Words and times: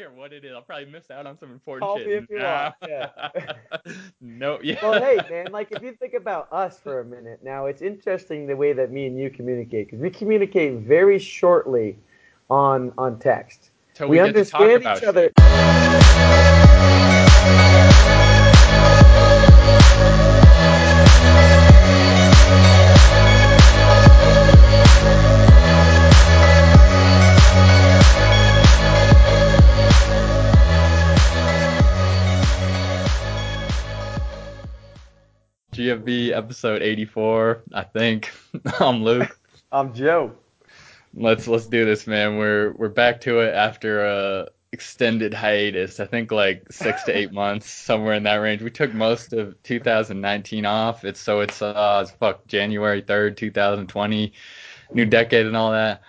care 0.00 0.10
what 0.10 0.32
it 0.32 0.44
is. 0.44 0.52
I'll 0.54 0.62
probably 0.62 0.86
miss 0.86 1.10
out 1.10 1.26
on 1.26 1.38
some 1.38 1.50
important 1.50 1.86
Call 1.86 1.98
shit. 1.98 2.06
me 2.06 2.14
if 2.14 2.30
you 2.30 2.38
Nah. 2.38 2.72
want, 2.80 2.88
yeah. 2.88 3.92
no, 4.20 4.58
yeah. 4.62 4.78
well, 4.82 5.00
hey, 5.00 5.18
man, 5.28 5.52
like 5.52 5.70
if 5.72 5.82
you 5.82 5.92
think 5.92 6.14
about 6.14 6.48
us 6.52 6.78
for 6.78 7.00
a 7.00 7.04
minute, 7.04 7.40
now 7.44 7.66
it's 7.66 7.82
interesting 7.82 8.46
the 8.46 8.56
way 8.56 8.72
that 8.72 8.90
me 8.90 9.06
and 9.06 9.18
you 9.18 9.28
communicate 9.30 9.88
because 9.88 10.00
we 10.00 10.08
communicate 10.10 10.78
very 10.80 11.18
shortly 11.18 11.98
on 12.48 12.92
on 12.96 13.18
text. 13.18 13.70
Till 13.94 14.08
we, 14.08 14.20
we, 14.20 14.26
get 14.26 14.34
to 14.44 14.44
talk 14.50 14.60
understand 14.62 14.96
each 14.96 15.04
other. 15.04 15.22
shit. 15.38 15.49
GFB 35.80 36.36
episode 36.36 36.82
84, 36.82 37.62
I 37.72 37.84
think. 37.84 38.30
I'm 38.80 39.02
Luke. 39.02 39.38
I'm 39.72 39.94
Joe. 39.94 40.32
Let's 41.14 41.48
let's 41.48 41.66
do 41.68 41.86
this, 41.86 42.06
man. 42.06 42.36
We're 42.36 42.72
we're 42.72 42.90
back 42.90 43.22
to 43.22 43.40
it 43.40 43.54
after 43.54 44.04
a 44.04 44.48
extended 44.72 45.32
hiatus. 45.32 45.98
I 45.98 46.04
think 46.04 46.32
like 46.32 46.70
six 46.70 47.04
to 47.04 47.16
eight 47.16 47.32
months, 47.42 47.70
somewhere 47.70 48.12
in 48.12 48.24
that 48.24 48.36
range. 48.36 48.60
We 48.60 48.70
took 48.70 48.92
most 48.92 49.32
of 49.32 49.60
2019 49.62 50.66
off. 50.66 51.06
It's 51.06 51.18
so 51.18 51.40
it's 51.40 51.62
uh 51.62 52.00
it's 52.02 52.10
fuck 52.10 52.46
January 52.46 53.00
3rd, 53.00 53.38
2020, 53.38 54.34
new 54.92 55.06
decade 55.06 55.46
and 55.46 55.56
all 55.56 55.72
that. 55.72 56.02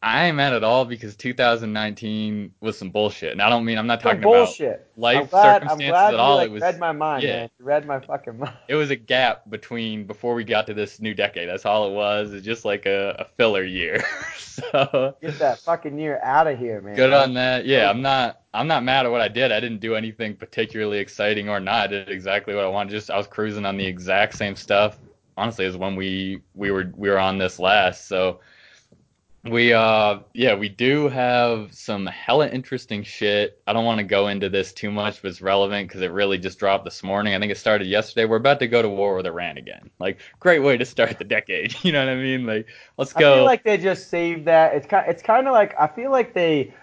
I 0.00 0.26
ain't 0.26 0.36
mad 0.36 0.52
at 0.52 0.62
all 0.62 0.84
because 0.84 1.16
2019 1.16 2.54
was 2.60 2.78
some 2.78 2.90
bullshit. 2.90 3.32
And 3.32 3.42
I 3.42 3.48
don't 3.48 3.64
mean 3.64 3.78
I'm 3.78 3.88
not 3.88 4.00
talking 4.00 4.20
about 4.20 4.32
bullshit. 4.32 4.88
life 4.96 5.16
I'm 5.16 5.26
glad, 5.26 5.62
I'm 5.62 5.68
circumstances 5.68 5.90
glad 5.90 6.06
at 6.06 6.12
you 6.12 6.18
all. 6.18 6.36
like, 6.36 6.46
it 6.46 6.52
was 6.52 6.62
read 6.62 6.78
my 6.78 6.92
mind, 6.92 7.22
yeah. 7.24 7.32
man. 7.32 7.50
You 7.58 7.64
read 7.64 7.86
my 7.86 7.98
fucking 7.98 8.38
mind. 8.38 8.56
it 8.68 8.76
was 8.76 8.90
a 8.90 8.96
gap 8.96 9.50
between 9.50 10.04
before 10.04 10.34
we 10.34 10.44
got 10.44 10.68
to 10.68 10.74
this 10.74 11.00
new 11.00 11.14
decade. 11.14 11.48
That's 11.48 11.66
all 11.66 11.88
it 11.88 11.94
was. 11.94 12.32
It's 12.32 12.46
just 12.46 12.64
like 12.64 12.86
a, 12.86 13.16
a 13.18 13.24
filler 13.36 13.64
year. 13.64 14.04
so 14.36 15.16
Get 15.20 15.38
that 15.40 15.58
fucking 15.60 15.98
year 15.98 16.20
out 16.22 16.46
of 16.46 16.58
here, 16.60 16.80
man. 16.80 16.94
good 16.94 17.12
on 17.12 17.34
that. 17.34 17.66
Yeah, 17.66 17.90
I'm 17.90 18.00
not 18.00 18.42
I'm 18.54 18.68
not 18.68 18.84
mad 18.84 19.04
at 19.04 19.10
what 19.10 19.20
I 19.20 19.28
did. 19.28 19.50
I 19.50 19.58
didn't 19.58 19.80
do 19.80 19.96
anything 19.96 20.36
particularly 20.36 20.98
exciting 20.98 21.48
or 21.48 21.58
not. 21.58 21.84
I 21.84 21.86
did 21.88 22.08
exactly 22.08 22.54
what 22.54 22.64
I 22.64 22.68
wanted. 22.68 22.90
Just 22.90 23.10
I 23.10 23.16
was 23.16 23.26
cruising 23.26 23.66
on 23.66 23.76
the 23.76 23.86
exact 23.86 24.36
same 24.36 24.54
stuff. 24.54 24.96
Honestly, 25.36 25.66
as 25.66 25.76
when 25.76 25.96
we 25.96 26.40
we 26.54 26.70
were 26.70 26.92
we 26.96 27.10
were 27.10 27.18
on 27.18 27.38
this 27.38 27.58
last. 27.58 28.06
So 28.06 28.38
we 29.50 29.72
uh 29.72 30.18
yeah 30.34 30.54
we 30.54 30.68
do 30.68 31.08
have 31.08 31.72
some 31.74 32.06
hella 32.06 32.48
interesting 32.48 33.02
shit. 33.02 33.60
I 33.66 33.72
don't 33.72 33.84
want 33.84 33.98
to 33.98 34.04
go 34.04 34.28
into 34.28 34.48
this 34.48 34.72
too 34.72 34.90
much, 34.90 35.22
but 35.22 35.28
it's 35.28 35.40
relevant 35.40 35.88
because 35.88 36.02
it 36.02 36.12
really 36.12 36.38
just 36.38 36.58
dropped 36.58 36.84
this 36.84 37.02
morning. 37.02 37.34
I 37.34 37.38
think 37.38 37.52
it 37.52 37.58
started 37.58 37.86
yesterday. 37.86 38.24
We're 38.24 38.36
about 38.36 38.58
to 38.60 38.68
go 38.68 38.82
to 38.82 38.88
war 38.88 39.16
with 39.16 39.26
Iran 39.26 39.58
again. 39.58 39.90
Like 39.98 40.20
great 40.40 40.60
way 40.60 40.76
to 40.76 40.84
start 40.84 41.18
the 41.18 41.24
decade. 41.24 41.74
You 41.88 41.92
know 41.92 42.04
what 42.04 42.12
I 42.12 42.16
mean? 42.16 42.44
Like 42.44 42.66
let's 42.98 43.16
I 43.16 43.20
go. 43.20 43.36
feel 43.36 43.44
like 43.44 43.64
they 43.64 43.78
just 43.78 44.10
saved 44.10 44.44
that. 44.44 44.74
It's 44.74 44.86
kind. 44.86 45.08
It's 45.08 45.22
kind 45.22 45.46
of 45.46 45.52
like 45.52 45.74
I 45.78 45.86
feel 45.86 46.10
like 46.10 46.34
they 46.34 46.74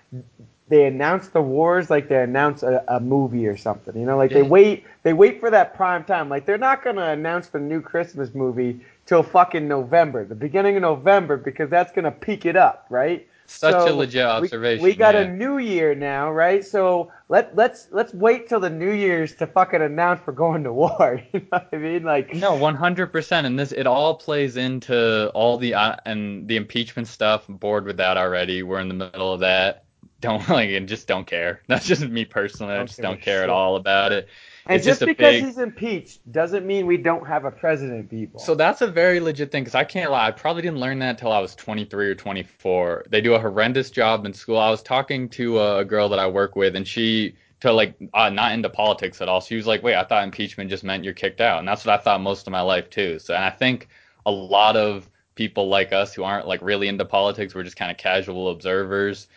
they 0.68 0.86
announce 0.86 1.28
the 1.28 1.42
wars 1.42 1.90
like 1.90 2.08
they 2.10 2.24
announce 2.24 2.64
a, 2.64 2.84
a 2.88 3.00
movie 3.00 3.46
or 3.46 3.56
something. 3.56 3.96
You 3.96 4.06
know, 4.06 4.18
like 4.18 4.32
they 4.32 4.42
wait 4.42 4.84
they 5.04 5.14
wait 5.14 5.40
for 5.40 5.52
that 5.52 5.76
prime 5.76 6.04
time. 6.04 6.28
Like 6.28 6.46
they're 6.46 6.58
not 6.58 6.84
gonna 6.84 7.10
announce 7.10 7.48
the 7.48 7.60
new 7.60 7.82
Christmas 7.82 8.34
movie 8.34 8.82
till 9.06 9.24
fucking 9.24 9.68
November, 9.68 10.26
the 10.26 10.36
beginning 10.36 10.76
of 10.78 10.82
November, 10.82 11.38
because 11.38 11.70
that's 11.70 11.92
gonna 11.92 12.12
peak 12.12 12.46
it 12.46 12.56
up, 12.56 12.86
right? 12.90 13.28
Such 13.48 13.76
a 13.76 13.90
So, 13.90 13.96
legit 13.98 14.26
observation. 14.26 14.84
we 14.84 14.96
got 14.96 15.14
yeah. 15.14 15.22
a 15.22 15.28
new 15.32 15.60
year 15.60 15.94
now, 15.94 16.32
right? 16.32 16.66
So 16.66 17.12
let 17.30 17.56
let's 17.56 17.90
let's 17.92 18.12
wait 18.12 18.50
till 18.50 18.60
the 18.60 18.72
New 18.72 18.90
Year's 18.92 19.36
to 19.36 19.46
fucking 19.46 19.84
announce 19.84 20.22
we're 20.26 20.34
going 20.34 20.64
to 20.64 20.74
war. 20.74 21.22
You 21.32 21.42
know 21.42 21.46
what 21.52 21.70
I 21.72 21.78
mean? 21.78 22.04
Like 22.04 22.34
No, 22.34 22.56
one 22.56 22.74
hundred 22.74 23.12
percent, 23.12 23.46
and 23.46 23.60
this 23.60 23.72
it 23.72 23.86
all 23.86 24.16
plays 24.16 24.58
into 24.58 25.30
all 25.36 25.58
the 25.60 25.76
uh, 25.76 25.96
and 26.08 26.48
the 26.48 26.56
impeachment 26.58 27.08
stuff. 27.08 27.48
I'm 27.48 27.58
bored 27.58 27.86
with 27.86 27.98
that 27.98 28.18
already. 28.18 28.64
We're 28.64 28.80
in 28.80 28.88
the 28.88 28.96
middle 28.96 29.32
of 29.32 29.42
that. 29.42 29.84
Don't 30.22 30.48
like 30.50 30.72
and 30.72 30.88
just 30.90 31.08
don't 31.08 31.28
care. 31.28 31.62
That's 31.68 31.86
just 31.86 32.02
me 32.08 32.26
personally. 32.26 32.74
I 32.74 32.84
just 32.86 33.00
don't 33.00 33.22
care 33.22 33.42
shit. 33.42 33.44
at 33.44 33.50
all 33.52 33.76
about 33.76 34.12
it. 34.12 34.28
And 34.68 34.82
just, 34.82 35.00
just 35.00 35.08
because 35.08 35.34
big- 35.34 35.46
he's 35.46 35.58
impeached 35.60 36.32
doesn't 36.32 36.66
mean 36.66 36.88
we 36.88 36.98
don't 36.98 37.28
have 37.28 37.46
a 37.46 37.52
president, 37.52 38.10
people. 38.10 38.40
So 38.40 38.56
that's 38.56 38.82
a 38.82 38.88
very 38.88 39.20
legit 39.20 39.52
thing 39.52 39.64
because 39.64 39.76
I 39.76 39.84
can't 39.84 40.12
lie. 40.12 40.28
I 40.28 40.32
probably 40.32 40.64
didn't 40.64 40.80
learn 40.80 41.00
that 41.00 41.12
until 41.12 41.32
I 41.32 41.40
was 41.40 41.54
23 41.56 42.10
or 42.10 42.16
24. 42.16 43.06
They 43.10 43.22
do 43.22 43.36
a 43.36 43.40
horrendous 43.40 43.92
job 43.92 44.26
in 44.26 44.34
school. 44.34 44.58
I 44.58 44.72
was 44.72 44.82
talking 44.82 45.30
to 45.30 45.62
a 45.62 45.86
girl 45.86 46.10
that 46.10 46.18
I 46.18 46.28
work 46.28 46.56
with, 46.56 46.76
and 46.76 46.88
she, 46.88 47.36
to 47.60 47.72
like, 47.72 47.96
uh, 48.16 48.30
not 48.30 48.54
into 48.54 48.70
politics 48.70 49.22
at 49.22 49.30
all. 49.30 49.40
She 49.40 49.56
was 49.56 49.68
like, 49.68 49.84
"Wait, 49.84 49.96
I 49.96 50.04
thought 50.04 50.24
impeachment 50.24 50.72
just 50.72 50.84
meant 50.84 51.04
you're 51.04 51.14
kicked 51.14 51.42
out," 51.42 51.60
and 51.60 51.68
that's 51.68 51.86
what 51.86 52.00
I 52.00 52.04
thought 52.04 52.22
most 52.22 52.48
of 52.48 52.52
my 52.52 52.62
life 52.62 52.90
too. 52.90 53.20
So, 53.20 53.36
and 53.36 53.44
I 53.44 53.52
think 53.52 53.88
a 54.26 54.32
lot 54.32 54.76
of 54.76 55.08
people 55.36 55.68
like 55.68 55.94
us 55.94 56.14
who 56.14 56.24
aren't 56.24 56.48
like 56.48 56.62
really 56.64 56.88
into 56.88 57.06
politics, 57.06 57.54
we're 57.54 57.64
just 57.64 57.78
kind 57.78 57.92
of 57.92 57.98
casual 57.98 58.50
observers, 58.50 59.28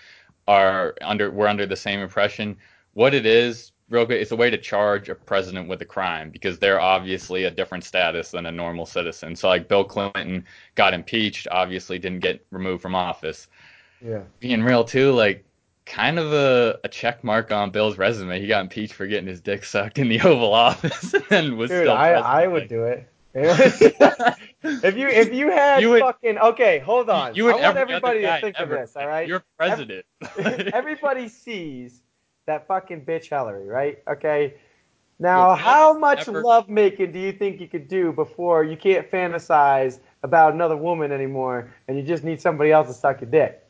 are 0.46 0.94
under 1.02 1.30
we're 1.30 1.48
under 1.48 1.66
the 1.66 1.76
same 1.76 2.00
impression. 2.00 2.56
What 2.94 3.12
it 3.12 3.26
is, 3.26 3.72
real 3.90 4.04
quick, 4.06 4.20
it's 4.20 4.30
a 4.32 4.36
way 4.36 4.50
to 4.50 4.58
charge 4.58 5.08
a 5.08 5.14
president 5.14 5.68
with 5.68 5.80
a 5.82 5.84
crime 5.84 6.30
because 6.30 6.58
they're 6.58 6.80
obviously 6.80 7.44
a 7.44 7.50
different 7.50 7.84
status 7.84 8.30
than 8.30 8.46
a 8.46 8.52
normal 8.52 8.86
citizen. 8.86 9.34
So 9.36 9.48
like 9.48 9.68
Bill 9.68 9.84
Clinton 9.84 10.44
got 10.74 10.94
impeached, 10.94 11.48
obviously 11.50 11.98
didn't 11.98 12.20
get 12.20 12.44
removed 12.50 12.82
from 12.82 12.94
office. 12.94 13.48
yeah. 14.04 14.22
Being 14.40 14.62
real 14.62 14.84
too, 14.84 15.12
like 15.12 15.44
kind 15.86 16.18
of 16.18 16.32
a, 16.34 16.78
a 16.84 16.88
check 16.88 17.24
mark 17.24 17.50
on 17.50 17.70
Bill's 17.70 17.96
resume. 17.96 18.38
He 18.40 18.46
got 18.46 18.60
impeached 18.60 18.92
for 18.92 19.06
getting 19.06 19.26
his 19.26 19.40
dick 19.40 19.64
sucked 19.64 19.98
in 19.98 20.08
the 20.08 20.20
Oval 20.24 20.52
Office 20.52 21.14
and 21.30 21.56
was 21.56 21.70
Dude, 21.70 21.84
still 21.84 21.92
I, 21.96 22.10
president. 22.10 22.26
I 22.26 22.46
would 22.46 22.68
do 22.68 22.84
it. 22.84 23.08
if 23.34 24.96
you 24.96 25.06
if 25.08 25.32
you 25.32 25.50
had 25.50 25.80
You 25.80 25.90
would- 25.90 26.00
fucking 26.00 26.38
okay, 26.38 26.78
hold 26.80 27.08
on. 27.08 27.34
You 27.34 27.48
and 27.48 27.58
I 27.58 27.60
want 27.68 27.76
every 27.78 27.94
everybody 27.94 28.20
to 28.22 28.40
think 28.40 28.58
of 28.58 28.68
this, 28.68 28.96
all 28.96 29.06
right? 29.06 29.28
You're 29.28 29.44
president. 29.56 30.04
everybody 30.74 31.28
sees 31.28 32.00
that 32.48 32.66
fucking 32.66 33.04
bitch 33.04 33.28
Hillary, 33.28 33.66
right? 33.66 34.02
Okay. 34.08 34.54
Now, 35.20 35.54
how 35.54 35.96
much 35.96 36.26
never- 36.26 36.42
love 36.42 36.68
making 36.68 37.12
do 37.12 37.18
you 37.18 37.32
think 37.32 37.60
you 37.60 37.68
could 37.68 37.88
do 37.88 38.12
before 38.12 38.64
you 38.64 38.76
can't 38.76 39.10
fantasize 39.10 40.00
about 40.22 40.54
another 40.54 40.76
woman 40.76 41.12
anymore, 41.12 41.72
and 41.86 41.96
you 41.96 42.02
just 42.02 42.24
need 42.24 42.40
somebody 42.40 42.72
else 42.72 42.88
to 42.88 42.94
suck 42.94 43.20
your 43.20 43.30
dick? 43.30 43.64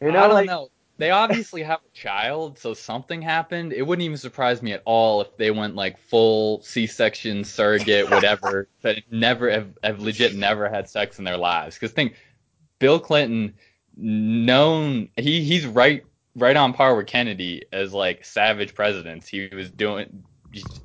You 0.00 0.12
know, 0.12 0.18
I 0.18 0.22
don't 0.22 0.34
like 0.34 0.46
know. 0.46 0.68
They 0.98 1.10
obviously 1.10 1.62
have 1.62 1.80
a 1.80 1.96
child, 1.96 2.58
so 2.58 2.74
something 2.74 3.22
happened. 3.22 3.72
It 3.72 3.82
wouldn't 3.82 4.04
even 4.04 4.16
surprise 4.16 4.62
me 4.62 4.72
at 4.72 4.82
all 4.84 5.20
if 5.20 5.36
they 5.36 5.50
went 5.50 5.74
like 5.74 5.98
full 5.98 6.62
C-section, 6.62 7.44
surrogate, 7.44 8.10
whatever, 8.10 8.68
but 8.82 8.98
never 9.10 9.50
have, 9.50 9.68
have 9.82 10.00
legit 10.00 10.34
never 10.34 10.68
had 10.68 10.88
sex 10.88 11.18
in 11.18 11.24
their 11.24 11.38
lives. 11.38 11.76
Because 11.76 11.92
think, 11.92 12.14
Bill 12.78 13.00
Clinton, 13.00 13.54
known 13.96 15.08
he 15.16 15.42
he's 15.44 15.66
right 15.66 16.04
right 16.36 16.56
on 16.56 16.72
par 16.72 16.96
with 16.96 17.06
Kennedy 17.06 17.62
as 17.72 17.92
like 17.92 18.24
savage 18.24 18.74
presidents. 18.74 19.28
He 19.28 19.48
was 19.52 19.70
doing 19.70 20.24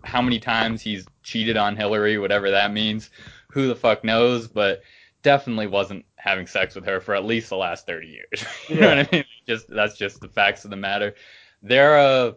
how 0.04 0.22
many 0.22 0.40
times 0.40 0.82
he's 0.82 1.06
cheated 1.24 1.58
on 1.58 1.76
Hillary, 1.76 2.18
whatever 2.18 2.52
that 2.52 2.72
means. 2.72 3.10
Who 3.52 3.68
the 3.68 3.76
fuck 3.76 4.04
knows? 4.04 4.48
But 4.48 4.82
definitely 5.24 5.68
wasn't 5.68 6.06
having 6.16 6.48
sex 6.48 6.76
with 6.76 6.86
her 6.86 7.00
for 7.00 7.16
at 7.16 7.26
least 7.26 7.50
the 7.50 7.58
last 7.58 7.86
30 7.86 8.08
years. 8.08 8.46
you 8.68 8.80
know 8.80 8.96
what 8.96 9.00
I 9.00 9.10
mean? 9.12 9.26
Just 9.48 9.68
that's 9.70 9.98
just 9.98 10.22
the 10.22 10.30
facts 10.30 10.66
of 10.66 10.72
the 10.72 10.78
matter. 10.78 11.16
They're 11.62 11.98
a 11.98 12.36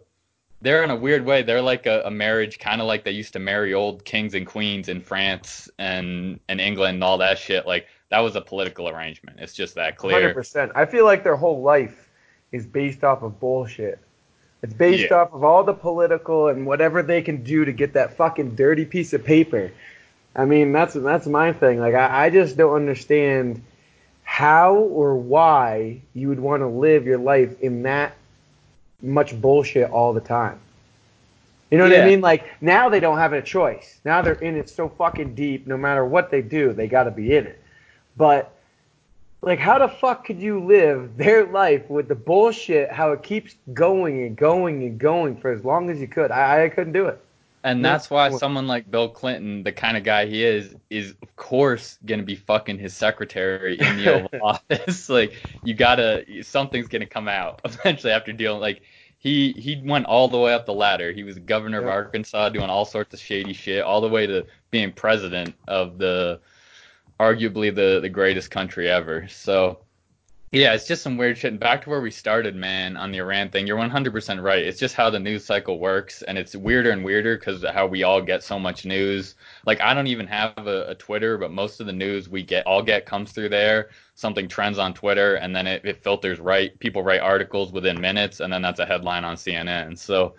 they're 0.63 0.85
in 0.85 0.91
a 0.91 0.97
weird 0.97 1.25
way. 1.25 1.43
They're 1.43 1.63
like 1.63 1.87
a, 1.87 2.03
a 2.05 2.11
marriage, 2.11 2.59
kind 2.59 2.81
of 2.81 2.87
like 2.87 3.05
they 3.05 3.13
used 3.13 3.33
to 3.33 3.39
marry 3.39 3.73
old 3.73 4.05
kings 4.05 4.35
and 4.35 4.47
queens 4.47 4.89
in 4.89 5.01
France 5.01 5.71
and 5.79 6.39
and 6.49 6.61
England 6.61 6.97
and 6.97 7.05
all 7.05 7.19
that 7.19 7.39
shit. 7.39 7.67
Like 7.67 7.87
that 8.11 8.21
was 8.21 8.37
a 8.37 8.41
political 8.41 8.89
arrangement. 8.89 9.39
It's 9.41 9.55
just 9.55 9.75
that 9.77 9.97
clear. 9.97 10.35
100%. 10.35 10.73
I 10.75 10.85
feel 10.85 11.05
like 11.05 11.25
their 11.25 11.37
whole 11.37 11.63
life 11.63 12.10
is 12.53 12.67
based 12.67 13.05
off 13.05 13.23
of 13.23 13.39
bullshit. 13.41 13.99
It's 14.63 14.75
based 14.75 15.11
Yeah. 15.11 15.19
off 15.19 15.33
of 15.33 15.43
all 15.45 15.65
the 15.65 15.73
political 15.73 16.49
and 16.49 16.67
whatever 16.67 17.03
they 17.03 17.23
can 17.23 17.43
do 17.43 17.65
to 17.65 17.73
get 17.73 17.95
that 17.95 18.15
fucking 18.17 18.57
dirty 18.57 18.85
piece 18.85 19.13
of 19.13 19.25
paper. 19.25 19.71
I 20.37 20.45
mean, 20.45 20.73
that's 20.73 20.95
that's 20.95 21.27
my 21.27 21.53
thing. 21.53 21.81
Like, 21.81 21.95
I, 21.95 22.27
I 22.27 22.31
just 22.31 22.57
don't 22.57 22.75
understand 22.75 23.63
how 24.23 24.75
or 24.75 25.17
why 25.17 26.01
you 26.15 26.29
would 26.29 26.39
want 26.41 26.63
to 26.63 26.67
live 26.69 27.05
your 27.07 27.19
life 27.19 27.61
in 27.61 27.83
that 27.83 28.13
much 29.03 29.39
bullshit 29.41 29.91
all 29.91 30.13
the 30.13 30.21
time. 30.21 30.59
You 31.71 31.79
know 31.79 31.85
what 31.85 31.93
Yeah. 31.93 32.03
I 32.05 32.07
mean? 32.07 32.21
Like 32.21 32.45
now 32.61 32.89
they 32.89 33.01
don't 33.01 33.19
have 33.19 33.33
a 33.33 33.43
choice. 33.43 33.99
Now 34.05 34.23
they're 34.23 34.35
in 34.35 34.57
it 34.57 34.69
so 34.69 34.89
fucking 34.89 35.35
deep. 35.35 35.67
No 35.67 35.77
matter 35.77 36.05
what 36.05 36.31
they 36.31 36.43
do, 36.43 36.73
they 36.73 36.87
got 36.87 37.05
to 37.05 37.11
be 37.11 37.35
in 37.35 37.47
it. 37.47 37.61
But 38.17 38.53
like, 39.43 39.59
how 39.59 39.79
the 39.79 39.89
fuck 39.89 40.25
could 40.25 40.41
you 40.41 40.61
live 40.61 41.17
their 41.17 41.47
life 41.47 41.89
with 41.89 42.09
the 42.09 42.15
bullshit? 42.15 42.91
How 42.91 43.13
it 43.13 43.23
keeps 43.23 43.57
going 43.73 44.23
and 44.25 44.37
going 44.37 44.83
and 44.83 44.99
going 44.99 45.37
for 45.37 45.51
as 45.51 45.65
long 45.65 45.91
as 45.91 46.01
you 46.01 46.09
could. 46.09 46.31
I, 46.31 46.65
I 46.65 46.69
couldn't 46.69 46.93
do 46.93 47.07
it. 47.07 47.25
And 47.63 47.85
that's 47.85 48.09
why 48.09 48.31
someone 48.31 48.67
like 48.67 48.91
Bill 48.91 49.09
Clinton, 49.09 49.63
the 49.63 49.73
kind 49.73 49.97
of 49.97 50.03
guy 50.03 50.25
he 50.25 50.43
is, 50.43 50.75
is 50.89 51.15
of 51.23 51.37
course 51.37 51.99
gonna 52.07 52.23
be 52.23 52.35
fucking 52.35 52.79
his 52.79 52.95
secretary 52.95 53.79
in 53.79 53.99
the 53.99 54.15
Oval 54.15 54.41
Office. 54.43 55.09
Like 55.11 55.35
you 55.63 55.75
gotta, 55.75 56.25
something's 56.43 56.89
gonna 56.89 57.05
come 57.05 57.29
out 57.29 57.61
eventually 57.65 58.15
after 58.15 58.33
dealing. 58.33 58.61
Like 58.61 58.83
he 59.19 59.53
he 59.53 59.81
went 59.85 60.07
all 60.07 60.29
the 60.29 60.39
way 60.39 60.55
up 60.55 60.65
the 60.65 60.73
ladder. 60.73 61.13
He 61.13 61.23
was 61.23 61.39
governor 61.39 61.83
of 61.83 61.89
Arkansas, 61.89 62.49
doing 62.49 62.71
all 62.71 62.87
sorts 62.87 63.13
of 63.13 63.21
shady 63.21 63.53
shit, 63.53 63.83
all 63.83 64.01
the 64.01 64.09
way 64.09 64.27
to 64.27 64.47
being 64.71 64.93
president 64.93 65.55
of 65.69 65.99
the 65.99 66.41
arguably 67.21 67.75
the 67.75 68.01
the 68.01 68.09
greatest 68.09 68.51
country 68.51 68.91
ever. 68.91 69.29
So 69.29 69.81
yeah, 70.53 70.75
it's 70.75 70.89
just 70.89 71.03
some 71.03 71.17
weird 71.17 71.39
shit. 71.39 71.53
And 71.53 71.61
back 71.61 71.83
to 71.83 71.91
where 71.91 72.01
we 72.01 72.11
started, 72.11 72.57
man, 72.57 72.97
on 72.97 73.13
the 73.13 73.19
Iran 73.19 73.51
thing. 73.51 73.69
You're 73.69 73.79
100% 73.79 74.43
right. 74.43 74.65
It's 74.65 74.81
just 74.81 74.97
how 74.97 75.09
the 75.09 75.21
news 75.21 75.45
cycle 75.45 75.79
works, 75.79 76.23
and 76.23 76.37
it's 76.37 76.57
weirder 76.57 76.91
and 76.91 77.05
weirder 77.05 77.37
because 77.37 77.65
how 77.73 77.87
we 77.87 78.03
all 78.03 78.21
get 78.21 78.43
so 78.43 78.59
much 78.59 78.85
news. 78.85 79.37
Like 79.65 79.81
I 79.81 79.95
don't 79.95 80.09
even 80.09 80.27
have 80.27 80.67
a, 80.67 80.87
a, 80.89 80.95
Twitter, 80.97 81.39
but 81.39 81.53
most 81.53 81.79
of 81.79 81.87
the 81.87 81.93
news 81.93 82.29
we 82.29 82.43
get 82.43 82.67
all 82.67 82.83
get 82.83 83.07
comes 83.07 83.31
through 83.31 83.51
there. 83.51 83.91
Something 84.17 84.49
trends 84.49 84.79
on 84.79 84.93
Twitter, 84.93 85.37
and 85.37 85.55
then 85.55 85.69
it, 85.69 85.85
it 85.85 86.03
filters 86.03 86.41
right. 86.41 86.77
People 86.81 87.05
write 87.05 87.21
articles 87.21 87.71
within 87.71 88.01
minutes, 88.01 88.41
and 88.41 88.53
then 88.53 88.61
that's 88.61 88.81
a 88.81 88.87
headline 88.87 89.25
on 89.25 89.37
CNN. 89.37 89.97
So 89.97 90.35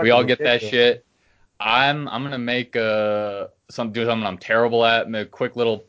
we 0.00 0.10
all 0.10 0.22
get 0.22 0.38
ridiculous. 0.38 0.62
that 0.62 0.70
shit. 0.70 1.06
I'm 1.58 2.06
I'm 2.08 2.22
gonna 2.22 2.38
make 2.38 2.76
a 2.76 3.50
some 3.68 3.90
do 3.90 4.04
something 4.04 4.26
I'm 4.26 4.38
terrible 4.38 4.84
at. 4.84 5.10
Make 5.10 5.26
a 5.26 5.30
quick 5.30 5.56
little 5.56 5.86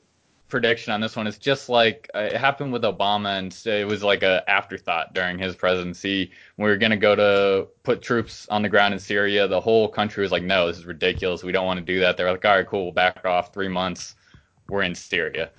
prediction 0.49 0.93
on 0.93 1.01
this 1.01 1.15
one. 1.15 1.27
It's 1.27 1.37
just 1.37 1.69
like 1.69 2.09
uh, 2.15 2.19
it 2.19 2.33
happened 2.33 2.71
with 2.71 2.83
Obama, 2.83 3.37
and 3.37 3.57
it 3.65 3.85
was 3.87 4.03
like 4.03 4.23
a 4.23 4.43
afterthought 4.49 5.13
during 5.13 5.37
his 5.37 5.55
presidency. 5.55 6.31
We 6.57 6.65
were 6.65 6.77
gonna 6.77 6.97
go 6.97 7.15
to 7.15 7.67
put 7.83 8.01
troops 8.01 8.47
on 8.49 8.61
the 8.61 8.69
ground 8.69 8.93
in 8.93 8.99
Syria. 8.99 9.47
The 9.47 9.61
whole 9.61 9.87
country 9.87 10.21
was 10.21 10.31
like, 10.31 10.43
"No, 10.43 10.67
this 10.67 10.77
is 10.77 10.85
ridiculous. 10.85 11.43
We 11.43 11.51
don't 11.51 11.65
want 11.65 11.79
to 11.79 11.85
do 11.85 11.99
that." 11.99 12.17
They're 12.17 12.31
like, 12.31 12.45
"All 12.45 12.55
right, 12.55 12.67
cool. 12.67 12.83
We'll 12.85 12.93
back 12.93 13.25
off. 13.25 13.53
Three 13.53 13.67
months. 13.67 14.15
We're 14.69 14.83
in 14.83 14.95
Syria." 14.95 15.49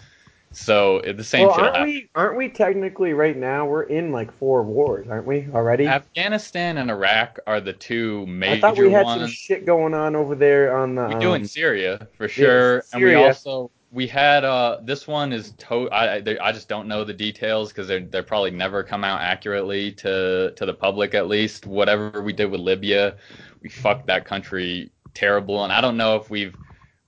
So 0.50 1.02
the 1.02 1.23
same 1.23 1.46
well, 1.46 1.61
aren't 1.61 1.84
we 1.84 2.08
aren't 2.14 2.37
we 2.37 2.49
technically 2.49 3.12
right 3.12 3.37
now 3.37 3.67
we're 3.67 3.82
in 3.82 4.12
like 4.12 4.32
four 4.38 4.62
wars, 4.62 5.06
aren't 5.08 5.26
we 5.26 5.46
already? 5.52 5.87
Afghanistan 5.87 6.79
and 6.79 6.91
Iraq 6.91 7.38
are 7.46 7.61
the 7.61 7.75
two 7.75 8.26
major 8.26 8.55
I 8.55 8.61
thought 8.61 8.79
we 8.79 8.91
had 8.91 9.05
ones. 9.05 9.20
some 9.20 9.31
shit 9.31 9.67
going 9.67 9.93
on 9.93 10.17
over 10.17 10.34
there 10.34 10.76
on 10.76 10.94
the. 10.94 11.06
We 11.08 11.14
um, 11.14 11.20
do 11.20 11.34
in 11.34 11.46
Syria 11.46 12.08
for 12.17 12.29
sure, 12.29 12.76
yeah, 12.76 12.81
Syria. 12.81 13.17
and 13.17 13.23
we 13.23 13.29
also 13.29 13.70
we 13.90 14.06
had 14.06 14.44
uh 14.44 14.79
this 14.82 15.06
one 15.06 15.32
is 15.32 15.52
to 15.52 15.90
I 15.90 16.17
I 16.40 16.52
just 16.52 16.69
don't 16.69 16.88
know 16.88 17.05
the 17.05 17.14
details 17.14 17.70
because 17.70 17.88
they're 17.88 18.00
they're 18.00 18.23
probably 18.23 18.50
never 18.50 18.82
come 18.82 19.05
out 19.05 19.20
accurately 19.20 19.93
to 19.93 20.52
to 20.56 20.67
the 20.67 20.75
public 20.75 21.14
at 21.14 21.26
least. 21.29 21.67
Whatever 21.67 22.23
we 22.23 22.32
did 22.32 22.50
with 22.50 22.61
Libya, 22.61 23.17
we 23.62 23.69
fucked 23.69 24.06
that 24.06 24.25
country 24.25 24.90
terrible, 25.14 25.64
and 25.64 25.73
I 25.73 25.81
don't 25.81 25.96
know 25.96 26.17
if 26.17 26.29
we've 26.29 26.55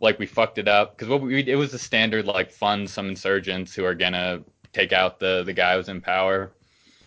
like 0.01 0.19
we 0.19 0.27
fucked 0.27 0.59
it 0.59 0.69
up 0.69 0.97
because 0.97 1.09
what 1.09 1.21
we 1.21 1.47
it 1.47 1.57
was 1.57 1.75
a 1.75 1.79
standard 1.79 2.25
like 2.25 2.51
fund 2.51 2.89
some 2.89 3.09
insurgents 3.09 3.75
who 3.75 3.85
are 3.85 3.95
gonna 3.95 4.43
take 4.73 4.93
out 4.93 5.19
the 5.19 5.43
the 5.45 5.53
guy 5.53 5.77
who's 5.77 5.89
in 5.89 6.01
power. 6.01 6.51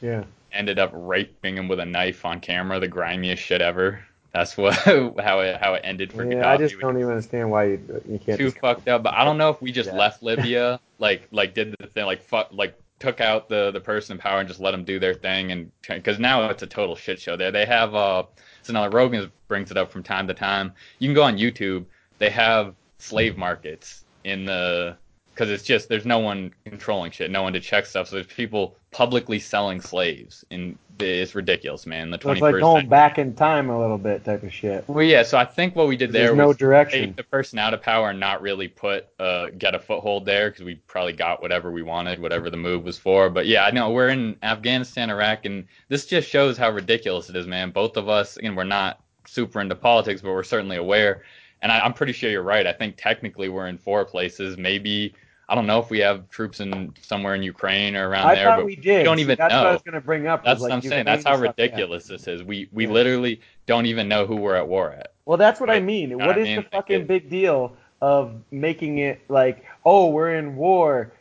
Yeah. 0.02 0.24
Ended 0.52 0.78
up 0.78 0.92
raping 0.94 1.58
him 1.58 1.68
with 1.68 1.80
a 1.80 1.86
knife 1.86 2.26
on 2.26 2.40
camera, 2.40 2.80
the 2.80 2.88
grimiest 2.88 3.42
shit 3.42 3.62
ever. 3.62 4.04
That's 4.34 4.58
what 4.58 4.74
how 4.76 5.40
it 5.40 5.62
how 5.62 5.76
it 5.76 5.82
ended 5.84 6.12
for 6.12 6.26
yeah, 6.26 6.38
Gaddafi. 6.38 6.46
I 6.46 6.58
just 6.58 6.80
don't 6.80 6.98
even 6.98 7.10
understand 7.10 7.52
why 7.52 7.66
you, 7.66 8.02
you 8.10 8.20
can't. 8.20 8.38
Too 8.38 8.52
fucked 8.52 8.88
up, 8.88 9.04
but 9.04 9.14
I 9.14 9.24
don't 9.24 9.38
know 9.38 9.50
if 9.50 9.62
we 9.62 9.72
just 9.72 9.90
yeah. 9.90 9.98
left 9.98 10.24
Libya, 10.24 10.80
like 11.00 11.28
like 11.32 11.54
did 11.54 11.76
the 11.80 11.88
thing, 11.88 12.06
like 12.06 12.22
fuck, 12.22 12.50
like 12.52 12.78
took 13.00 13.22
out 13.22 13.48
the 13.48 13.72
the 13.72 13.80
person 13.80 14.14
in 14.14 14.20
power 14.20 14.40
and 14.40 14.48
just 14.48 14.60
let 14.60 14.72
them 14.72 14.84
do 14.84 15.00
their 15.00 15.14
thing, 15.14 15.52
and 15.52 15.72
because 15.88 16.20
now 16.20 16.50
it's 16.50 16.64
a 16.64 16.68
total 16.68 16.96
shit 16.96 17.20
show 17.22 17.38
there. 17.38 17.52
They 17.52 17.66
have 17.66 17.94
uh, 17.94 18.24
so 18.64 18.74
now 18.74 18.88
Rogan 18.88 19.32
brings 19.48 19.70
it 19.70 19.78
up 19.78 19.92
from 19.92 20.02
time 20.02 20.28
to 20.28 20.34
time. 20.34 20.74
You 20.98 21.08
can 21.08 21.16
go 21.16 21.24
on 21.24 21.38
YouTube. 21.38 21.86
They 22.18 22.32
have 22.32 22.74
slave 22.98 23.38
markets 23.38 24.04
in 24.24 24.46
the 24.46 24.98
because 25.34 25.50
it's 25.50 25.64
just 25.64 25.90
there's 25.90 26.06
no 26.06 26.20
one 26.20 26.54
controlling 26.66 27.12
shit, 27.12 27.32
no 27.32 27.42
one 27.42 27.54
to 27.54 27.60
check 27.60 27.86
stuff. 27.86 28.08
So 28.08 28.18
there's 28.18 28.28
people 28.28 28.76
publicly 28.92 29.40
selling 29.40 29.82
slaves, 29.82 30.46
and 30.52 30.78
it's 31.00 31.34
ridiculous, 31.34 31.88
man. 31.88 32.12
The 32.12 32.20
21st 32.20 32.32
it's 32.32 32.42
like 32.42 32.60
going 32.60 32.88
back 32.88 33.18
in 33.18 33.34
time 33.34 33.70
a 33.70 33.80
little 33.80 33.98
bit 33.98 34.24
type 34.24 34.44
of 34.44 34.54
shit. 34.54 34.88
Well, 34.88 35.04
yeah. 35.04 35.24
So 35.24 35.38
I 35.38 35.46
think 35.46 35.76
what 35.76 35.88
we 35.88 35.98
did 35.98 36.12
there 36.12 36.32
was 36.32 36.38
no 36.38 36.54
direction. 36.54 37.08
take 37.08 37.16
the 37.16 37.24
person 37.24 37.58
out 37.58 37.74
of 37.74 37.82
power 37.82 38.12
and 38.12 38.20
not 38.20 38.42
really 38.42 38.68
put 38.68 39.08
uh 39.20 39.48
get 39.58 39.74
a 39.74 39.80
foothold 39.80 40.26
there 40.26 40.52
because 40.52 40.64
we 40.66 40.76
probably 40.76 41.14
got 41.14 41.42
whatever 41.42 41.72
we 41.72 41.82
wanted, 41.82 42.20
whatever 42.20 42.50
the 42.50 42.58
move 42.58 42.84
was 42.84 43.00
for. 43.00 43.30
But 43.30 43.48
yeah, 43.48 43.66
I 43.66 43.72
know 43.72 43.90
we're 43.90 44.10
in 44.10 44.38
Afghanistan, 44.44 45.10
Iraq, 45.10 45.46
and 45.46 45.66
this 45.90 46.06
just 46.06 46.30
shows 46.30 46.58
how 46.58 46.70
ridiculous 46.70 47.30
it 47.30 47.36
is, 47.36 47.48
man. 47.48 47.72
Both 47.72 47.98
of 47.98 48.08
us, 48.08 48.38
again, 48.38 48.56
we're 48.56 48.64
not 48.66 49.02
super 49.26 49.62
into 49.62 49.76
politics, 49.76 50.22
but 50.22 50.32
we're 50.32 50.44
certainly 50.44 50.78
aware. 50.78 51.24
And 51.64 51.72
I, 51.72 51.80
I'm 51.80 51.94
pretty 51.94 52.14
sure 52.14 52.30
you're 52.30 52.44
right. 52.44 52.68
I 52.68 52.74
think 52.74 52.96
technically 52.98 53.48
we're 53.50 53.68
in 53.68 53.78
four 53.78 54.04
places, 54.04 54.58
maybe 54.58 55.16
I 55.50 55.56
don't 55.56 55.68
know 55.68 55.80
if 55.80 55.90
we 55.90 56.00
have 56.00 56.30
troops 56.30 56.62
in 56.62 56.94
somewhere 57.02 57.36
in 57.36 57.44
Ukraine 57.44 57.96
or 57.96 58.08
around 58.08 58.28
I 58.28 58.36
there, 58.36 58.56
but 58.56 58.66
we, 58.66 58.76
did. 58.76 59.00
we 59.00 59.04
don't 59.04 59.20
even 59.20 59.38
that's 59.38 59.52
know. 59.52 59.58
That's 59.58 59.64
what 59.64 59.70
I 59.70 59.74
was 59.74 59.82
going 59.82 59.94
to 59.96 60.02
bring 60.02 60.28
up. 60.28 60.44
That's 60.44 60.62
like 60.62 60.70
what 60.70 60.76
I'm 60.76 60.82
saying. 60.82 61.06
That's 61.06 61.26
how 61.26 61.38
ridiculous 61.38 62.08
this 62.08 62.28
is. 62.28 62.44
We 62.44 62.70
we 62.72 62.86
yeah. 62.86 62.92
literally 62.92 63.42
don't 63.66 63.86
even 63.86 64.08
know 64.08 64.26
who 64.26 64.38
we're 64.38 64.56
at 64.56 64.68
war 64.68 64.92
at. 64.92 65.14
Well, 65.26 65.38
that's 65.38 65.60
what 65.60 65.70
right? 65.70 65.82
I 65.82 65.86
mean. 65.86 66.12
You 66.12 66.18
know 66.18 66.28
what 66.28 66.38
is 66.38 66.48
mean? 66.48 66.56
the 66.58 66.64
fucking 66.64 67.02
it, 67.02 67.08
big 67.08 67.30
deal 67.30 67.76
of 68.02 68.36
making 68.52 69.00
it 69.00 69.22
like, 69.30 69.66
oh, 69.86 70.08
we're 70.10 70.36
in 70.36 70.56
war? 70.56 71.12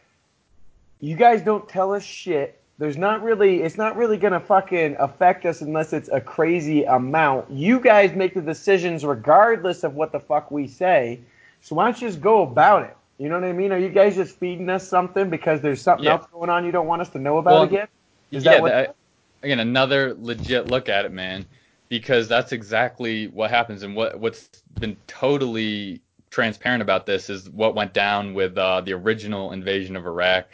You 1.00 1.16
guys 1.16 1.42
don't 1.42 1.68
tell 1.68 1.92
us 1.92 2.02
shit. 2.02 2.60
There's 2.78 2.96
not 2.96 3.22
really, 3.22 3.62
it's 3.62 3.76
not 3.76 3.96
really 3.96 4.16
gonna 4.16 4.40
fucking 4.40 4.96
affect 4.98 5.44
us 5.46 5.60
unless 5.60 5.92
it's 5.92 6.08
a 6.08 6.20
crazy 6.20 6.84
amount. 6.84 7.50
You 7.50 7.78
guys 7.78 8.14
make 8.14 8.34
the 8.34 8.40
decisions 8.40 9.04
regardless 9.04 9.84
of 9.84 9.94
what 9.94 10.10
the 10.10 10.18
fuck 10.18 10.50
we 10.50 10.66
say. 10.66 11.20
So 11.60 11.76
why 11.76 11.84
don't 11.84 12.00
you 12.00 12.08
just 12.08 12.20
go 12.20 12.42
about 12.42 12.84
it? 12.84 12.96
You 13.18 13.28
know 13.28 13.38
what 13.38 13.44
I 13.44 13.52
mean? 13.52 13.72
Are 13.72 13.78
you 13.78 13.88
guys 13.88 14.16
just 14.16 14.38
feeding 14.38 14.68
us 14.70 14.86
something 14.86 15.30
because 15.30 15.60
there's 15.60 15.80
something 15.80 16.04
yeah. 16.04 16.12
else 16.12 16.26
going 16.32 16.50
on 16.50 16.64
you 16.64 16.72
don't 16.72 16.86
want 16.86 17.02
us 17.02 17.10
to 17.10 17.18
know 17.18 17.38
about 17.38 17.52
well, 17.52 17.62
again? 17.62 17.88
Is 18.30 18.44
yeah, 18.44 18.60
that, 18.60 18.64
that 18.64 18.96
again 19.42 19.60
another 19.60 20.14
legit 20.18 20.68
look 20.68 20.88
at 20.88 21.04
it, 21.04 21.12
man, 21.12 21.44
because 21.88 22.28
that's 22.28 22.52
exactly 22.52 23.28
what 23.28 23.50
happens 23.50 23.82
and 23.82 23.94
what 23.94 24.18
what's 24.18 24.48
been 24.80 24.96
totally 25.06 26.00
transparent 26.30 26.82
about 26.82 27.06
this 27.06 27.28
is 27.28 27.48
what 27.50 27.74
went 27.74 27.92
down 27.92 28.34
with 28.34 28.56
uh, 28.56 28.80
the 28.80 28.92
original 28.92 29.52
invasion 29.52 29.94
of 29.96 30.06
Iraq. 30.06 30.46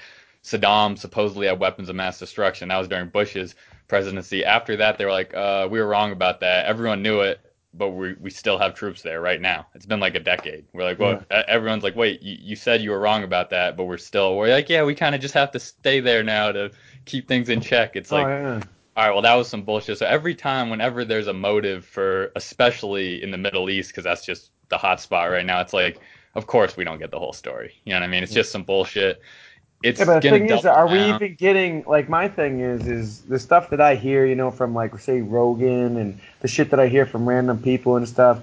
Saddam 0.43 0.99
supposedly 0.99 1.47
had 1.47 1.61
weapons 1.61 1.89
of 1.89 1.97
mass 1.97 2.19
destruction. 2.19 2.69
That 2.69 2.79
was 2.79 2.89
during 2.89 3.09
Bush's 3.09 3.55
presidency. 3.87 4.45
After 4.45 4.77
that, 4.77 4.99
they 4.99 5.05
were 5.05 5.13
like, 5.13 5.35
uh, 5.35 5.69
we 5.71 5.81
were 5.81 5.87
wrong 5.87 6.13
about 6.13 6.41
that. 6.41 6.67
Everyone 6.67 7.03
knew 7.03 7.21
it 7.21 7.41
but 7.79 7.91
we 7.91 8.15
we 8.15 8.31
still 8.31 8.59
have 8.59 8.75
troops 8.75 9.03
there 9.03 9.21
right 9.21 9.41
now. 9.41 9.67
It's 9.75 9.87
been 9.87 10.01
like 10.01 10.15
a 10.15 10.21
decade. 10.21 10.65
We're 10.73 10.85
like, 10.85 10.99
well, 10.99 11.25
yeah. 11.31 11.45
everyone's 11.47 11.85
like, 11.85 11.97
wait, 11.97 12.23
you, 12.23 12.37
you 12.41 12.57
said 12.57 12.83
you 12.83 12.91
were 12.91 12.99
wrong 12.99 13.23
about 13.23 13.51
that, 13.51 13.77
but 13.77 13.85
we're 13.85 13.97
still 13.97 14.37
we're 14.37 14.49
like, 14.49 14.69
yeah, 14.69 14.83
we 14.83 14.95
kind 14.95 15.15
of 15.15 15.21
just 15.21 15.35
have 15.35 15.53
to 15.53 15.61
stay 15.61 16.01
there 16.01 16.23
now 16.23 16.53
to 16.53 16.71
keep 17.05 17.29
things 17.29 17.49
in 17.49 17.61
check. 17.61 17.97
It's 17.97 18.13
oh, 18.13 18.17
like, 18.17 18.27
oh, 18.27 18.31
yeah. 18.31 18.61
all 18.97 19.07
right, 19.07 19.13
well, 19.13 19.23
that 19.23 19.35
was 19.35 19.49
some 19.49 19.63
bullshit. 19.63 19.99
So 19.99 20.07
every 20.07 20.35
time, 20.35 20.69
whenever 20.69 21.05
there's 21.05 21.29
a 21.29 21.33
motive 21.33 21.85
for, 21.85 22.33
especially 22.37 23.23
in 23.23 23.31
the 23.31 23.39
Middle 23.39 23.71
East, 23.71 23.91
because 23.91 24.05
that's 24.05 24.27
just 24.27 24.51
the 24.69 24.77
hot 24.77 25.01
spot 25.01 25.31
right 25.31 25.47
now, 25.47 25.61
it's 25.61 25.73
like, 25.73 26.01
of 26.35 26.47
course 26.47 26.77
we 26.77 26.85
don't 26.85 26.99
get 26.99 27.11
the 27.11 27.19
whole 27.19 27.33
story. 27.33 27.75
You 27.85 27.95
know 27.95 28.01
what 28.01 28.05
I 28.05 28.09
mean? 28.09 28.23
It's 28.23 28.35
just 28.35 28.53
some 28.53 28.65
bullshit 28.65 29.23
it's 29.83 30.01
yeah, 30.01 30.07
but 30.07 30.23
the 30.23 30.31
thing 30.31 30.51
is, 30.51 30.65
are 30.65 30.89
we 30.89 31.01
even 31.05 31.35
getting 31.37 31.85
like 31.87 32.09
my 32.09 32.29
thing 32.29 32.61
is 32.61 32.89
is 32.89 33.21
the 33.23 33.39
stuff 33.39 33.71
that 33.71 33.81
I 33.81 33.95
hear, 33.95 34.27
you 34.27 34.35
know, 34.35 34.51
from 34.51 34.75
like 34.75 34.99
say 34.99 35.21
Rogan 35.21 35.97
and 35.97 36.19
the 36.41 36.49
shit 36.49 36.71
that 36.71 36.81
I 36.81 36.89
hear 36.89 37.07
from 37.07 37.29
random 37.29 37.63
people 37.63 37.97
and 37.97 38.09
stuff. 38.09 38.41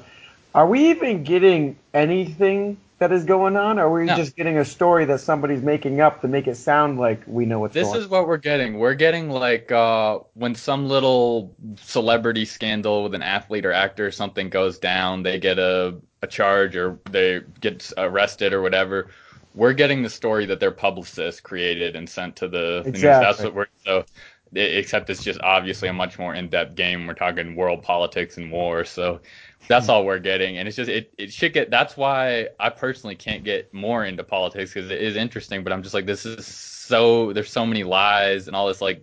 Are 0.53 0.65
we 0.65 0.91
even 0.91 1.25
getting 1.25 1.75
anything 1.93 2.77
that 2.99 3.11
is 3.11 3.25
going 3.25 3.57
on, 3.57 3.77
or 3.77 3.87
are 3.87 3.91
we 3.91 4.05
no. 4.05 4.15
just 4.15 4.37
getting 4.37 4.57
a 4.57 4.63
story 4.63 5.03
that 5.03 5.19
somebody's 5.19 5.61
making 5.61 5.99
up 5.99 6.21
to 6.21 6.29
make 6.29 6.47
it 6.47 6.55
sound 6.55 6.97
like 6.97 7.21
we 7.27 7.45
know 7.45 7.59
what's 7.59 7.73
this 7.73 7.83
going 7.83 7.91
on? 7.91 7.97
This 7.97 8.05
is 8.05 8.09
what 8.09 8.25
we're 8.29 8.37
getting. 8.37 8.79
We're 8.79 8.93
getting 8.93 9.29
like 9.29 9.69
uh, 9.73 10.19
when 10.35 10.55
some 10.55 10.87
little 10.87 11.53
celebrity 11.75 12.45
scandal 12.45 13.03
with 13.03 13.13
an 13.13 13.21
athlete 13.21 13.65
or 13.65 13.73
actor 13.73 14.07
or 14.07 14.11
something 14.11 14.49
goes 14.49 14.79
down, 14.79 15.23
they 15.23 15.37
get 15.37 15.59
a, 15.59 15.97
a 16.21 16.27
charge 16.27 16.77
or 16.77 16.97
they 17.11 17.41
get 17.59 17.91
arrested 17.97 18.53
or 18.53 18.61
whatever 18.61 19.09
we're 19.55 19.73
getting 19.73 20.03
the 20.03 20.09
story 20.09 20.45
that 20.45 20.59
their 20.59 20.71
publicist 20.71 21.43
created 21.43 21.95
and 21.95 22.09
sent 22.09 22.35
to 22.37 22.47
the, 22.47 22.83
exactly. 22.85 22.91
news. 22.91 23.01
That's 23.01 23.41
what 23.41 23.55
we're 23.55 23.67
so. 23.85 24.05
Except 24.53 25.09
it's 25.09 25.23
just 25.23 25.41
obviously 25.41 25.89
a 25.89 25.93
much 25.93 26.17
more 26.19 26.33
in-depth 26.33 26.75
game. 26.75 27.07
We're 27.07 27.13
talking 27.13 27.55
world 27.55 27.81
politics 27.81 28.37
and 28.37 28.51
war, 28.51 28.85
so 28.85 29.19
that's 29.67 29.89
all 29.89 30.05
we're 30.05 30.19
getting. 30.19 30.57
And 30.59 30.67
it's 30.67 30.77
just 30.77 30.89
it 30.89 31.11
it 31.17 31.33
should 31.33 31.51
get. 31.51 31.69
That's 31.71 31.97
why 31.97 32.49
I 32.59 32.69
personally 32.69 33.15
can't 33.15 33.43
get 33.43 33.73
more 33.73 34.05
into 34.05 34.23
politics 34.23 34.73
because 34.73 34.91
it 34.91 35.01
is 35.01 35.15
interesting. 35.15 35.63
But 35.63 35.73
I'm 35.73 35.81
just 35.81 35.93
like 35.93 36.05
this 36.05 36.25
is 36.25 36.45
so 36.45 37.33
there's 37.33 37.51
so 37.51 37.65
many 37.65 37.83
lies 37.83 38.47
and 38.47 38.55
all 38.55 38.67
this 38.67 38.81
like 38.81 39.01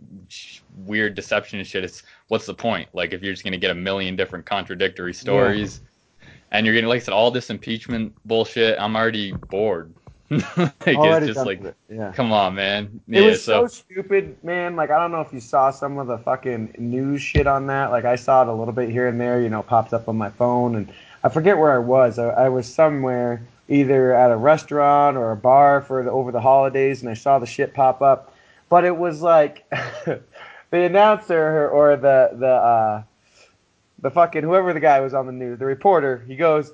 weird 0.76 1.14
deception 1.14 1.58
and 1.58 1.68
shit. 1.68 1.84
It's 1.84 2.02
what's 2.28 2.46
the 2.46 2.54
point? 2.54 2.88
Like 2.94 3.12
if 3.12 3.22
you're 3.22 3.32
just 3.32 3.44
gonna 3.44 3.58
get 3.58 3.72
a 3.72 3.74
million 3.74 4.16
different 4.16 4.46
contradictory 4.46 5.12
stories. 5.12 5.80
Yeah. 5.82 5.88
And 6.52 6.66
you're 6.66 6.74
getting, 6.74 6.88
like 6.88 7.00
I 7.00 7.04
said, 7.04 7.14
all 7.14 7.30
this 7.30 7.48
impeachment 7.48 8.14
bullshit. 8.26 8.78
I'm 8.78 8.94
already 8.94 9.32
bored 9.32 9.92
like, 10.56 10.72
it's 10.86 11.26
just 11.26 11.46
like, 11.46 11.62
it. 11.62 11.76
yeah. 11.90 12.12
come 12.12 12.32
on, 12.32 12.54
man. 12.54 13.00
Yeah, 13.06 13.20
it 13.20 13.26
was 13.26 13.44
so, 13.44 13.66
so, 13.66 13.82
stupid, 13.82 14.42
man. 14.42 14.76
Like, 14.76 14.90
I 14.90 14.98
don't 14.98 15.12
know 15.12 15.20
if 15.20 15.32
you 15.32 15.40
saw 15.40 15.70
some 15.70 15.98
of 15.98 16.06
the 16.06 16.18
fucking 16.18 16.74
news 16.78 17.20
shit 17.20 17.46
on 17.46 17.66
that. 17.66 17.90
Like, 17.90 18.04
I 18.04 18.16
saw 18.16 18.42
it 18.42 18.48
a 18.48 18.52
little 18.52 18.72
bit 18.72 18.88
here 18.88 19.08
and 19.08 19.20
there. 19.20 19.42
You 19.42 19.50
know, 19.50 19.62
popped 19.62 19.92
up 19.92 20.08
on 20.08 20.16
my 20.16 20.30
phone, 20.30 20.76
and 20.76 20.92
I 21.22 21.28
forget 21.28 21.58
where 21.58 21.72
I 21.72 21.78
was. 21.78 22.18
I, 22.18 22.28
I 22.28 22.48
was 22.48 22.72
somewhere, 22.72 23.42
either 23.68 24.14
at 24.14 24.30
a 24.30 24.36
restaurant 24.36 25.16
or 25.16 25.32
a 25.32 25.36
bar 25.36 25.82
for 25.82 26.02
the, 26.02 26.10
over 26.10 26.32
the 26.32 26.40
holidays, 26.40 27.02
and 27.02 27.10
I 27.10 27.14
saw 27.14 27.38
the 27.38 27.46
shit 27.46 27.74
pop 27.74 28.00
up. 28.00 28.34
But 28.68 28.84
it 28.84 28.96
was 28.96 29.20
like 29.20 29.68
the 29.70 30.22
announcer 30.70 31.68
or 31.68 31.96
the 31.96 32.30
the 32.32 32.46
uh, 32.46 33.02
the 34.00 34.10
fucking 34.10 34.42
whoever 34.42 34.72
the 34.72 34.80
guy 34.80 35.00
was 35.00 35.14
on 35.14 35.26
the 35.26 35.32
news, 35.32 35.58
the 35.58 35.66
reporter, 35.66 36.24
he 36.26 36.36
goes, 36.36 36.72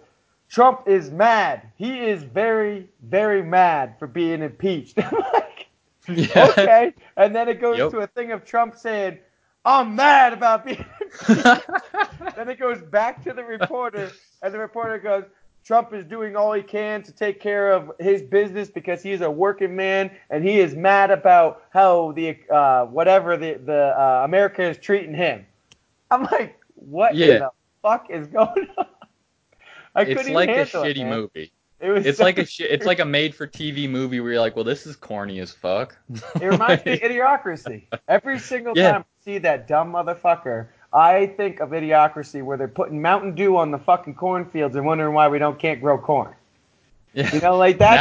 Trump 0.49 0.83
is 0.87 1.11
mad. 1.11 1.71
He 1.77 2.01
is 2.01 2.23
very, 2.23 2.89
very 3.03 3.43
mad 3.43 3.97
for 3.99 4.07
being 4.07 4.43
impeached. 4.43 4.99
Like, 5.35 5.67
Yeah. 6.09 6.47
okay. 6.51 6.95
And 7.19 7.37
then 7.37 7.49
it 7.49 7.61
goes 7.61 7.77
Yep. 7.79 7.91
to 7.91 7.99
a 7.99 8.07
thing 8.07 8.33
of 8.33 8.45
Trump 8.45 8.77
saying, 8.77 9.19
I'm 9.65 9.95
mad 9.95 10.33
about 10.33 10.65
being 10.65 10.79
impeached. 11.29 11.67
then 12.37 12.49
it 12.49 12.59
goes 12.59 12.81
back 12.81 13.23
to 13.25 13.35
the 13.35 13.45
reporter, 13.45 14.11
and 14.43 14.55
the 14.55 14.59
reporter 14.59 14.99
goes, 14.99 15.25
Trump 15.65 15.93
is 15.93 16.07
doing 16.07 16.35
all 16.35 16.55
he 16.55 16.63
can 16.63 17.03
to 17.03 17.13
take 17.13 17.41
care 17.41 17.73
of 17.73 17.93
his 18.01 18.23
business 18.23 18.71
because 18.71 19.03
he's 19.03 19.21
a 19.21 19.31
working 19.31 19.77
man, 19.77 20.11
and 20.31 20.43
he 20.43 20.61
is 20.61 20.75
mad 20.75 21.11
about 21.11 21.65
how 21.75 22.13
the 22.13 22.39
uh, 22.51 22.87
whatever 22.87 23.37
the 23.37 23.55
the 23.67 23.95
uh, 24.01 24.23
America 24.25 24.63
is 24.63 24.79
treating 24.79 25.13
him. 25.15 25.45
I'm 26.11 26.23
like, 26.23 26.59
what 26.75 27.13
in 27.13 27.19
Yeah. 27.19 27.39
the 27.41 27.51
fuck 27.83 28.07
is 28.09 28.27
going 28.29 28.67
on? 28.79 28.87
I 29.95 30.05
couldn't 30.05 30.19
it's 30.19 30.29
even 30.29 30.35
like 30.35 30.49
a 30.51 30.61
it, 30.61 30.69
shitty 30.69 30.99
man. 30.99 31.11
movie. 31.11 31.53
It 31.81 31.91
was 31.91 32.07
It's 32.07 32.19
so 32.19 32.25
like 32.25 32.39
a 32.39 32.45
shi 32.47 32.65
it's 32.65 32.87
like 32.87 32.99
a 32.99 33.05
made 33.05 33.35
for 33.35 33.47
TV 33.47 33.89
movie 33.89 34.21
where 34.21 34.33
you're 34.33 34.41
like, 34.41 34.57
well, 34.57 34.65
this 34.65 34.87
is 34.87 34.97
corny 34.97 35.39
as 35.41 35.53
fuck. 35.53 35.97
It 36.41 36.45
reminds 36.45 36.85
me 36.85 36.93
of 36.95 37.01
Idiocracy. 37.01 37.85
Every 38.09 38.39
single 38.39 38.77
Yeah. 38.77 38.93
time 38.93 39.01
I 39.03 39.25
see 39.25 39.39
that 39.39 39.69
dumb 39.69 39.93
motherfucker, 39.93 40.69
I 40.93 41.27
think 41.27 41.61
of 41.61 41.71
Idiocracy 41.71 42.43
where 42.43 42.57
they're 42.57 42.67
putting 42.69 43.01
Mountain 43.01 43.35
Dew 43.35 43.57
on 43.57 43.71
the 43.71 43.79
fucking 43.79 44.15
cornfields 44.15 44.75
and 44.77 44.85
wondering 44.87 45.15
why 45.15 45.29
we 45.29 45.39
don't 45.39 45.59
can't 45.59 45.81
grow 45.81 45.99
corn. 45.99 46.35
Yeah. 47.15 47.33
You 47.35 47.41
know, 47.41 47.57
like 47.57 47.79
that's 47.79 47.97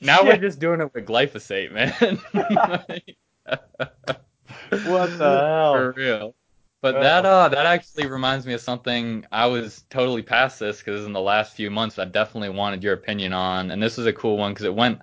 now 0.00 0.18
we're, 0.18 0.22
now 0.24 0.30
we're 0.30 0.36
just 0.36 0.58
doing 0.58 0.80
it 0.80 0.92
with 0.94 1.06
glyphosate, 1.06 1.72
man. 1.72 2.18
What 4.70 5.18
the 5.18 5.40
hell? 5.46 5.74
For 5.74 5.92
real. 5.92 6.34
But 6.82 6.96
Oh. 6.96 7.00
that 7.00 7.24
uh 7.24 7.48
that 7.48 7.64
actually 7.66 8.06
reminds 8.08 8.44
me 8.46 8.54
of 8.54 8.60
something 8.60 9.24
I 9.32 9.46
was 9.46 9.84
totally 9.88 10.22
past 10.22 10.58
this 10.58 10.78
because 10.78 11.06
in 11.06 11.12
the 11.12 11.20
last 11.20 11.54
few 11.56 11.70
months 11.70 11.98
I 11.98 12.04
definitely 12.04 12.50
wanted 12.50 12.82
your 12.82 12.92
opinion 12.94 13.32
on, 13.32 13.70
and 13.70 13.82
this 13.82 13.98
is 13.98 14.06
a 14.06 14.12
cool 14.12 14.36
one 14.36 14.52
because 14.52 14.66
it 14.66 14.74
went 14.74 15.00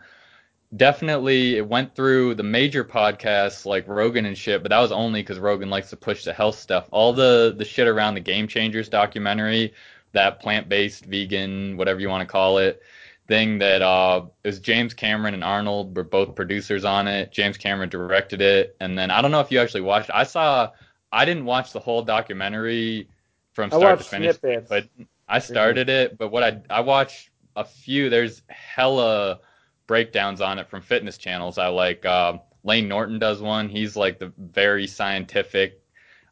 definitely 0.76 1.58
it 1.58 1.68
went 1.68 1.96
through 1.96 2.36
the 2.36 2.44
major 2.44 2.84
podcasts 2.84 3.66
like 3.66 3.88
Rogan 3.88 4.26
and 4.26 4.38
shit, 4.38 4.62
but 4.64 4.70
that 4.70 4.80
was 4.80 4.92
only 4.92 5.22
because 5.22 5.40
Rogan 5.40 5.70
likes 5.70 5.90
to 5.92 5.98
push 5.98 6.24
the 6.26 6.34
health 6.34 6.56
stuff. 6.60 6.88
All 6.92 7.14
the 7.14 7.56
the 7.58 7.66
shit 7.66 7.88
around 7.88 8.16
the 8.16 8.22
Game 8.22 8.48
Changers 8.48 8.90
documentary, 8.90 9.74
that 10.14 10.40
plant 10.42 10.70
based 10.70 11.06
vegan 11.06 11.78
whatever 11.78 12.00
you 12.02 12.10
want 12.10 12.22
to 12.28 12.32
call 12.32 12.58
it 12.60 12.82
thing 13.28 13.60
that 13.60 13.82
uh 13.82 14.24
it 14.44 14.48
was 14.50 14.60
James 14.60 14.94
Cameron 14.94 15.34
and 15.34 15.44
Arnold 15.44 15.96
were 15.96 16.04
both 16.04 16.36
producers 16.36 16.84
on 16.86 17.08
it. 17.08 17.32
James 17.32 17.58
Cameron 17.58 17.90
directed 17.90 18.42
it, 18.42 18.76
and 18.82 18.98
then 18.98 19.12
I 19.12 19.22
don't 19.22 19.32
know 19.32 19.40
if 19.40 19.52
you 19.52 19.60
actually 19.60 19.82
watched. 19.82 20.10
I 20.14 20.24
saw. 20.24 20.72
I 21.12 21.26
didn't 21.26 21.46
watch 21.46 21.74
the 21.74 21.80
whole 21.80 22.02
documentary 22.04 23.08
from 23.54 23.72
start 23.72 24.00
to 24.00 24.06
finish, 24.06 24.38
snippets. 24.38 24.70
but 24.70 24.88
I 25.28 25.40
started 25.40 25.90
it. 25.90 26.18
But 26.18 26.30
what 26.30 26.44
I 26.44 26.62
I 26.70 26.82
watched 26.82 27.30
a 27.56 27.64
few. 27.64 28.10
There's 28.10 28.42
hella 28.48 29.40
breakdowns 29.88 30.42
on 30.42 30.60
it 30.60 30.70
from 30.70 30.82
fitness 30.82 31.18
channels. 31.18 31.58
I 31.58 31.68
like 31.68 32.06
um, 32.06 32.40
Layne 32.64 32.88
Norton 32.88 33.20
does 33.20 33.42
one. 33.42 33.70
He's 33.70 33.96
like 33.96 34.20
the 34.20 34.32
very 34.38 34.88
scientific. 34.88 35.82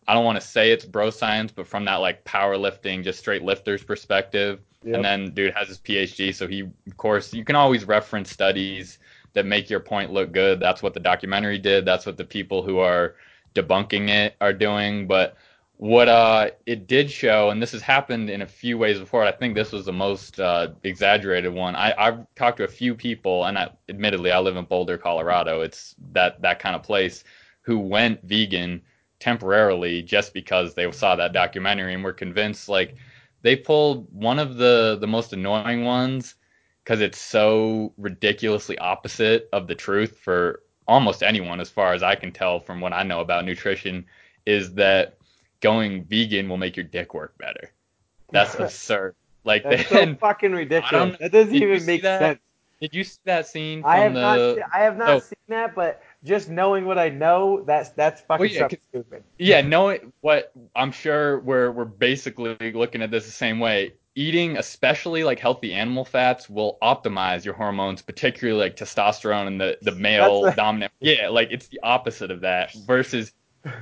I 0.08 0.14
don't 0.14 0.24
want 0.24 0.40
to 0.40 0.48
say 0.48 0.72
it's 0.72 0.86
bro 0.86 1.10
science, 1.10 1.52
but 1.52 1.68
from 1.68 1.86
that 1.86 1.96
like 1.96 2.24
powerlifting, 2.24 3.04
just 3.04 3.20
straight 3.20 3.44
lifters 3.44 3.84
perspective. 3.84 4.62
Yep. 4.84 4.96
And 4.96 5.04
then 5.06 5.34
dude 5.34 5.54
has 5.54 5.68
his 5.68 5.80
PhD, 5.80 6.34
so 6.34 6.48
he 6.48 6.62
of 6.62 6.98
course 6.98 7.34
you 7.34 7.44
can 7.44 7.56
always 7.56 7.86
reference 7.86 8.32
studies 8.32 9.00
that 9.34 9.46
make 9.46 9.70
your 9.70 9.82
point 9.82 10.14
look 10.14 10.32
good. 10.32 10.60
That's 10.60 10.82
what 10.82 10.94
the 10.94 11.00
documentary 11.00 11.58
did. 11.58 11.84
That's 11.84 12.06
what 12.06 12.16
the 12.16 12.26
people 12.26 12.64
who 12.64 12.78
are 12.78 13.16
debunking 13.58 14.10
it 14.10 14.36
are 14.42 14.54
doing. 14.54 15.08
But 15.08 15.36
what 15.78 16.10
uh 16.10 16.50
it 16.66 16.88
did 16.88 17.10
show, 17.12 17.50
and 17.50 17.62
this 17.62 17.72
has 17.72 17.82
happened 17.82 18.30
in 18.30 18.42
a 18.42 18.48
few 18.48 18.78
ways 18.78 19.00
before. 19.00 19.24
I 19.24 19.32
think 19.32 19.56
this 19.56 19.72
was 19.72 19.86
the 19.86 19.94
most 19.94 20.40
uh, 20.40 20.70
exaggerated 20.84 21.54
one. 21.54 21.76
I 21.76 21.94
I've 21.98 22.20
talked 22.36 22.58
to 22.58 22.64
a 22.64 22.68
few 22.68 22.96
people, 22.96 23.46
and 23.46 23.58
I, 23.58 23.70
admittedly 23.90 24.32
I 24.32 24.40
live 24.40 24.58
in 24.58 24.66
Boulder, 24.66 24.98
Colorado. 24.98 25.62
It's 25.62 25.96
that 26.14 26.42
that 26.42 26.60
kind 26.60 26.76
of 26.76 26.84
place 26.84 27.24
who 27.62 27.80
went 27.80 28.24
vegan 28.24 28.82
temporarily 29.20 30.02
just 30.02 30.34
because 30.34 30.74
they 30.74 30.92
saw 30.92 31.16
that 31.16 31.34
documentary 31.34 31.94
and 31.94 32.04
were 32.04 32.14
convinced 32.14 32.70
like 32.70 32.96
they 33.42 33.56
pulled 33.56 34.08
one 34.12 34.40
of 34.40 34.58
the 34.58 34.98
the 35.00 35.08
most 35.08 35.34
annoying 35.34 35.84
ones 35.84 36.36
because 36.84 37.02
it's 37.02 37.20
so 37.20 37.94
ridiculously 37.98 38.78
opposite 38.78 39.50
of 39.54 39.68
the 39.68 39.76
truth 39.76 40.18
for 40.20 40.62
almost 40.88 41.24
anyone 41.24 41.60
as 41.60 41.70
far 41.70 41.94
as 41.94 42.04
I 42.04 42.16
can 42.16 42.32
tell 42.32 42.60
from 42.60 42.80
what 42.80 42.94
I 42.94 43.04
know 43.04 43.20
about 43.20 43.46
nutrition 43.46 44.06
is 44.46 44.74
that 44.76 45.18
going 45.60 46.06
vegan 46.06 46.48
will 46.48 46.58
make 46.58 46.78
your 46.78 46.86
dick 46.86 47.14
work 47.14 47.38
better. 47.38 47.72
That's 48.32 48.56
absurd. 48.60 49.16
Like 49.44 49.64
That's 49.64 49.90
then 49.90 50.16
so 50.16 50.20
fucking 50.20 50.52
ridiculous. 50.52 51.18
That 51.20 51.32
doesn't 51.32 51.56
even 51.56 51.86
make 51.86 52.02
that? 52.02 52.20
sense. 52.20 52.40
did 52.82 52.94
you 52.94 53.04
see 53.04 53.20
that 53.26 53.48
scene 53.48 53.82
from 53.82 53.90
I 53.90 53.98
have 54.00 54.14
the 54.14 54.22
not. 54.22 54.56
se- 54.56 54.64
I 54.74 54.80
have 54.80 54.98
not 54.98 55.10
oh. 55.10 55.20
seen 55.20 55.38
that, 55.48 55.74
but 55.74 56.04
just 56.24 56.50
knowing 56.50 56.86
what 56.86 57.00
I 57.00 57.10
know, 57.10 57.64
that's 57.64 57.90
that's 57.92 58.22
fucking 58.22 58.42
Well, 58.42 58.50
yeah, 58.50 58.68
stupid. 58.68 59.24
yeah, 59.38 59.62
knowing 59.62 60.12
what 60.20 60.52
I'm 60.76 60.92
sure 60.92 61.40
we're 61.40 61.72
we're 61.72 61.86
basically 61.86 62.58
looking 62.74 63.02
at 63.02 63.10
this 63.10 63.26
the 63.26 63.32
same 63.32 63.60
way. 63.60 63.94
Eating, 64.18 64.58
especially 64.58 65.24
like 65.24 65.38
healthy 65.38 65.72
animal 65.74 66.04
fats, 66.04 66.50
will 66.50 66.80
optimize 66.82 67.46
your 67.46 67.54
hormones, 67.54 68.02
particularly 68.02 68.60
like 68.60 68.76
testosterone 68.76 69.46
and 69.46 69.62
the 69.62 69.78
the 69.84 69.92
male 69.92 70.52
dominant. 70.54 70.92
Yeah, 71.00 71.30
like 71.30 71.50
it's 71.52 71.68
the 71.68 71.80
opposite 71.84 72.32
of 72.32 72.42
that. 72.42 72.74
Versus 72.88 73.32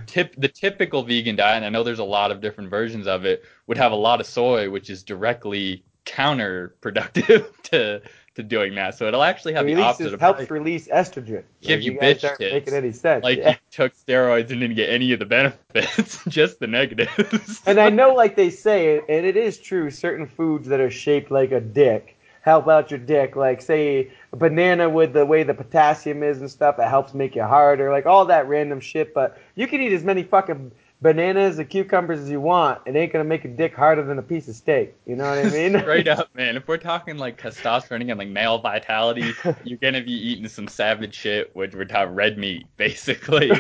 tip 0.08 0.36
the 0.38 0.50
typical 0.50 1.04
vegan 1.04 1.38
diet. 1.38 1.58
And 1.58 1.66
I 1.66 1.70
know 1.70 1.84
there's 1.84 2.00
a 2.00 2.04
lot 2.04 2.32
of 2.32 2.42
different 2.42 2.70
versions 2.70 3.08
of 3.08 3.24
it. 3.24 3.44
Would 3.68 3.78
have 3.78 3.94
a 3.94 3.96
lot 3.96 4.20
of 4.20 4.28
soy, 4.28 4.70
which 4.70 4.90
is 4.90 5.04
directly 5.04 5.86
counterproductive 6.06 7.62
to 7.64 8.02
to 8.36 8.44
doing 8.44 8.76
that. 8.76 8.98
So 8.98 9.08
it'll 9.08 9.24
actually 9.24 9.54
have 9.54 9.66
the 9.66 9.76
opposite 9.76 10.04
Releases 10.06 10.14
of 10.14 10.20
helps 10.20 10.52
release 10.52 10.88
estrogen. 10.88 11.44
Give 11.62 11.80
Like, 11.80 11.84
you 11.84 12.00
guys 12.00 12.18
bitch 12.18 12.28
aren't 12.28 12.38
tits. 12.40 12.54
making 12.54 12.74
any 12.74 12.92
sense. 12.92 13.24
like 13.24 13.38
yeah. 13.40 13.50
you 13.52 13.56
took 13.72 13.94
steroids 13.96 14.52
and 14.52 14.62
didn't 14.62 14.76
get 14.76 14.90
any 14.90 15.12
of 15.12 15.20
the 15.20 15.26
benefits, 15.26 16.24
just 16.28 16.60
the 16.60 16.68
negatives. 16.68 17.62
And 17.66 17.80
I 17.80 17.90
know, 17.90 18.14
like 18.14 18.36
they 18.36 18.50
say, 18.50 19.00
and 19.00 19.26
it 19.26 19.36
is 19.38 19.58
true, 19.58 19.90
certain 19.90 20.28
foods 20.28 20.68
that 20.68 20.80
are 20.80 20.92
shaped 20.92 21.32
like 21.32 21.52
a 21.52 21.62
dick 21.62 22.16
help 22.46 22.68
out 22.68 22.92
your 22.92 23.00
dick. 23.00 23.36
Like, 23.36 23.60
say, 23.60 24.12
a 24.32 24.36
banana 24.36 24.88
with 24.88 25.14
the 25.14 25.26
way 25.26 25.42
the 25.42 25.56
potassium 25.56 26.22
is 26.22 26.40
and 26.40 26.50
stuff, 26.50 26.78
that 26.78 26.90
helps 26.90 27.16
make 27.16 27.36
you 27.36 27.42
harder. 27.44 27.92
Like, 27.92 28.06
all 28.06 28.26
that 28.26 28.48
random 28.48 28.80
shit. 28.80 29.16
But 29.16 29.42
you 29.56 29.68
can 29.68 29.82
eat 29.82 29.92
as 29.94 30.04
many 30.04 30.22
fucking 30.22 30.72
bananas 31.06 31.60
and 31.60 31.70
cucumbers 31.70 32.20
as 32.20 32.32
you 32.32 32.42
want. 32.42 32.82
It 32.88 32.96
ain't 32.96 33.14
going 33.14 33.24
to 33.24 33.30
make 33.30 33.46
a 33.46 33.48
dick 33.48 33.76
harder 33.76 34.02
than 34.02 34.18
a 34.18 34.24
piece 34.24 34.48
of 34.48 34.56
steak. 34.56 34.96
You 35.06 35.16
know 35.16 35.30
what 35.30 35.38
I 35.38 35.52
mean? 35.52 35.80
Straight 35.80 36.08
up, 36.08 36.30
man. 36.36 36.58
If 36.58 36.68
we're 36.68 36.78
talking 36.78 37.20
like 37.20 37.40
testosterone 37.40 38.10
and 38.10 38.18
like 38.18 38.28
male 38.28 38.58
vitality, 38.58 39.32
you're 39.64 39.78
gonna 39.78 40.02
be 40.02 40.14
eating 40.14 40.48
some 40.48 40.68
savage 40.68 41.14
shit, 41.14 41.56
which 41.56 41.76
we're 41.76 41.86
talking 41.86 42.16
red 42.16 42.40
meat, 42.40 42.66
basically. 42.78 43.52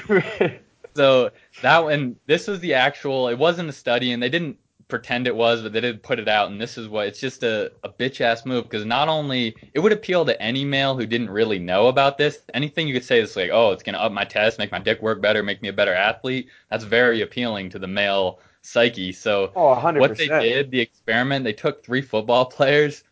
so 0.95 1.29
that 1.61 1.83
one, 1.83 2.15
this 2.25 2.47
was 2.47 2.61
the 2.61 2.73
actual. 2.73 3.27
It 3.27 3.37
wasn't 3.37 3.69
a 3.69 3.73
study, 3.73 4.11
and 4.11 4.23
they 4.23 4.29
didn't 4.29 4.57
pretend 4.87 5.25
it 5.27 5.35
was, 5.35 5.61
but 5.61 5.73
they 5.73 5.81
did 5.81 6.03
put 6.03 6.19
it 6.19 6.27
out. 6.27 6.51
And 6.51 6.61
this 6.61 6.77
is 6.77 6.87
what 6.87 7.07
it's 7.07 7.19
just 7.19 7.43
a, 7.43 7.71
a 7.83 7.89
bitch 7.89 8.21
ass 8.21 8.45
move 8.45 8.65
because 8.65 8.85
not 8.85 9.07
only 9.07 9.55
it 9.73 9.79
would 9.79 9.91
appeal 9.91 10.25
to 10.25 10.39
any 10.41 10.63
male 10.63 10.95
who 10.95 11.05
didn't 11.05 11.29
really 11.29 11.59
know 11.59 11.87
about 11.87 12.17
this. 12.17 12.39
Anything 12.53 12.87
you 12.87 12.93
could 12.93 13.03
say 13.03 13.19
is 13.19 13.35
like, 13.35 13.49
oh, 13.51 13.71
it's 13.71 13.83
gonna 13.83 13.97
up 13.97 14.11
my 14.11 14.25
test, 14.25 14.59
make 14.59 14.71
my 14.71 14.79
dick 14.79 15.01
work 15.01 15.21
better, 15.21 15.41
make 15.43 15.61
me 15.61 15.69
a 15.69 15.73
better 15.73 15.93
athlete. 15.93 16.49
That's 16.69 16.83
very 16.83 17.21
appealing 17.21 17.69
to 17.71 17.79
the 17.79 17.87
male 17.87 18.39
psyche. 18.61 19.11
So 19.11 19.51
oh, 19.55 19.75
100%. 19.75 19.99
what 19.99 20.17
they 20.17 20.27
did, 20.27 20.71
the 20.71 20.81
experiment, 20.81 21.45
they 21.45 21.53
took 21.53 21.83
three 21.83 22.01
football 22.01 22.45
players, 22.57 23.03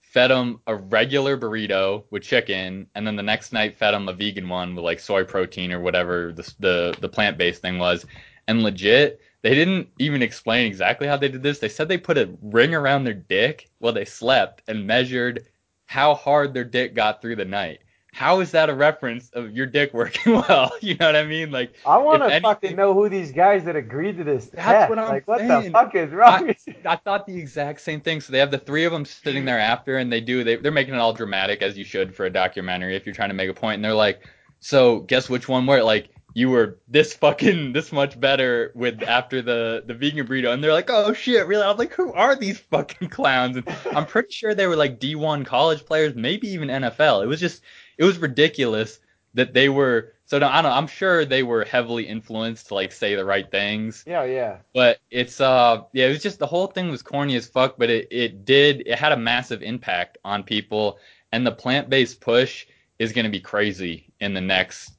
fed 0.00 0.30
them 0.30 0.60
a 0.66 0.74
regular 0.74 1.38
burrito 1.38 2.04
with 2.10 2.22
chicken, 2.22 2.88
and 2.94 3.06
then 3.06 3.16
the 3.16 3.22
next 3.22 3.52
night 3.52 3.76
fed 3.76 3.94
them 3.94 4.08
a 4.08 4.12
vegan 4.12 4.48
one 4.48 4.74
with 4.74 4.84
like 4.84 4.98
soy 4.98 5.24
protein 5.24 5.72
or 5.72 5.80
whatever 5.80 6.32
the 6.32 6.52
the, 6.58 6.96
the 7.00 7.08
plant 7.08 7.38
based 7.38 7.62
thing 7.62 7.78
was. 7.78 8.04
And 8.48 8.64
legit, 8.64 9.20
they 9.42 9.54
didn't 9.54 9.88
even 9.98 10.22
explain 10.22 10.66
exactly 10.66 11.06
how 11.08 11.16
they 11.16 11.28
did 11.28 11.42
this. 11.42 11.58
They 11.58 11.68
said 11.68 11.88
they 11.88 11.98
put 11.98 12.16
a 12.18 12.30
ring 12.42 12.74
around 12.74 13.04
their 13.04 13.14
dick 13.14 13.68
while 13.78 13.92
they 13.92 14.04
slept 14.04 14.62
and 14.68 14.86
measured 14.86 15.46
how 15.86 16.14
hard 16.14 16.54
their 16.54 16.64
dick 16.64 16.94
got 16.94 17.20
through 17.20 17.36
the 17.36 17.44
night. 17.44 17.80
How 18.14 18.40
is 18.40 18.50
that 18.52 18.68
a 18.70 18.74
reference 18.74 19.30
of 19.30 19.50
your 19.52 19.66
dick 19.66 19.92
working 19.94 20.34
well? 20.34 20.70
You 20.80 20.96
know 20.96 21.06
what 21.06 21.16
I 21.16 21.24
mean? 21.24 21.50
Like 21.50 21.74
I 21.84 21.96
want 21.98 22.22
to 22.22 22.40
fucking 22.40 22.76
know 22.76 22.94
who 22.94 23.08
these 23.08 23.32
guys 23.32 23.64
that 23.64 23.74
agreed 23.74 24.16
to 24.18 24.24
this 24.24 24.46
That's 24.46 24.64
test. 24.64 24.90
what 24.90 24.98
I'm 24.98 25.08
like, 25.08 25.26
what 25.26 25.38
the 25.38 25.70
fuck 25.70 25.94
is 25.94 26.12
wrong? 26.12 26.48
you? 26.48 26.74
I 26.84 26.96
thought 26.96 27.26
the 27.26 27.36
exact 27.36 27.80
same 27.80 28.00
thing. 28.00 28.20
So 28.20 28.32
they 28.32 28.38
have 28.38 28.50
the 28.50 28.58
three 28.58 28.84
of 28.84 28.92
them 28.92 29.04
sitting 29.04 29.44
there 29.44 29.58
after, 29.58 29.96
and 29.98 30.12
they 30.12 30.20
do. 30.20 30.44
They, 30.44 30.56
they're 30.56 30.70
making 30.70 30.94
it 30.94 30.98
all 30.98 31.12
dramatic 31.12 31.62
as 31.62 31.76
you 31.76 31.84
should 31.84 32.14
for 32.14 32.26
a 32.26 32.30
documentary 32.30 32.94
if 32.96 33.06
you're 33.06 33.14
trying 33.14 33.30
to 33.30 33.34
make 33.34 33.48
a 33.50 33.54
point. 33.54 33.76
And 33.76 33.84
they're 33.84 33.94
like, 33.94 34.22
"So 34.60 35.00
guess 35.00 35.28
which 35.30 35.48
one 35.48 35.66
were 35.66 35.82
like 35.82 36.10
you 36.34 36.50
were 36.50 36.78
this 36.88 37.14
fucking 37.14 37.72
this 37.72 37.92
much 37.92 38.18
better 38.18 38.72
with 38.74 39.02
after 39.02 39.42
the 39.42 39.84
the 39.86 39.94
vegan 39.94 40.26
burrito?" 40.26 40.52
And 40.52 40.62
they're 40.62 40.72
like, 40.72 40.90
"Oh 40.90 41.12
shit, 41.12 41.46
really?" 41.46 41.62
I'm 41.62 41.76
like, 41.76 41.92
"Who 41.94 42.12
are 42.12 42.36
these 42.36 42.58
fucking 42.58 43.08
clowns?" 43.08 43.56
And 43.56 43.68
I'm 43.92 44.06
pretty 44.06 44.32
sure 44.32 44.54
they 44.54 44.66
were 44.66 44.76
like 44.76 45.00
D1 45.00 45.44
college 45.46 45.84
players, 45.84 46.14
maybe 46.14 46.48
even 46.48 46.68
NFL. 46.68 47.22
It 47.22 47.26
was 47.26 47.40
just 47.40 47.62
it 47.98 48.04
was 48.04 48.18
ridiculous 48.18 48.98
that 49.34 49.54
they 49.54 49.68
were 49.68 50.14
So 50.26 50.38
no, 50.38 50.48
I 50.48 50.62
don't. 50.62 50.72
I'm 50.72 50.86
sure 50.86 51.24
they 51.24 51.42
were 51.42 51.64
heavily 51.64 52.04
influenced 52.04 52.68
to 52.68 52.74
like 52.74 52.92
say 52.92 53.14
the 53.14 53.24
right 53.24 53.50
things. 53.50 54.04
Yeah, 54.06 54.24
yeah. 54.24 54.58
But 54.72 55.00
it's 55.10 55.40
uh 55.40 55.82
yeah, 55.92 56.06
it 56.06 56.10
was 56.10 56.22
just 56.22 56.38
the 56.38 56.46
whole 56.46 56.68
thing 56.68 56.90
was 56.90 57.02
corny 57.02 57.36
as 57.36 57.46
fuck, 57.46 57.76
but 57.78 57.90
it 57.90 58.08
it 58.10 58.44
did 58.44 58.82
it 58.86 58.98
had 58.98 59.12
a 59.12 59.16
massive 59.16 59.62
impact 59.62 60.18
on 60.24 60.42
people, 60.42 60.98
and 61.32 61.46
the 61.46 61.52
plant 61.52 61.90
based 61.90 62.20
push 62.20 62.66
is 62.98 63.12
going 63.12 63.24
to 63.24 63.30
be 63.30 63.40
crazy 63.40 64.12
in 64.20 64.32
the 64.32 64.40
next 64.40 64.92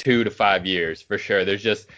two 0.00 0.24
to 0.24 0.30
five 0.30 0.66
years 0.66 1.02
for 1.02 1.18
sure. 1.18 1.44
There's 1.44 1.62
just 1.62 1.88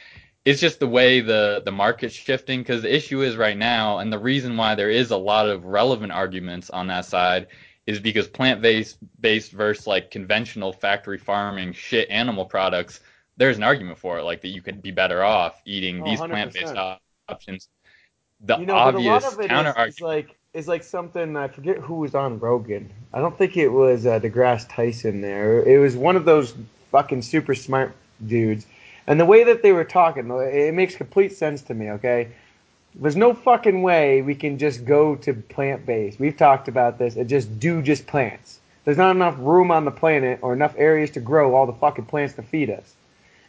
it's 0.44 0.60
just 0.60 0.80
the 0.80 0.88
way 0.88 1.20
the 1.20 1.62
the 1.64 1.72
market's 1.72 2.14
shifting 2.14 2.60
because 2.60 2.82
the 2.82 2.94
issue 2.94 3.22
is 3.22 3.36
right 3.36 3.56
now, 3.56 3.98
and 3.98 4.12
the 4.12 4.18
reason 4.18 4.56
why 4.56 4.74
there 4.74 4.90
is 4.90 5.10
a 5.10 5.16
lot 5.16 5.48
of 5.48 5.64
relevant 5.64 6.12
arguments 6.12 6.68
on 6.70 6.88
that 6.88 7.04
side 7.04 7.46
is 7.86 8.00
because 8.00 8.28
plant 8.28 8.60
based 8.60 8.98
based 9.20 9.52
versus 9.52 9.86
like 9.86 10.10
conventional 10.10 10.72
factory 10.72 11.18
farming 11.18 11.72
shit 11.72 12.10
animal 12.10 12.44
products. 12.44 13.00
There's 13.36 13.56
an 13.56 13.62
argument 13.62 13.98
for 13.98 14.18
it, 14.18 14.24
like 14.24 14.42
that 14.42 14.48
you 14.48 14.62
could 14.62 14.82
be 14.82 14.90
better 14.90 15.22
off 15.22 15.60
eating 15.64 16.02
Oh, 16.02 16.04
these 16.04 16.18
plant 16.18 16.52
based 16.52 16.74
options. 17.28 17.68
The 18.40 18.58
you 18.58 18.66
know, 18.66 18.74
but 18.74 18.94
a 18.94 18.98
obvious 18.98 19.24
lot 19.24 19.32
of 19.32 19.40
it 19.40 19.48
counter 19.48 19.74
argument. 19.76 20.00
like 20.00 20.36
is 20.54 20.68
like 20.68 20.82
something 20.82 21.36
I 21.36 21.48
forget 21.48 21.78
who 21.78 21.94
was 21.96 22.14
on 22.14 22.38
Rogan. 22.40 22.90
I 23.12 23.20
don't 23.20 23.36
think 23.36 23.56
it 23.56 23.68
was 23.68 24.06
uh, 24.06 24.18
DeGrasse 24.18 24.68
Tyson. 24.68 25.20
There, 25.20 25.62
it 25.62 25.78
was 25.78 25.96
one 25.96 26.16
of 26.16 26.24
those 26.24 26.54
fucking 26.92 27.22
super 27.22 27.54
smart 27.54 27.96
dudes. 28.26 28.66
And 29.08 29.18
the 29.18 29.26
way 29.26 29.42
that 29.44 29.62
they 29.62 29.72
were 29.72 29.84
talking, 29.84 30.30
it 30.30 30.74
makes 30.74 30.94
complete 30.94 31.32
sense 31.32 31.62
to 31.62 31.74
me. 31.74 31.90
Okay, 31.90 32.28
there's 32.94 33.16
no 33.16 33.34
fucking 33.34 33.82
way 33.82 34.22
we 34.22 34.34
can 34.34 34.58
just 34.58 34.84
go 34.84 35.16
to 35.16 35.34
plant 35.34 35.84
based. 35.86 36.20
We've 36.20 36.36
talked 36.36 36.68
about 36.68 36.98
this 36.98 37.16
and 37.16 37.28
just 37.28 37.58
do 37.58 37.82
just 37.82 38.06
plants. 38.06 38.60
There's 38.84 38.98
not 38.98 39.16
enough 39.16 39.36
room 39.38 39.70
on 39.70 39.84
the 39.84 39.90
planet 39.90 40.40
or 40.42 40.52
enough 40.52 40.74
areas 40.76 41.10
to 41.12 41.20
grow 41.20 41.54
all 41.54 41.66
the 41.66 41.72
fucking 41.72 42.06
plants 42.06 42.34
to 42.34 42.42
feed 42.42 42.70
us. 42.70 42.94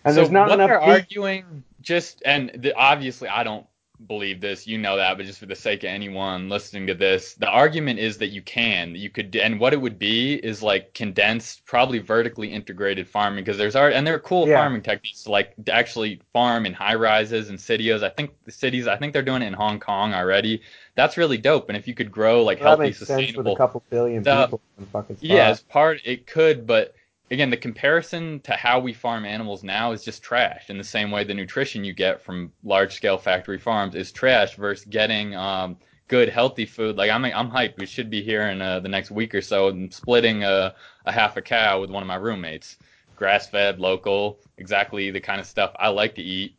And 0.06 0.14
so 0.14 0.22
there's 0.22 0.32
not 0.32 0.50
what 0.50 0.56
enough. 0.56 0.68
they're 0.68 0.82
arguing, 0.82 1.64
just 1.82 2.22
and 2.26 2.52
the, 2.56 2.76
obviously 2.76 3.28
I 3.28 3.44
don't 3.44 3.66
believe 4.08 4.42
this, 4.42 4.68
you 4.68 4.78
know 4.78 4.98
that, 4.98 5.18
but 5.18 5.26
just 5.26 5.40
for 5.40 5.46
the 5.46 5.56
sake 5.56 5.84
of 5.84 5.90
anyone 5.90 6.50
listening 6.50 6.88
to 6.88 6.94
this, 6.94 7.34
the 7.36 7.48
argument 7.48 8.00
is 8.00 8.18
that 8.20 8.28
you 8.28 8.42
can, 8.42 8.96
you 8.96 9.10
could, 9.10 9.36
and 9.36 9.60
what 9.60 9.74
it 9.74 9.82
would 9.82 9.98
be 10.00 10.36
is 10.36 10.62
like 10.64 10.94
condensed, 10.94 11.66
probably 11.66 12.00
vertically 12.00 12.52
integrated 12.52 13.08
farming 13.08 13.44
because 13.44 13.58
there's 13.58 13.76
art 13.76 13.94
and 13.94 14.06
there 14.06 14.16
are 14.16 14.20
cool 14.20 14.48
Yeah. 14.48 14.58
farming 14.58 14.82
techniques 14.82 15.24
to 15.24 15.32
like 15.32 15.54
to 15.66 15.74
actually 15.74 16.22
farm 16.34 16.66
in 16.66 16.74
high 16.74 16.96
rises 16.96 17.50
and 17.50 17.60
cities. 17.60 18.04
I 18.04 18.10
think 18.10 18.32
the 18.46 18.52
cities, 18.52 18.88
I 18.88 18.98
think 18.98 19.14
they're 19.14 19.22
doing 19.24 19.42
it 19.42 19.48
in 19.48 19.54
Hong 19.54 19.80
Kong 19.80 20.14
already. 20.14 20.62
That's 20.96 21.18
really 21.18 21.38
dope. 21.38 21.70
And 21.70 21.78
if 21.78 21.88
you 21.88 21.94
could 21.94 22.12
grow 22.12 22.44
like 22.44 22.60
Well, 22.60 22.70
healthy, 22.70 22.90
with 22.90 23.02
a 23.02 23.06
sustainable 23.06 23.56
couple 23.56 23.84
billion 23.90 24.24
stuff. 24.24 24.48
people 24.48 24.62
in 24.78 24.86
fucking 24.86 25.18
spot. 25.18 25.26
yeah, 25.28 25.48
as 25.48 25.62
part 25.62 26.02
it 26.06 26.28
could, 26.28 26.68
but 26.68 26.94
again, 27.34 27.50
the 27.50 27.58
comparison 27.58 28.40
to 28.42 28.54
how 28.54 28.80
we 28.80 28.94
farm 28.94 29.26
animals 29.26 29.64
now 29.64 29.92
is 29.92 30.04
just 30.04 30.22
trash. 30.22 30.70
In 30.70 30.78
the 30.78 30.84
same 30.84 31.10
way, 31.10 31.24
the 31.24 31.34
nutrition 31.34 31.84
you 31.84 31.92
get 31.92 32.22
from 32.22 32.52
large 32.64 32.94
scale 32.94 33.18
factory 33.18 33.58
farms 33.58 33.96
is 33.96 34.12
trash 34.12 34.56
versus 34.56 34.86
getting 34.86 35.36
um, 35.36 35.76
good 36.08 36.30
healthy 36.30 36.66
food. 36.66 36.96
Like 36.96 37.10
I'm, 37.10 37.26
I'm 37.26 37.50
hyped. 37.50 37.80
We 37.80 37.88
should 37.88 38.12
be 38.12 38.22
here 38.22 38.44
in 38.44 38.62
uh, 38.62 38.80
the 38.82 38.88
next 38.88 39.10
week 39.10 39.34
or 39.34 39.42
so 39.42 39.70
and 39.70 39.92
splitting 39.92 40.44
a, 40.44 40.76
a 41.08 41.12
half 41.12 41.36
a 41.36 41.42
cow 41.42 41.82
with 41.82 41.90
one 41.90 42.04
of 42.04 42.08
my 42.08 42.16
roommates. 42.16 42.78
Grass 43.16 43.48
fed, 43.48 43.80
local, 43.80 44.40
exactly 44.58 45.10
the 45.10 45.20
kind 45.20 45.40
of 45.42 45.48
stuff 45.48 45.76
I 45.80 45.90
like 45.90 46.16
to 46.16 46.22
eat. 46.22 46.56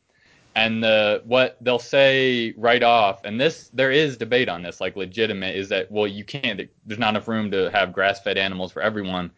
And 0.56 0.82
the 0.82 1.22
what 1.24 1.56
they'll 1.60 1.80
say 1.80 2.54
right 2.56 2.82
off, 2.82 3.24
and 3.24 3.40
this 3.40 3.70
there 3.72 3.90
is 3.90 4.16
debate 4.16 4.48
on 4.48 4.62
this, 4.62 4.80
like 4.80 4.94
legitimate, 4.94 5.56
is 5.56 5.68
that 5.70 5.90
well 5.90 6.06
you 6.06 6.24
can't. 6.24 6.60
There's 6.86 7.00
not 7.00 7.10
enough 7.10 7.26
room 7.26 7.50
to 7.50 7.70
have 7.70 7.92
grass-fed 7.92 8.38
animals 8.38 8.70
for 8.70 8.80
everyone. 8.80 9.32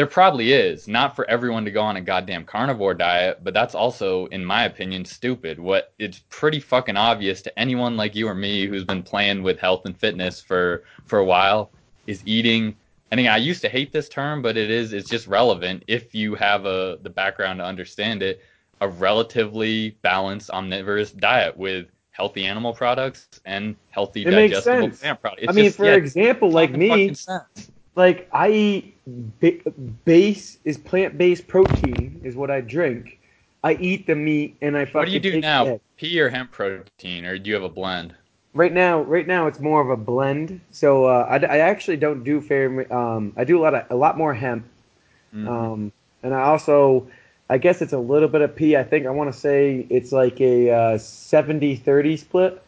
There 0.00 0.06
probably 0.06 0.54
is, 0.54 0.88
not 0.88 1.14
for 1.14 1.28
everyone 1.28 1.66
to 1.66 1.70
go 1.70 1.82
on 1.82 1.98
a 1.98 2.00
goddamn 2.00 2.46
carnivore 2.46 2.94
diet, 2.94 3.44
but 3.44 3.52
that's 3.52 3.74
also, 3.74 4.24
in 4.28 4.42
my 4.42 4.64
opinion, 4.64 5.04
stupid. 5.04 5.60
What 5.60 5.92
it's 5.98 6.22
pretty 6.30 6.58
fucking 6.58 6.96
obvious 6.96 7.42
to 7.42 7.58
anyone 7.58 7.98
like 7.98 8.14
you 8.14 8.26
or 8.26 8.34
me 8.34 8.66
who's 8.66 8.84
been 8.84 9.02
playing 9.02 9.42
with 9.42 9.58
health 9.58 9.84
and 9.84 9.94
fitness 9.94 10.40
for 10.40 10.84
for 11.04 11.18
a 11.18 11.24
while 11.26 11.70
is 12.06 12.22
eating. 12.24 12.74
I 13.12 13.16
think 13.16 13.28
I 13.28 13.36
used 13.36 13.60
to 13.60 13.68
hate 13.68 13.92
this 13.92 14.08
term, 14.08 14.40
but 14.40 14.56
it 14.56 14.70
is 14.70 14.94
it's 14.94 15.10
just 15.10 15.26
relevant 15.26 15.84
if 15.86 16.14
you 16.14 16.34
have 16.34 16.64
a 16.64 16.96
the 17.02 17.10
background 17.10 17.58
to 17.58 17.66
understand 17.66 18.22
it. 18.22 18.40
A 18.80 18.88
relatively 18.88 19.98
balanced 20.00 20.48
omnivorous 20.48 21.12
diet 21.12 21.54
with 21.58 21.88
healthy 22.12 22.46
animal 22.46 22.72
products 22.72 23.28
and 23.44 23.76
healthy 23.90 24.22
It 24.22 24.30
makes 24.30 24.52
digestible 24.64 24.86
sense. 24.88 25.00
plant 25.00 25.20
products. 25.20 25.44
I 25.46 25.52
mean, 25.52 25.66
just- 25.66 25.76
for 25.76 25.84
yeah, 25.84 25.96
example, 25.96 26.50
like 26.50 26.72
me. 26.72 27.14
Like 27.96 28.28
I 28.32 28.50
eat 28.50 28.94
ba- 29.40 29.70
base 30.04 30.58
is 30.64 30.78
plant 30.78 31.18
based 31.18 31.48
protein 31.48 32.20
is 32.24 32.36
what 32.36 32.50
I 32.50 32.60
drink. 32.60 33.18
I 33.62 33.74
eat 33.74 34.06
the 34.06 34.14
meat 34.14 34.56
and 34.62 34.76
I 34.76 34.84
fucking. 34.84 34.98
What 35.00 35.06
do 35.06 35.12
you 35.12 35.20
do 35.20 35.40
now? 35.40 35.64
the. 35.64 35.80
Pea 35.96 36.20
or 36.20 36.28
hemp 36.30 36.50
protein, 36.50 37.26
or 37.26 37.38
do 37.38 37.48
you 37.48 37.54
have 37.54 37.62
a 37.62 37.68
blend? 37.68 38.14
Right 38.54 38.72
now, 38.72 39.02
right 39.02 39.26
now 39.26 39.46
it's 39.46 39.60
more 39.60 39.80
of 39.82 39.90
a 39.90 39.96
blend. 39.96 40.60
So 40.70 41.04
uh, 41.04 41.26
I, 41.28 41.36
I 41.44 41.58
actually 41.58 41.98
don't 41.98 42.24
do 42.24 42.40
fair. 42.40 42.92
Um, 42.92 43.32
I 43.36 43.44
do 43.44 43.58
a 43.58 43.62
lot 43.62 43.74
of 43.74 43.84
a 43.90 43.94
lot 43.94 44.16
more 44.16 44.32
hemp. 44.34 44.66
Mhm. 45.34 45.46
Um, 45.48 45.92
and 46.22 46.34
I 46.34 46.42
also, 46.42 47.06
I 47.48 47.58
guess 47.58 47.82
it's 47.82 47.92
a 47.92 47.98
little 47.98 48.28
bit 48.28 48.40
of 48.40 48.56
pea. 48.56 48.76
I 48.76 48.82
think 48.82 49.06
I 49.06 49.10
want 49.10 49.32
to 49.32 49.38
say 49.38 49.86
it's 49.88 50.12
like 50.12 50.40
a 50.40 50.70
uh, 50.70 50.98
70-30 50.98 52.18
split. 52.18 52.62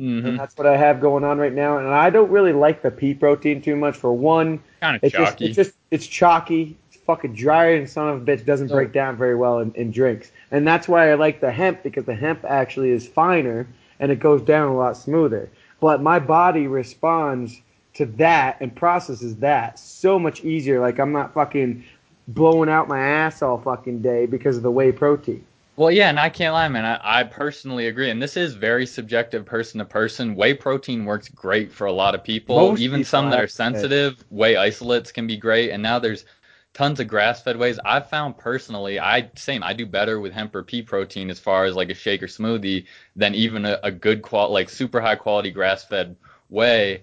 Mhm. 0.00 0.24
And 0.26 0.38
that's 0.38 0.56
what 0.56 0.66
I 0.66 0.76
have 0.76 1.00
going 1.00 1.22
on 1.24 1.38
right 1.38 1.52
now. 1.52 1.78
And 1.78 1.88
I 1.88 2.10
don't 2.10 2.30
really 2.30 2.52
like 2.52 2.82
the 2.82 2.90
pea 2.90 3.14
protein 3.14 3.62
too 3.62 3.76
much. 3.76 3.96
For 3.96 4.12
one, 4.12 4.60
Kind 4.80 4.96
of 4.96 5.04
it's 5.04 5.12
just 5.14 5.32
chalky. 5.32 5.46
it's 5.46 5.56
just 5.56 5.72
it's 5.90 6.06
chalky. 6.06 6.76
It's 6.88 6.96
fucking 7.04 7.34
dry 7.34 7.66
and 7.74 7.88
son 7.88 8.08
of 8.08 8.22
a 8.22 8.24
bitch 8.24 8.44
doesn't 8.44 8.68
break 8.68 8.92
down 8.92 9.16
very 9.16 9.36
well 9.36 9.60
in, 9.60 9.72
in 9.74 9.90
drinks. 9.92 10.32
And 10.50 10.66
that's 10.66 10.88
why 10.88 11.10
I 11.10 11.14
like 11.14 11.40
the 11.40 11.52
hemp 11.52 11.82
because 11.82 12.04
the 12.04 12.14
hemp 12.14 12.44
actually 12.44 12.90
is 12.90 13.06
finer 13.06 13.66
and 14.00 14.10
it 14.10 14.18
goes 14.20 14.42
down 14.42 14.68
a 14.68 14.76
lot 14.76 14.96
smoother. 14.96 15.48
But 15.80 16.02
my 16.02 16.18
body 16.18 16.66
responds 16.66 17.60
to 17.94 18.06
that 18.06 18.56
and 18.60 18.74
processes 18.74 19.36
that 19.36 19.78
so 19.78 20.18
much 20.18 20.42
easier. 20.44 20.80
Like 20.80 20.98
I'm 20.98 21.12
not 21.12 21.32
fucking 21.34 21.84
blowing 22.28 22.68
out 22.68 22.88
my 22.88 22.98
ass 23.00 23.42
all 23.42 23.58
fucking 23.58 24.00
day 24.00 24.26
because 24.26 24.56
of 24.56 24.64
the 24.64 24.70
whey 24.70 24.90
protein. 24.90 25.44
Well, 25.76 25.90
yeah, 25.90 26.08
and 26.08 26.20
I 26.20 26.28
can't 26.28 26.52
lie, 26.52 26.68
man. 26.68 26.84
I, 26.84 27.20
I 27.20 27.24
personally 27.24 27.88
agree, 27.88 28.10
and 28.10 28.22
this 28.22 28.36
is 28.36 28.54
very 28.54 28.86
subjective, 28.86 29.44
person 29.44 29.78
to 29.78 29.84
person. 29.84 30.36
Whey 30.36 30.54
protein 30.54 31.04
works 31.04 31.28
great 31.28 31.72
for 31.72 31.86
a 31.86 31.92
lot 31.92 32.14
of 32.14 32.22
people, 32.22 32.56
Most 32.56 32.80
even 32.80 33.00
people, 33.00 33.08
some 33.08 33.30
that 33.30 33.40
are 33.40 33.48
sensitive. 33.48 34.24
Whey 34.30 34.56
isolates 34.56 35.10
can 35.10 35.26
be 35.26 35.36
great, 35.36 35.70
and 35.70 35.82
now 35.82 35.98
there's 35.98 36.26
tons 36.74 37.00
of 37.00 37.08
grass-fed 37.08 37.56
wheys. 37.56 37.80
I've 37.84 38.08
found 38.08 38.38
personally, 38.38 39.00
I 39.00 39.30
same, 39.34 39.64
I 39.64 39.72
do 39.72 39.84
better 39.84 40.20
with 40.20 40.32
hemp 40.32 40.54
or 40.54 40.62
pea 40.62 40.82
protein 40.82 41.28
as 41.28 41.40
far 41.40 41.64
as 41.64 41.74
like 41.74 41.90
a 41.90 41.94
shake 41.94 42.22
or 42.22 42.26
smoothie 42.26 42.86
than 43.16 43.34
even 43.34 43.64
a, 43.64 43.80
a 43.82 43.90
good 43.90 44.22
qual, 44.22 44.50
like 44.50 44.68
super 44.68 45.00
high 45.00 45.16
quality 45.16 45.50
grass-fed 45.50 46.14
whey. 46.50 47.02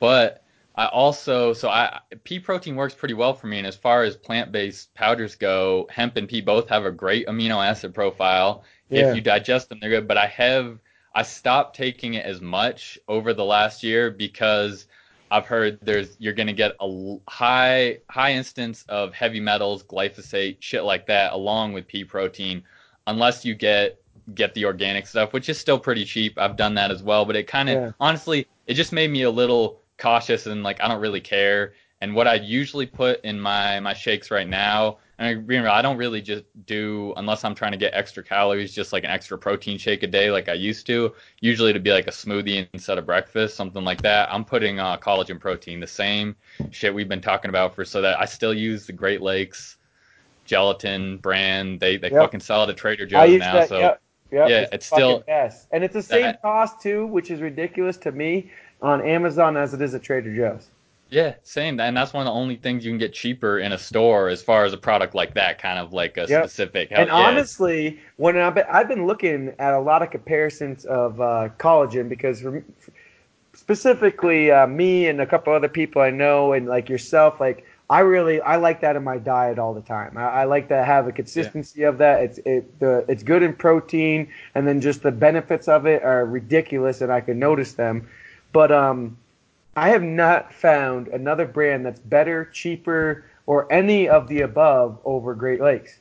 But 0.00 0.42
I 0.78 0.86
also 0.86 1.52
so 1.52 1.68
I 1.68 1.98
pea 2.22 2.38
protein 2.38 2.76
works 2.76 2.94
pretty 2.94 3.14
well 3.14 3.34
for 3.34 3.48
me, 3.48 3.58
and 3.58 3.66
as 3.66 3.74
far 3.74 4.04
as 4.04 4.16
plant-based 4.16 4.94
powders 4.94 5.34
go, 5.34 5.88
hemp 5.90 6.16
and 6.16 6.28
pea 6.28 6.40
both 6.40 6.68
have 6.68 6.84
a 6.84 6.92
great 6.92 7.26
amino 7.26 7.56
acid 7.66 7.92
profile. 7.92 8.62
Yeah. 8.88 9.10
If 9.10 9.16
you 9.16 9.20
digest 9.20 9.68
them, 9.68 9.78
they're 9.80 9.90
good. 9.90 10.06
But 10.06 10.18
I 10.18 10.26
have 10.26 10.78
I 11.16 11.24
stopped 11.24 11.74
taking 11.74 12.14
it 12.14 12.24
as 12.24 12.40
much 12.40 12.96
over 13.08 13.34
the 13.34 13.44
last 13.44 13.82
year 13.82 14.12
because 14.12 14.86
I've 15.32 15.46
heard 15.46 15.80
there's 15.82 16.16
you're 16.20 16.32
gonna 16.32 16.52
get 16.52 16.76
a 16.80 17.16
high 17.28 17.98
high 18.08 18.34
instance 18.34 18.84
of 18.88 19.12
heavy 19.12 19.40
metals, 19.40 19.82
glyphosate, 19.82 20.58
shit 20.60 20.84
like 20.84 21.08
that, 21.08 21.32
along 21.32 21.72
with 21.72 21.88
pea 21.88 22.04
protein, 22.04 22.62
unless 23.08 23.44
you 23.44 23.56
get 23.56 24.00
get 24.36 24.54
the 24.54 24.64
organic 24.64 25.08
stuff, 25.08 25.32
which 25.32 25.48
is 25.48 25.58
still 25.58 25.78
pretty 25.80 26.04
cheap. 26.04 26.38
I've 26.38 26.56
done 26.56 26.74
that 26.74 26.92
as 26.92 27.02
well, 27.02 27.24
but 27.24 27.34
it 27.34 27.48
kind 27.48 27.68
of 27.68 27.74
Yeah. 27.74 27.92
honestly 27.98 28.46
it 28.68 28.74
just 28.74 28.92
made 28.92 29.10
me 29.10 29.22
a 29.22 29.30
little 29.30 29.77
cautious 29.98 30.46
and 30.46 30.62
like 30.62 30.80
I 30.80 30.88
don't 30.88 31.00
really 31.00 31.20
care. 31.20 31.74
And 32.00 32.14
what 32.14 32.28
I 32.28 32.34
usually 32.34 32.86
put 32.86 33.24
in 33.24 33.40
my 33.40 33.80
my 33.80 33.92
shakes 33.92 34.30
right 34.30 34.48
now, 34.48 34.98
and 35.18 35.26
I 35.26 35.30
remember 35.32 35.68
I 35.68 35.82
don't 35.82 35.96
really 35.96 36.22
just 36.22 36.44
do 36.64 37.12
unless 37.16 37.42
I'm 37.44 37.56
trying 37.56 37.72
to 37.72 37.76
get 37.78 37.92
extra 37.92 38.22
calories, 38.22 38.72
just 38.72 38.92
like 38.92 39.02
an 39.02 39.10
extra 39.10 39.36
protein 39.36 39.78
shake 39.78 40.04
a 40.04 40.06
day 40.06 40.30
like 40.30 40.48
I 40.48 40.52
used 40.52 40.86
to. 40.86 41.12
Usually 41.40 41.72
to 41.72 41.80
be 41.80 41.90
like 41.90 42.06
a 42.06 42.12
smoothie 42.12 42.68
instead 42.72 42.98
of 42.98 43.06
breakfast, 43.06 43.56
something 43.56 43.82
like 43.84 44.00
that. 44.02 44.32
I'm 44.32 44.44
putting 44.44 44.78
uh, 44.78 44.96
collagen 44.98 45.40
protein, 45.40 45.80
the 45.80 45.88
same 45.88 46.36
shit 46.70 46.94
we've 46.94 47.08
been 47.08 47.20
talking 47.20 47.48
about 47.48 47.74
for 47.74 47.84
so 47.84 48.00
that 48.00 48.20
I 48.20 48.26
still 48.26 48.54
use 48.54 48.86
the 48.86 48.92
Great 48.92 49.20
Lakes 49.20 49.76
gelatin 50.44 51.18
brand. 51.18 51.80
They 51.80 51.96
they 51.96 52.10
Yep. 52.10 52.20
fucking 52.22 52.40
sell 52.40 52.62
it 52.64 52.70
at 52.70 52.76
Trader 52.76 53.06
Joe's 53.06 53.38
now. 53.40 53.52
that. 53.54 53.68
so 53.68 53.78
yep, 53.78 54.00
yep, 54.30 54.48
yeah, 54.48 54.66
it's 54.72 54.88
fucking 54.88 55.04
still- 55.04 55.18
best. 55.26 55.66
and 55.72 55.82
it's 55.82 55.94
the 55.94 56.02
same 56.02 56.22
that- 56.22 56.42
cost 56.42 56.80
too, 56.80 57.06
which 57.06 57.30
is 57.32 57.40
ridiculous 57.40 57.96
to 57.98 58.12
me 58.12 58.50
on 58.82 59.02
Amazon 59.02 59.56
as 59.56 59.74
it 59.74 59.80
is 59.80 59.94
at 59.94 60.02
Trader 60.02 60.34
Joe's. 60.34 60.68
Yeah, 61.10 61.34
same. 61.42 61.80
And 61.80 61.96
that's 61.96 62.12
one 62.12 62.26
of 62.26 62.32
the 62.32 62.38
only 62.38 62.56
things 62.56 62.84
you 62.84 62.90
can 62.90 62.98
get 62.98 63.14
cheaper 63.14 63.58
in 63.58 63.72
a 63.72 63.78
store 63.78 64.28
as 64.28 64.42
far 64.42 64.64
as 64.64 64.74
a 64.74 64.76
product 64.76 65.14
like 65.14 65.34
that, 65.34 65.58
kind 65.58 65.78
of 65.78 65.92
like 65.92 66.18
a 66.18 66.26
Yep. 66.28 66.44
specific. 66.44 66.88
And 66.90 67.08
yeah, 67.08 67.14
honestly, 67.14 67.98
when 68.16 68.36
I've 68.36 68.54
been, 68.54 68.66
I've 68.70 68.88
been 68.88 69.06
looking 69.06 69.54
at 69.58 69.72
a 69.72 69.80
lot 69.80 70.02
of 70.02 70.10
comparisons 70.10 70.84
of 70.84 71.20
uh, 71.20 71.48
collagen 71.58 72.08
because 72.10 72.42
for, 72.42 72.62
specifically 73.54 74.50
uh, 74.50 74.66
me 74.66 75.08
and 75.08 75.20
a 75.20 75.26
couple 75.26 75.52
other 75.52 75.68
people 75.68 76.02
I 76.02 76.10
know 76.10 76.52
and 76.52 76.66
like 76.66 76.90
yourself, 76.90 77.40
like 77.40 77.64
I 77.90 78.00
really 78.00 78.40
I 78.42 78.56
like 78.56 78.82
that 78.82 78.96
in 78.96 79.02
my 79.02 79.16
diet 79.16 79.58
all 79.58 79.72
the 79.72 79.80
time. 79.80 80.18
I, 80.18 80.24
I 80.28 80.44
like 80.44 80.68
to 80.68 80.84
have 80.84 81.08
a 81.08 81.12
consistency 81.12 81.80
yeah. 81.80 81.88
of 81.88 81.98
that. 81.98 82.22
It's 82.22 82.38
it 82.44 82.78
the 82.80 83.06
it's 83.08 83.22
good 83.22 83.42
in 83.42 83.54
protein, 83.54 84.28
and 84.54 84.68
then 84.68 84.82
just 84.82 85.02
the 85.02 85.12
benefits 85.12 85.68
of 85.68 85.86
it 85.86 86.02
are 86.02 86.26
ridiculous, 86.26 87.00
and 87.00 87.10
I 87.10 87.22
can 87.22 87.38
notice 87.38 87.72
them. 87.72 88.06
But 88.52 88.72
um, 88.72 89.16
I 89.76 89.90
have 89.90 90.02
not 90.02 90.52
found 90.52 91.08
another 91.08 91.46
brand 91.46 91.86
that's 91.86 92.00
better, 92.00 92.46
cheaper, 92.46 93.24
or 93.46 93.70
any 93.72 94.08
of 94.08 94.28
the 94.28 94.42
above 94.42 94.98
over 95.04 95.34
Great 95.34 95.60
Lakes. 95.60 96.00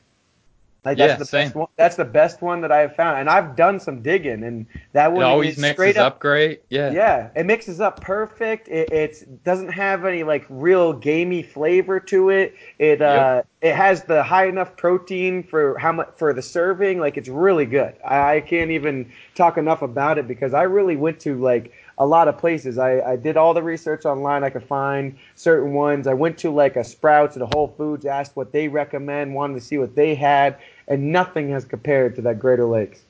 Like 0.88 0.97
that's 0.97 1.12
yeah, 1.12 1.17
the 1.17 1.25
same. 1.25 1.47
best 1.47 1.55
one. 1.55 1.67
That's 1.75 1.95
the 1.97 2.05
best 2.05 2.41
one 2.41 2.62
that 2.62 2.71
I 2.71 2.79
have 2.79 2.95
found, 2.95 3.19
and 3.19 3.29
I've 3.29 3.57
done 3.57 3.77
some 3.77 4.01
digging, 4.01 4.43
and 4.43 4.65
that 4.93 5.12
one 5.12 5.21
it 5.21 5.25
always 5.25 5.57
mixes 5.57 5.97
up, 5.97 6.13
up, 6.13 6.19
great. 6.19 6.62
Yeah, 6.69 6.91
yeah, 6.91 7.29
it 7.36 7.45
mixes 7.45 7.81
up 7.81 7.99
perfect. 7.99 8.69
It 8.69 8.88
it's, 8.89 9.21
doesn't 9.43 9.67
have 9.67 10.05
any 10.05 10.23
like 10.23 10.45
real 10.47 10.93
gamey 10.93 11.43
flavor 11.43 11.99
to 11.99 12.29
it. 12.29 12.55
It 12.79 13.01
uh 13.01 13.43
it 13.62 13.75
has 13.75 14.03
the 14.03 14.23
high 14.23 14.47
enough 14.47 14.77
protein 14.77 15.43
for 15.43 15.77
how 15.77 15.91
much 15.91 16.07
for 16.15 16.31
the 16.31 16.41
serving. 16.41 16.99
Like 17.01 17.17
it's 17.17 17.27
really 17.27 17.65
good. 17.65 17.95
I, 18.05 18.38
I 18.38 18.41
can't 18.41 18.71
even 18.71 19.12
talk 19.36 19.57
enough 19.57 19.81
about 19.81 20.17
it 20.17 20.25
because 20.25 20.53
I 20.53 20.63
really 20.63 20.95
went 20.95 21.19
to 21.21 21.38
like 21.38 21.73
a 21.97 22.05
lot 22.05 22.27
of 22.27 22.38
places. 22.38 22.77
I, 22.77 23.01
I 23.01 23.15
did 23.15 23.38
all 23.38 23.53
the 23.53 23.63
research 23.63 24.05
online 24.05 24.43
I 24.43 24.49
could 24.49 24.63
find 24.63 25.17
certain 25.36 25.73
ones. 25.73 26.07
I 26.07 26.13
went 26.13 26.38
to 26.39 26.51
like 26.51 26.75
a 26.75 26.83
Sprouts 26.83 27.36
and 27.36 27.43
a 27.43 27.47
Whole 27.47 27.73
Foods, 27.77 28.05
asked 28.05 28.36
what 28.36 28.51
they 28.51 28.67
recommend, 28.67 29.33
wanted 29.33 29.55
to 29.55 29.62
see 29.62 29.77
what 29.77 29.95
they 29.95 30.15
had, 30.15 30.57
and 30.88 31.12
nothing 31.12 31.49
has 31.49 31.65
compared 31.65 32.15
to 32.15 32.21
that 32.21 32.39
Greater 32.39 32.65
Lakes. 32.65 33.01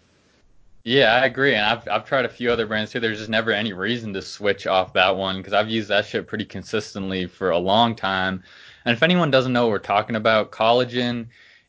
Yeah, 0.84 1.16
I 1.16 1.26
agree, 1.26 1.54
and 1.54 1.66
I've 1.66 1.86
I've 1.90 2.06
tried 2.06 2.24
a 2.24 2.30
few 2.30 2.50
other 2.50 2.66
brands 2.66 2.94
too. 2.94 3.02
There's 3.02 3.18
just 3.18 3.30
never 3.30 3.52
any 3.52 3.74
reason 3.74 4.14
to 4.14 4.22
switch 4.22 4.68
off 4.68 4.94
that 4.94 5.18
one 5.18 5.36
because 5.38 5.52
I've 5.52 5.70
used 5.70 5.90
that 5.90 6.06
shit 6.06 6.28
pretty 6.28 6.46
consistently 6.46 7.26
for 7.26 7.50
a 7.50 7.58
long 7.58 7.94
time. 7.94 8.42
And 8.86 8.96
if 8.96 9.04
anyone 9.04 9.30
doesn't 9.30 9.52
know 9.52 9.64
what 9.64 9.72
we're 9.72 9.80
talking 9.80 10.16
about, 10.16 10.52
collagen 10.52 11.28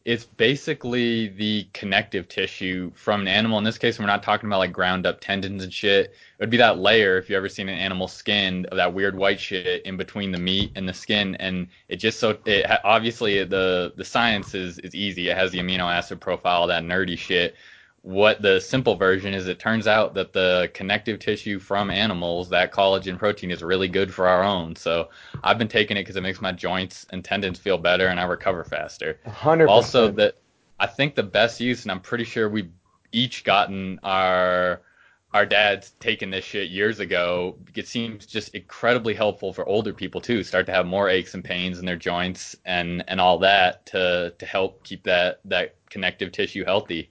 it's 0.08 0.24
basically 0.24 1.28
the 1.28 1.68
connective 1.74 2.28
tissue 2.28 2.90
from 2.94 3.20
an 3.20 3.28
animal. 3.28 3.58
In 3.58 3.64
this 3.64 3.76
case, 3.76 3.98
we're 3.98 4.06
not 4.06 4.22
talking 4.22 4.48
about 4.48 4.60
like 4.60 4.72
ground 4.72 5.04
up 5.04 5.20
tendons 5.20 5.62
and 5.62 5.70
shit. 5.70 6.06
It 6.06 6.40
would 6.40 6.48
be 6.48 6.56
that 6.56 6.78
layer 6.78 7.18
if 7.18 7.28
you 7.28 7.36
ever 7.36 7.50
seen 7.50 7.68
an 7.68 7.78
animal 7.78 8.08
skin 8.08 8.64
of 8.70 8.78
that 8.78 8.94
weird 8.94 9.14
white 9.14 9.38
shit 9.38 9.84
in 9.84 9.98
between 9.98 10.32
the 10.32 10.38
meat 10.38 10.72
and 10.76 10.88
the 10.88 10.94
skin, 10.94 11.34
and 11.34 11.68
it 11.90 11.96
just 11.96 12.20
so 12.20 12.38
it 12.46 12.64
obviously 12.84 13.44
the 13.44 13.92
the 13.96 14.04
science 14.04 14.54
is 14.54 14.78
is 14.78 14.94
easy. 14.94 15.28
It 15.28 15.36
has 15.36 15.52
the 15.52 15.58
amino 15.58 15.92
acid 15.92 16.22
profile, 16.22 16.66
that 16.68 16.84
nerdy 16.84 17.18
shit, 17.18 17.54
what 18.02 18.40
the 18.40 18.60
simple 18.60 18.94
version 18.94 19.34
is 19.34 19.48
it 19.48 19.58
turns 19.58 19.86
out 19.86 20.14
that 20.14 20.32
the 20.32 20.70
connective 20.72 21.18
tissue 21.18 21.58
from 21.58 21.90
animals 21.90 22.48
that 22.48 22.72
collagen 22.72 23.18
protein 23.18 23.50
is 23.50 23.62
really 23.62 23.88
good 23.88 24.12
for 24.12 24.28
our 24.28 24.42
own. 24.42 24.76
So 24.76 25.08
i've 25.42 25.58
been 25.58 25.68
taking 25.68 25.96
it 25.96 26.02
because 26.02 26.16
it 26.16 26.22
makes 26.22 26.40
my 26.40 26.52
joints 26.52 27.06
and 27.10 27.24
tendons 27.24 27.58
feel 27.58 27.78
better 27.78 28.06
and 28.06 28.20
i 28.20 28.24
recover 28.24 28.64
faster. 28.64 29.18
100 29.24 29.68
also 29.68 30.10
that 30.12 30.34
i 30.78 30.86
think 30.86 31.14
the 31.14 31.22
best 31.22 31.60
use 31.60 31.82
and 31.82 31.90
i'm 31.90 32.00
pretty 32.00 32.24
sure 32.24 32.48
we've 32.48 32.70
each 33.12 33.44
gotten 33.44 33.98
our 34.02 34.80
our 35.34 35.44
dads 35.44 35.92
taking 36.00 36.30
this 36.30 36.44
shit 36.44 36.70
years 36.70 37.00
ago 37.00 37.56
it 37.74 37.86
seems 37.86 38.26
just 38.26 38.54
incredibly 38.54 39.12
helpful 39.12 39.52
for 39.52 39.66
older 39.66 39.92
people 39.92 40.20
too 40.20 40.42
start 40.42 40.66
to 40.66 40.72
have 40.72 40.86
more 40.86 41.08
aches 41.08 41.34
and 41.34 41.44
pains 41.44 41.78
in 41.78 41.84
their 41.84 41.96
joints 41.96 42.56
and 42.64 43.04
and 43.08 43.20
all 43.20 43.38
that 43.38 43.84
to 43.86 44.32
to 44.38 44.46
help 44.46 44.82
keep 44.84 45.02
that 45.02 45.40
that 45.44 45.74
connective 45.90 46.32
tissue 46.32 46.64
healthy 46.64 47.10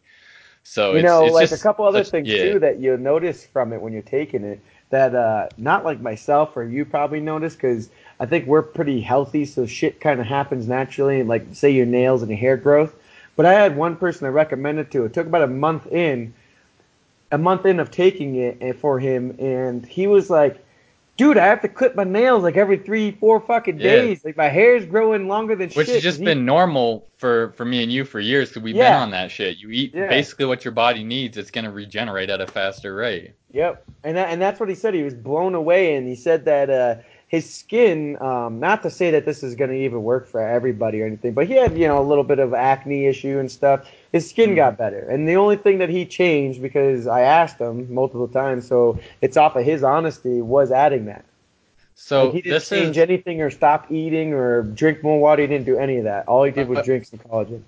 so 0.70 0.92
you 0.92 0.98
it's, 0.98 1.06
know, 1.06 1.24
it's 1.24 1.34
like 1.34 1.50
just 1.50 1.62
a 1.62 1.64
couple 1.64 1.86
other 1.86 2.04
things 2.04 2.28
yeah. 2.28 2.52
too 2.52 2.60
that 2.60 2.80
you'll 2.80 2.98
notice 2.98 3.46
from 3.46 3.72
it 3.72 3.82
when 3.82 3.94
you're 3.94 4.02
taking 4.02 4.44
it 4.44 4.60
that 4.90 5.16
uh, 5.16 5.48
not 5.58 5.86
like 5.86 6.02
myself 6.02 6.58
or 6.58 6.66
you 6.66 6.84
probably 6.84 7.22
notice 7.22 7.56
because 7.56 7.90
I 8.20 8.26
think 8.26 8.48
we're 8.48 8.64
pretty 8.64 9.00
healthy, 9.00 9.46
so 9.46 9.66
shit 9.66 10.02
kind 10.02 10.20
of 10.20 10.26
happens 10.26 10.68
naturally, 10.68 11.24
like 11.24 11.46
say 11.54 11.72
your 11.72 11.86
nails 11.86 12.22
and 12.22 12.30
your 12.30 12.38
hair 12.38 12.58
growth. 12.58 12.96
But 13.38 13.46
I 13.46 13.54
had 13.54 13.78
one 13.78 13.96
person 13.96 14.28
I 14.28 14.30
recommended 14.30 14.92
to. 14.92 15.06
It 15.06 15.14
took 15.14 15.26
about 15.26 15.44
a 15.44 15.48
month 15.48 15.88
in, 15.88 16.34
a 17.32 17.38
month 17.38 17.66
in 17.66 17.80
of 17.80 17.90
taking 17.90 18.36
it 18.36 18.78
for 18.78 19.00
him, 19.00 19.38
and 19.40 19.86
he 19.86 20.06
was 20.06 20.30
like, 20.30 20.62
"Dude, 21.18 21.38
I 21.38 21.46
have 21.48 21.62
to 21.62 21.68
clip 21.68 21.96
my 21.96 22.04
nails 22.04 22.44
like 22.44 22.56
every 22.58 22.78
three, 22.78 23.12
four 23.12 23.40
fucking 23.42 23.80
Yeah. 23.80 23.84
days. 23.92 24.24
Like 24.24 24.38
my 24.38 24.48
hair's 24.50 24.86
growing 24.86 25.28
longer 25.28 25.56
than 25.56 25.68
which 25.70 25.74
shit." 25.74 25.88
Which 25.88 25.90
has 25.90 26.04
just 26.04 26.20
And 26.20 26.28
he- 26.28 26.34
been 26.36 26.46
normal 26.46 27.08
for 27.18 27.52
for 27.58 27.66
me 27.66 27.82
and 27.84 27.92
you 27.92 28.06
for 28.06 28.20
years 28.20 28.50
because 28.50 28.62
we've 28.64 28.76
been 28.76 28.94
on 28.94 29.12
that 29.12 29.32
shit. 29.32 29.58
You 29.58 29.70
eat 29.72 29.94
Yeah. 29.96 30.08
basically 30.08 30.46
what 30.46 30.64
your 30.64 30.72
body 30.74 31.04
needs. 31.04 31.38
It's 31.38 31.52
gonna 31.52 31.72
regenerate 31.72 32.30
at 32.30 32.40
a 32.40 32.48
faster 32.48 32.96
rate. 32.96 33.32
Yep, 33.54 33.84
and 34.04 34.16
that, 34.18 34.30
and 34.30 34.42
that's 34.42 34.60
what 34.60 34.70
he 34.70 34.76
said. 34.76 34.94
He 34.94 35.04
was 35.04 35.16
blown 35.16 35.56
away, 35.56 35.96
and 35.96 36.08
he 36.08 36.16
said 36.16 36.46
that 36.46 36.70
uh, 36.70 36.96
his 37.28 37.50
skin. 37.50 38.22
Um, 38.22 38.60
not 38.60 38.82
to 38.84 38.90
say 38.90 39.12
that 39.12 39.26
this 39.26 39.44
is 39.44 39.56
going 39.56 39.70
to 39.70 39.76
even 39.78 40.04
work 40.04 40.28
for 40.28 40.42
everybody 40.42 41.02
or 41.02 41.06
anything, 41.06 41.34
but 41.34 41.48
he 41.48 41.54
had 41.54 41.78
you 41.78 41.88
know 41.88 42.00
a 42.00 42.04
little 42.04 42.24
bit 42.24 42.40
of 42.40 42.54
acne 42.54 43.06
issue 43.06 43.40
and 43.40 43.52
stuff. 43.52 43.88
His 44.12 44.30
skin 44.30 44.56
got 44.56 44.78
better, 44.78 45.00
and 45.10 45.28
the 45.28 45.36
only 45.36 45.58
thing 45.58 45.78
that 45.80 45.90
he 45.90 46.06
changed 46.06 46.62
because 46.62 47.08
I 47.08 47.22
asked 47.22 47.60
him 47.60 47.94
multiple 47.94 48.28
times, 48.28 48.68
so 48.68 49.00
it's 49.22 49.38
off 49.38 49.56
of 49.56 49.66
his 49.66 49.84
honesty, 49.84 50.42
was 50.42 50.72
adding 50.72 51.06
that. 51.06 51.26
So 51.96 52.26
Like, 52.26 52.34
he 52.36 52.42
didn't 52.42 52.64
change 52.64 52.92
is 52.92 52.98
anything 52.98 53.42
or 53.42 53.50
stop 53.50 53.92
eating 53.92 54.34
or 54.34 54.62
drink 54.62 55.04
more 55.04 55.20
water. 55.20 55.42
He 55.42 55.48
didn't 55.48 55.66
do 55.66 55.78
any 55.78 55.98
of 55.98 56.04
that. 56.04 56.28
All 56.28 56.44
he 56.44 56.52
did 56.52 56.68
was 56.70 56.80
Uh, 56.80 56.84
drink 56.84 57.06
some 57.06 57.20
collagen. 57.20 57.62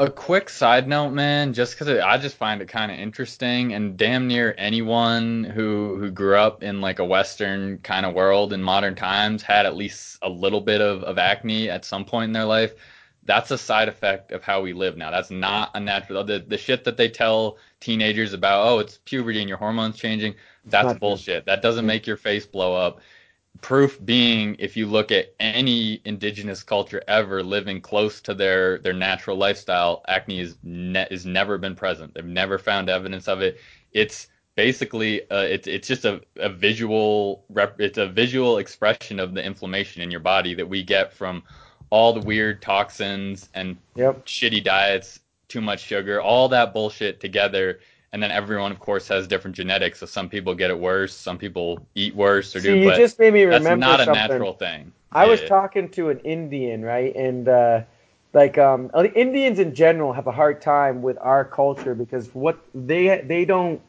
A 0.00 0.10
quick 0.10 0.48
side 0.48 0.88
note, 0.88 1.10
man. 1.10 1.52
Just 1.52 1.78
because 1.78 1.88
I 2.00 2.16
just 2.16 2.36
find 2.36 2.62
it 2.62 2.68
kind 2.68 2.90
of 2.90 2.98
interesting, 2.98 3.74
and 3.74 3.98
damn 3.98 4.26
near 4.26 4.54
anyone 4.56 5.44
who 5.44 5.96
who 5.96 6.10
grew 6.10 6.36
up 6.36 6.62
in 6.62 6.80
like 6.80 6.98
a 6.98 7.04
Western 7.04 7.78
kind 7.78 8.06
of 8.06 8.14
world 8.14 8.54
in 8.54 8.62
modern 8.62 8.94
times 8.94 9.42
had 9.42 9.66
at 9.66 9.76
least 9.76 10.18
a 10.22 10.28
little 10.28 10.62
bit 10.62 10.80
of, 10.80 11.02
of 11.04 11.18
acne 11.18 11.68
at 11.68 11.84
some 11.84 12.06
point 12.06 12.24
in 12.24 12.32
their 12.32 12.46
life. 12.46 12.72
That's 13.24 13.50
a 13.50 13.58
side 13.58 13.88
effect 13.88 14.32
of 14.32 14.42
how 14.42 14.62
we 14.62 14.72
live 14.72 14.96
now. 14.96 15.10
That's 15.10 15.30
not 15.30 15.70
a 15.74 15.80
natural. 15.80 16.24
The 16.24 16.38
the 16.38 16.56
shit 16.56 16.84
that 16.84 16.96
they 16.96 17.10
tell 17.10 17.58
teenagers 17.78 18.32
about, 18.32 18.66
oh, 18.66 18.78
it's 18.78 18.98
puberty 19.04 19.40
and 19.40 19.48
your 19.48 19.58
hormones 19.58 19.98
changing. 19.98 20.34
That's 20.64 20.98
bullshit. 20.98 21.44
That 21.44 21.60
doesn't 21.60 21.86
make 21.86 22.06
your 22.06 22.16
face 22.16 22.46
blow 22.46 22.74
up. 22.74 23.00
Proof 23.60 24.02
being, 24.04 24.56
if 24.58 24.76
you 24.76 24.86
look 24.86 25.10
at 25.12 25.34
any 25.38 26.00
indigenous 26.04 26.62
culture 26.62 27.02
ever 27.08 27.42
living 27.42 27.80
close 27.80 28.20
to 28.22 28.32
their 28.34 28.78
their 28.78 28.94
natural 28.94 29.36
lifestyle, 29.36 30.02
acne 30.08 30.40
is 30.40 30.56
ne- 30.62 31.06
is 31.10 31.26
never 31.26 31.58
been 31.58 31.74
present. 31.74 32.14
They've 32.14 32.24
never 32.24 32.58
found 32.58 32.88
evidence 32.88 33.28
of 33.28 33.42
it. 33.42 33.58
It's 33.92 34.28
basically 34.56 35.28
uh, 35.30 35.42
it's 35.42 35.66
it's 35.66 35.88
just 35.88 36.04
a, 36.06 36.22
a 36.36 36.48
visual 36.48 37.44
rep- 37.50 37.80
it's 37.80 37.98
a 37.98 38.06
visual 38.08 38.58
expression 38.58 39.20
of 39.20 39.34
the 39.34 39.44
inflammation 39.44 40.00
in 40.02 40.10
your 40.10 40.20
body 40.20 40.54
that 40.54 40.68
we 40.68 40.82
get 40.82 41.12
from 41.12 41.42
all 41.90 42.12
the 42.12 42.20
weird 42.20 42.62
toxins 42.62 43.48
and 43.54 43.76
Yep. 43.96 44.24
shitty 44.26 44.62
diets, 44.64 45.20
too 45.48 45.60
much 45.60 45.80
sugar, 45.80 46.20
all 46.20 46.48
that 46.48 46.72
bullshit 46.72 47.20
together. 47.20 47.80
And 48.12 48.20
then 48.22 48.30
everyone, 48.32 48.72
of 48.72 48.80
course, 48.80 49.06
has 49.08 49.28
different 49.28 49.54
genetics. 49.56 50.00
So 50.00 50.06
some 50.06 50.28
people 50.28 50.54
get 50.54 50.70
it 50.70 50.78
worse, 50.78 51.14
some 51.14 51.38
people 51.38 51.86
eat 51.94 52.14
worse 52.14 52.54
or 52.56 52.60
See, 52.60 52.68
do. 52.68 52.76
you 52.76 52.84
But 52.88 52.96
just 52.96 53.18
made 53.18 53.32
me 53.32 53.44
remember 53.44 53.68
that's 53.68 53.80
not 53.80 54.00
a 54.00 54.04
something. 54.06 54.20
natural 54.28 54.52
thing. 54.54 54.92
I 55.12 55.26
was 55.26 55.40
Yeah. 55.40 55.48
talking 55.48 55.88
to 55.90 56.10
an 56.10 56.18
Indian, 56.20 56.82
right? 56.84 57.14
And 57.14 57.48
uh, 57.48 57.82
like 58.32 58.58
um, 58.58 58.90
uh, 58.94 59.04
Indians 59.14 59.58
in 59.60 59.74
general 59.74 60.12
have 60.12 60.26
a 60.26 60.32
hard 60.32 60.60
time 60.60 61.02
with 61.02 61.18
our 61.20 61.44
culture 61.44 61.94
because 61.94 62.34
what 62.34 62.58
they 62.74 63.20
they 63.26 63.44
don't 63.44 63.80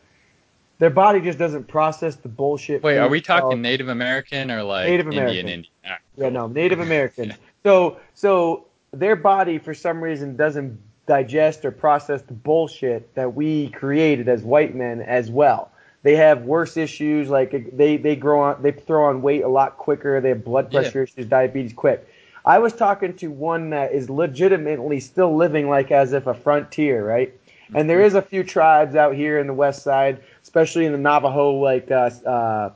their 0.79 0.89
body 0.89 1.21
just 1.21 1.37
doesn't 1.37 1.67
process 1.67 2.15
the 2.15 2.27
bullshit. 2.29 2.81
Wait, 2.81 2.97
are 2.97 3.07
we 3.07 3.21
talking 3.21 3.41
called- 3.49 3.59
Native 3.59 3.87
American 3.89 4.49
or 4.49 4.63
like 4.63 4.87
Native 4.87 5.07
American. 5.07 5.47
Indian? 5.47 5.65
All 5.85 5.91
right, 5.91 5.99
Yeah, 6.17 6.23
cool. 6.25 6.31
no, 6.31 6.47
Native 6.47 6.79
Americans. 6.89 7.33
So 7.63 7.97
so 8.15 8.65
their 8.91 9.15
body 9.15 9.57
for 9.59 9.73
some 9.75 10.03
reason 10.03 10.35
doesn't 10.35 10.79
digest 11.07 11.65
or 11.65 11.71
process 11.71 12.21
the 12.21 12.33
bullshit 12.33 13.13
that 13.15 13.33
we 13.33 13.69
created 13.69 14.29
as 14.29 14.43
white 14.43 14.75
men 14.75 15.01
as 15.01 15.29
well. 15.29 15.71
They 16.03 16.15
have 16.15 16.43
worse 16.43 16.77
issues 16.77 17.29
like 17.29 17.75
they 17.75 17.97
they 17.97 18.15
grow 18.15 18.39
on 18.41 18.61
they 18.61 18.71
throw 18.71 19.05
on 19.05 19.21
weight 19.21 19.43
a 19.43 19.47
lot 19.47 19.77
quicker. 19.77 20.19
They 20.19 20.29
have 20.29 20.43
blood 20.43 20.69
Yeah. 20.71 20.81
pressure 20.81 21.03
issues, 21.03 21.25
diabetes 21.25 21.73
quick. 21.73 22.07
I 22.43 22.57
was 22.57 22.73
talking 22.73 23.13
to 23.17 23.27
one 23.29 23.69
that 23.69 23.91
is 23.91 24.09
legitimately 24.09 24.99
still 24.99 25.35
living 25.35 25.69
like 25.69 25.91
as 25.91 26.13
if 26.13 26.25
a 26.25 26.33
frontier, 26.33 27.05
right? 27.05 27.31
And 27.75 27.89
there 27.89 28.01
is 28.01 28.15
a 28.15 28.21
few 28.21 28.43
tribes 28.43 28.95
out 28.95 29.13
here 29.15 29.37
in 29.39 29.47
the 29.47 29.53
west 29.53 29.83
side, 29.83 30.21
especially 30.41 30.85
in 30.85 30.91
the 30.91 30.97
Navajo, 30.97 31.51
like 31.51 31.89
uh, 31.91 32.09
uh, 32.25 32.69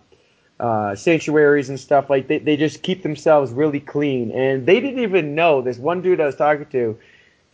uh, 0.60 0.96
sanctuaries 0.96 1.70
and 1.70 1.80
stuff. 1.80 2.10
Like 2.10 2.28
they, 2.28 2.38
they 2.40 2.56
just 2.56 2.82
keep 2.84 3.04
themselves 3.04 3.52
really 3.52 3.80
clean, 3.82 4.32
and 4.32 4.66
they 4.66 4.80
didn't 4.80 5.00
even 5.02 5.36
know. 5.36 5.62
This 5.62 5.78
one 5.78 6.02
dude 6.02 6.22
I 6.22 6.28
was 6.28 6.36
talking 6.36 6.68
to, 6.68 6.98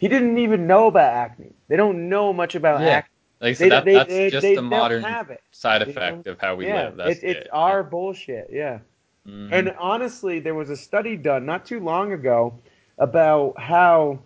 he 0.01 0.07
didn't 0.07 0.39
even 0.39 0.65
know 0.65 0.87
about 0.87 1.13
acne. 1.13 1.53
They 1.67 1.77
don't 1.77 2.09
know 2.09 2.33
much 2.33 2.55
about 2.55 2.81
Yeah. 2.81 2.89
acne. 2.89 3.09
Like 3.39 3.55
so 3.55 3.63
They, 3.63 3.69
that, 3.69 3.85
they, 3.85 3.93
that's 3.93 4.09
they, 4.09 4.29
just 4.31 4.41
they 4.41 4.55
a 4.55 4.61
modern 4.61 5.05
side 5.51 5.83
effect 5.83 6.25
of 6.25 6.39
how 6.39 6.55
we 6.55 6.65
yeah, 6.65 6.85
live. 6.85 6.97
That's 6.97 7.11
it's, 7.17 7.23
it's 7.23 7.39
it. 7.41 7.49
our 7.53 7.83
bullshit. 7.83 8.49
Yeah. 8.51 8.79
Mhm. 9.27 9.51
And 9.51 9.75
honestly, 9.77 10.39
there 10.39 10.55
was 10.55 10.71
a 10.71 10.75
study 10.75 11.15
done 11.17 11.45
not 11.45 11.67
too 11.67 11.79
long 11.79 12.13
ago 12.13 12.55
about 12.97 13.59
how, 13.59 14.19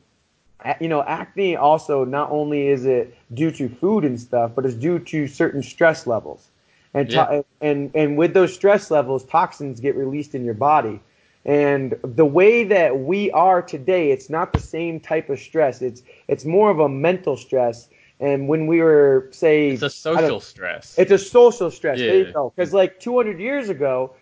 you 0.80 0.88
know, 0.88 1.04
acne 1.04 1.58
also 1.58 2.06
not 2.06 2.32
only 2.32 2.68
is 2.68 2.86
it 2.86 3.14
due 3.34 3.52
to 3.52 3.68
food 3.68 4.06
and 4.06 4.18
stuff, 4.18 4.52
but 4.56 4.66
it's 4.66 4.76
due 4.76 5.00
to 5.00 5.28
certain 5.28 5.62
stress 5.62 6.08
levels. 6.08 6.48
And, 6.94 7.10
to- 7.10 7.44
and 7.60 7.92
and 7.94 8.16
with 8.18 8.34
those 8.34 8.54
stress 8.54 8.90
levels, 8.90 9.26
toxins 9.26 9.82
get 9.82 9.98
released 9.98 10.36
in 10.36 10.46
your 10.46 10.54
body. 10.54 11.02
And 11.46 11.96
the 12.04 12.26
way 12.26 12.64
that 12.64 13.00
we 13.00 13.30
are 13.32 13.62
today, 13.62 14.12
it's 14.12 14.30
not 14.30 14.52
the 14.52 14.60
same 14.60 15.00
type 15.00 15.30
of 15.30 15.40
stress. 15.40 15.82
It's 15.82 16.02
it's 16.28 16.44
more 16.44 16.72
of 16.72 16.80
a 16.80 16.90
mental 16.90 17.38
stress. 17.38 17.88
And 18.20 18.48
when 18.48 18.66
we 18.66 18.82
were 18.82 19.28
say 19.32 19.72
It's 19.72 19.84
a 19.84 19.90
social 19.90 20.40
stress. 20.40 20.98
it's 20.98 21.12
a 21.12 21.18
social 21.18 21.70
stress. 21.70 22.00
Yeah. 22.00 22.32
Because 22.56 22.74
like 22.74 23.00
200 23.00 23.40
years 23.40 23.70
ago, 23.70 24.16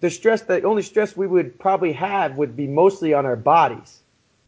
the 0.00 0.10
stress, 0.10 0.42
the 0.42 0.62
only 0.62 0.82
stress 0.82 1.16
we 1.16 1.26
would 1.26 1.58
probably 1.58 1.92
have 1.92 2.36
would 2.36 2.54
be 2.54 2.68
mostly 2.68 3.12
on 3.12 3.26
our 3.26 3.36
bodies. 3.36 4.00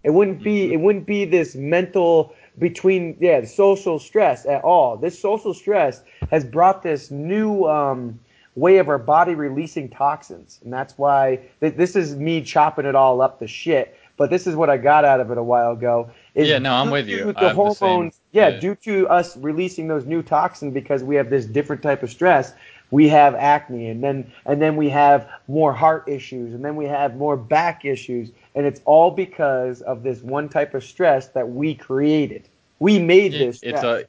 It 0.05 0.11
wouldn't 0.11 0.43
be. 0.43 0.65
Mm-hmm. 0.65 0.73
It 0.75 0.81
wouldn't 0.81 1.07
be 1.07 1.25
this 1.25 1.55
mental 1.57 2.35
between 2.59 3.17
yeah 3.21 3.45
social 3.45 3.99
stress 3.99 4.47
at 4.47 4.63
all. 4.63 4.97
This 4.97 5.19
social 5.19 5.53
stress 5.53 6.03
has 6.31 6.45
brought 6.45 6.83
this 6.83 7.11
new 7.11 7.65
um, 7.65 8.21
way 8.57 8.79
of 8.79 8.89
our 8.89 8.99
body 8.99 9.35
releasing 9.35 9.89
toxins, 9.89 10.61
and 10.65 10.73
that's 10.73 10.99
why 10.99 11.41
th- 11.61 11.75
this 11.75 11.97
is 11.97 12.17
me 12.17 12.43
chopping 12.43 12.87
it 12.87 12.95
all 12.95 13.21
up 13.21 13.39
the 13.39 13.47
shit. 13.47 13.97
But 14.17 14.29
this 14.31 14.47
is 14.47 14.55
what 14.55 14.69
I 14.69 14.77
got 14.77 15.05
out 15.05 15.21
of 15.21 15.31
it 15.31 15.39
a 15.39 15.43
while 15.43 15.73
ago. 15.73 16.11
Yeah, 16.35 16.59
no, 16.59 16.75
I'm 16.75 16.91
with 16.91 17.09
you. 17.09 17.33
The 17.33 17.33
have 17.35 17.35
the 17.41 17.51
hormones, 17.51 18.21
yeah, 18.33 18.51
yeah. 18.51 18.61
due 18.61 18.75
to 18.77 19.09
us 19.09 19.37
releasing 19.39 19.89
those 19.89 20.05
new 20.05 20.23
toxins 20.23 20.75
because 20.75 21.03
we 21.03 21.17
have 21.17 21.31
this 21.31 21.47
different 21.47 21.83
type 21.83 22.03
of 22.03 22.11
stress, 22.11 22.53
we 22.91 23.09
have 23.09 23.35
acne, 23.35 23.89
and 23.89 24.03
then 24.03 24.31
and 24.45 24.61
then 24.61 24.77
we 24.77 24.89
have 24.91 25.29
more 25.49 25.73
heart 25.73 26.05
issues, 26.09 26.53
and 26.55 26.65
then 26.65 26.77
we 26.77 26.85
have 26.87 27.17
more 27.17 27.37
back 27.37 27.85
issues, 27.85 28.31
and 28.55 28.67
it's 28.67 28.81
all 28.85 29.11
because 29.11 29.81
of 29.83 30.03
this 30.03 30.23
one 30.23 30.49
type 30.49 30.75
of 30.75 30.85
stress 30.85 31.29
that 31.29 31.49
we 31.49 31.75
created. 31.75 32.49
We 32.79 32.99
made 32.99 33.33
Yeah, 33.33 33.39
this. 33.39 33.59
Stress. 33.59 33.73
it's 33.73 33.85
a 33.85 34.05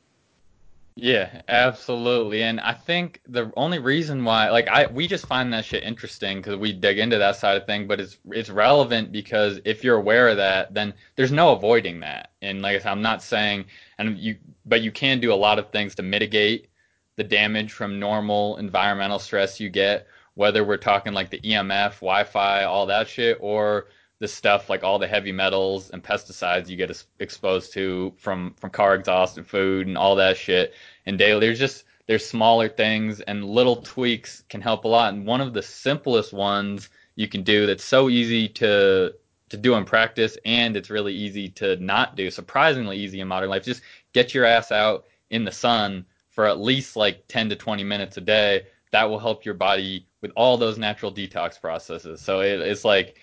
yeah 0.96 1.42
absolutely 1.48 2.44
and 2.44 2.60
i 2.60 2.74
think 2.74 3.22
the 3.28 3.52
only 3.56 3.80
reason 3.80 4.24
why 4.26 4.50
like 4.50 4.68
i 4.68 4.86
we 4.88 5.08
just 5.08 5.26
find 5.26 5.54
that 5.54 5.64
shit 5.64 5.84
interesting 5.84 6.38
because 6.38 6.58
we 6.58 6.74
dig 6.74 7.00
into 7.00 7.18
that 7.18 7.36
side 7.36 7.56
of 7.56 7.66
thing 7.66 7.88
but 7.88 8.00
it's 8.02 8.18
it's 8.32 8.50
relevant 8.50 9.12
because 9.12 9.60
if 9.64 9.84
you're 9.84 9.96
aware 9.96 10.28
of 10.28 10.38
that 10.38 10.74
then 10.74 10.94
there's 11.16 11.32
no 11.32 11.54
avoiding 11.54 12.02
that 12.02 12.32
and 12.42 12.62
like 12.62 12.76
i 12.76 12.80
said 12.80 12.92
i'm 12.92 13.02
not 13.02 13.24
saying 13.24 13.64
and 14.00 14.18
you 14.18 14.36
but 14.66 14.82
you 14.82 14.92
can 14.92 15.20
do 15.22 15.32
a 15.32 15.36
lot 15.36 15.58
of 15.58 15.72
things 15.72 15.96
to 15.96 16.04
mitigate 16.04 16.68
the 17.16 17.24
damage 17.24 17.72
from 17.72 18.00
normal 18.00 18.58
environmental 18.58 19.20
stress 19.20 19.60
you 19.62 19.70
get 19.70 20.08
whether 20.34 20.64
we're 20.64 20.78
talking 20.78 21.14
like 21.14 21.30
the 21.30 21.40
emf 21.42 21.96
wi-fi 21.96 22.64
all 22.64 22.86
that 22.86 23.08
shit 23.08 23.38
or 23.40 23.88
the 24.22 24.28
stuff 24.28 24.70
like 24.70 24.84
all 24.84 25.00
the 25.00 25.08
heavy 25.08 25.32
metals 25.32 25.90
and 25.90 26.04
pesticides 26.04 26.70
you 26.70 26.78
get 26.78 27.06
exposed 27.20 27.74
to 27.74 28.14
from 28.18 28.54
from 28.54 28.70
car 28.70 28.94
exhaust 28.94 29.36
and 29.38 29.48
food 29.48 29.88
and 29.88 29.98
all 29.98 30.16
that 30.16 30.38
shit 30.38 30.76
and 31.08 31.18
daily. 31.18 31.40
There's 31.40 31.58
just 31.58 31.86
there's 32.06 32.24
smaller 32.24 32.70
things 32.70 33.22
and 33.22 33.44
little 33.44 33.78
tweaks 33.78 34.44
can 34.48 34.62
help 34.62 34.86
a 34.86 34.88
lot. 34.88 35.12
And 35.12 35.26
one 35.26 35.42
of 35.42 35.54
the 35.54 35.64
simplest 35.64 36.34
ones 36.34 36.90
you 37.16 37.28
can 37.28 37.42
do 37.42 37.66
that's 37.66 37.84
so 37.84 38.10
easy 38.10 38.48
to 38.48 39.12
to 39.50 39.58
do 39.58 39.74
in 39.74 39.86
practice 39.86 40.38
and 40.46 40.78
it's 40.78 40.92
really 40.92 41.14
easy 41.14 41.50
to 41.50 41.76
not 41.78 42.16
do 42.16 42.30
surprisingly 42.30 42.98
easy 42.98 43.20
in 43.20 43.28
modern 43.28 43.50
life 43.50 43.66
just 43.66 43.82
get 44.14 44.34
your 44.34 44.46
ass 44.46 44.72
out 44.72 45.06
in 45.32 45.44
the 45.44 45.52
sun 45.52 46.06
for 46.30 46.46
at 46.46 46.62
least 46.62 46.96
like 46.96 47.28
10 47.28 47.50
to 47.50 47.56
20 47.56 47.84
minutes 47.84 48.18
a 48.18 48.22
day. 48.22 48.68
That 48.92 49.10
will 49.10 49.20
help 49.20 49.46
your 49.46 49.56
body 49.56 50.06
with 50.22 50.32
all 50.36 50.58
those 50.58 50.78
natural 50.78 51.12
detox 51.12 51.60
processes. 51.60 52.22
So 52.22 52.42
it, 52.42 52.62
it's 52.62 52.86
like 52.86 53.18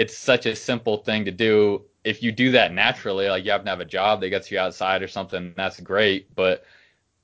it's 0.00 0.16
such 0.16 0.46
a 0.46 0.56
simple 0.56 0.96
thing 0.96 1.26
to 1.26 1.30
do. 1.30 1.84
If 2.04 2.22
you 2.22 2.32
do 2.32 2.50
that 2.52 2.72
naturally, 2.72 3.28
like 3.28 3.44
you 3.44 3.50
happen 3.50 3.66
to 3.66 3.70
have 3.70 3.80
a 3.80 3.84
job 3.84 4.22
that 4.22 4.30
gets 4.30 4.50
you 4.50 4.58
outside 4.58 5.02
or 5.02 5.08
something, 5.08 5.52
that's 5.58 5.78
great. 5.78 6.34
But 6.34 6.64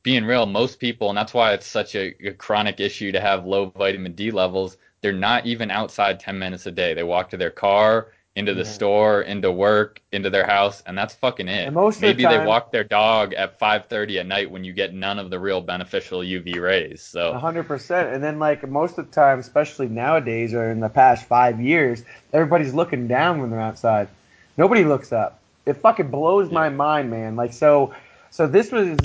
being 0.02 0.26
real, 0.26 0.44
most 0.44 0.78
people, 0.78 1.08
and 1.08 1.16
that's 1.16 1.32
why 1.32 1.54
it's 1.54 1.66
such 1.66 1.94
a, 1.94 2.14
a 2.28 2.34
chronic 2.34 2.78
issue 2.78 3.12
to 3.12 3.20
have 3.20 3.46
low 3.46 3.70
vitamin 3.70 4.12
D 4.12 4.30
levels, 4.30 4.76
they're 5.00 5.14
not 5.14 5.46
even 5.46 5.70
outside 5.70 6.20
10 6.20 6.38
minutes 6.38 6.66
a 6.66 6.70
day. 6.70 6.92
They 6.92 7.02
walk 7.02 7.30
to 7.30 7.38
their 7.38 7.50
car, 7.50 8.08
into 8.36 8.52
the 8.54 8.62
Yeah. 8.62 8.68
store, 8.68 9.22
into 9.22 9.50
work, 9.50 10.00
into 10.12 10.30
their 10.30 10.46
house, 10.46 10.82
and 10.86 10.96
that's 10.96 11.14
fucking 11.14 11.48
it. 11.48 11.68
Of 11.68 11.74
the 11.74 12.00
Maybe 12.00 12.22
time- 12.22 12.40
they 12.40 12.46
walk 12.46 12.70
their 12.70 12.84
dog 12.84 13.32
at 13.34 13.58
5:30 13.58 14.18
at 14.20 14.26
night 14.26 14.50
when 14.50 14.62
you 14.62 14.72
get 14.72 14.94
none 14.94 15.18
of 15.18 15.30
the 15.30 15.38
real 15.40 15.60
beneficial 15.62 16.22
UV 16.22 16.60
rays. 16.60 17.00
So 17.02 17.32
hundred 17.32 17.64
percent. 17.66 18.12
And 18.14 18.22
then 18.22 18.38
like 18.38 18.68
most 18.68 18.98
of 18.98 19.06
the 19.06 19.12
time, 19.12 19.38
especially 19.40 19.88
nowadays 19.88 20.54
or 20.54 20.70
in 20.70 20.80
the 20.80 20.88
past 20.90 21.24
five 21.24 21.60
years, 21.60 22.04
everybody's 22.32 22.74
looking 22.74 23.08
down 23.08 23.40
when 23.40 23.50
they're 23.50 23.60
outside. 23.60 24.08
Nobody 24.56 24.84
looks 24.84 25.12
up. 25.12 25.40
It 25.64 25.74
fucking 25.74 26.08
blows 26.10 26.50
my 26.52 26.68
mind, 26.68 27.10
man. 27.10 27.34
Like 27.36 27.52
so, 27.52 27.92
so 28.30 28.46
this 28.46 28.70
was. 28.70 28.96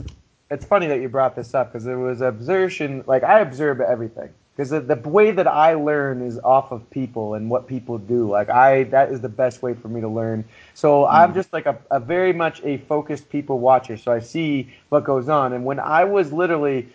It's 0.51 0.65
funny 0.65 0.87
that 0.87 0.99
you 0.99 1.07
brought 1.07 1.33
this 1.37 1.55
up 1.55 1.71
because 1.71 1.87
it 1.87 1.95
was 1.95 2.21
observation. 2.21 3.05
Like 3.07 3.23
I 3.23 3.39
observe 3.39 3.79
everything 3.79 4.27
because 4.61 4.69
the, 4.85 4.95
the 4.95 5.09
way 5.09 5.31
that 5.31 5.47
I 5.47 5.73
learn 5.73 6.21
is 6.21 6.37
off 6.43 6.71
of 6.71 6.87
people 6.91 7.33
and 7.33 7.49
what 7.49 7.65
people 7.65 7.97
do. 7.97 8.29
Like 8.29 8.51
I, 8.51 8.83
that 8.83 9.11
is 9.11 9.19
the 9.19 9.29
best 9.29 9.63
way 9.63 9.73
for 9.73 9.87
me 9.87 10.01
to 10.01 10.07
learn. 10.07 10.45
So 10.75 11.07
I'm 11.07 11.31
mm. 11.31 11.33
just 11.33 11.51
like 11.51 11.65
a, 11.65 11.79
a 11.89 11.99
very 11.99 12.31
much 12.31 12.61
a 12.63 12.77
focused 12.77 13.27
people 13.31 13.57
watcher. 13.57 13.97
So 13.97 14.11
I 14.11 14.19
see 14.19 14.71
what 14.89 15.03
goes 15.03 15.29
on. 15.29 15.53
And 15.53 15.65
when 15.65 15.79
I 15.79 16.03
was 16.03 16.31
literally 16.31 16.87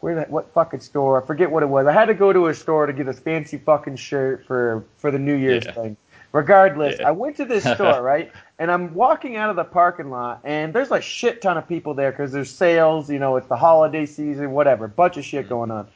where 0.00 0.14
that 0.14 0.30
what 0.30 0.50
fucking 0.54 0.80
store? 0.80 1.22
I 1.22 1.26
forget 1.26 1.50
what 1.50 1.62
it 1.62 1.66
was. 1.66 1.86
I 1.86 1.92
had 1.92 2.06
to 2.06 2.14
go 2.14 2.32
to 2.32 2.46
a 2.46 2.54
store 2.54 2.86
to 2.86 2.94
get 2.94 3.04
this 3.04 3.18
fancy 3.18 3.58
fucking 3.58 3.96
shirt 3.96 4.46
for 4.46 4.82
for 4.96 5.10
the 5.10 5.18
New 5.18 5.34
Year's 5.34 5.66
Yeah. 5.66 5.72
thing. 5.72 5.96
Regardless, 6.32 6.96
Yeah. 6.98 7.08
I 7.08 7.10
went 7.10 7.36
to 7.36 7.44
this 7.44 7.64
store, 7.74 8.00
right? 8.00 8.32
And 8.58 8.70
I'm 8.70 8.94
walking 8.94 9.36
out 9.36 9.50
of 9.50 9.56
the 9.56 9.64
parking 9.64 10.08
lot, 10.08 10.40
and 10.44 10.72
there's 10.72 10.90
a 10.90 11.00
shit 11.02 11.42
ton 11.42 11.58
of 11.58 11.68
people 11.68 11.92
there 11.92 12.10
because 12.10 12.32
there's 12.32 12.50
sales, 12.50 13.10
you 13.10 13.18
know, 13.18 13.36
it's 13.36 13.48
the 13.48 13.56
holiday 13.56 14.06
season, 14.06 14.52
whatever, 14.52 14.88
bunch 14.88 15.18
of 15.18 15.26
shit 15.26 15.44
mm. 15.44 15.50
going 15.50 15.70
on. 15.70 15.88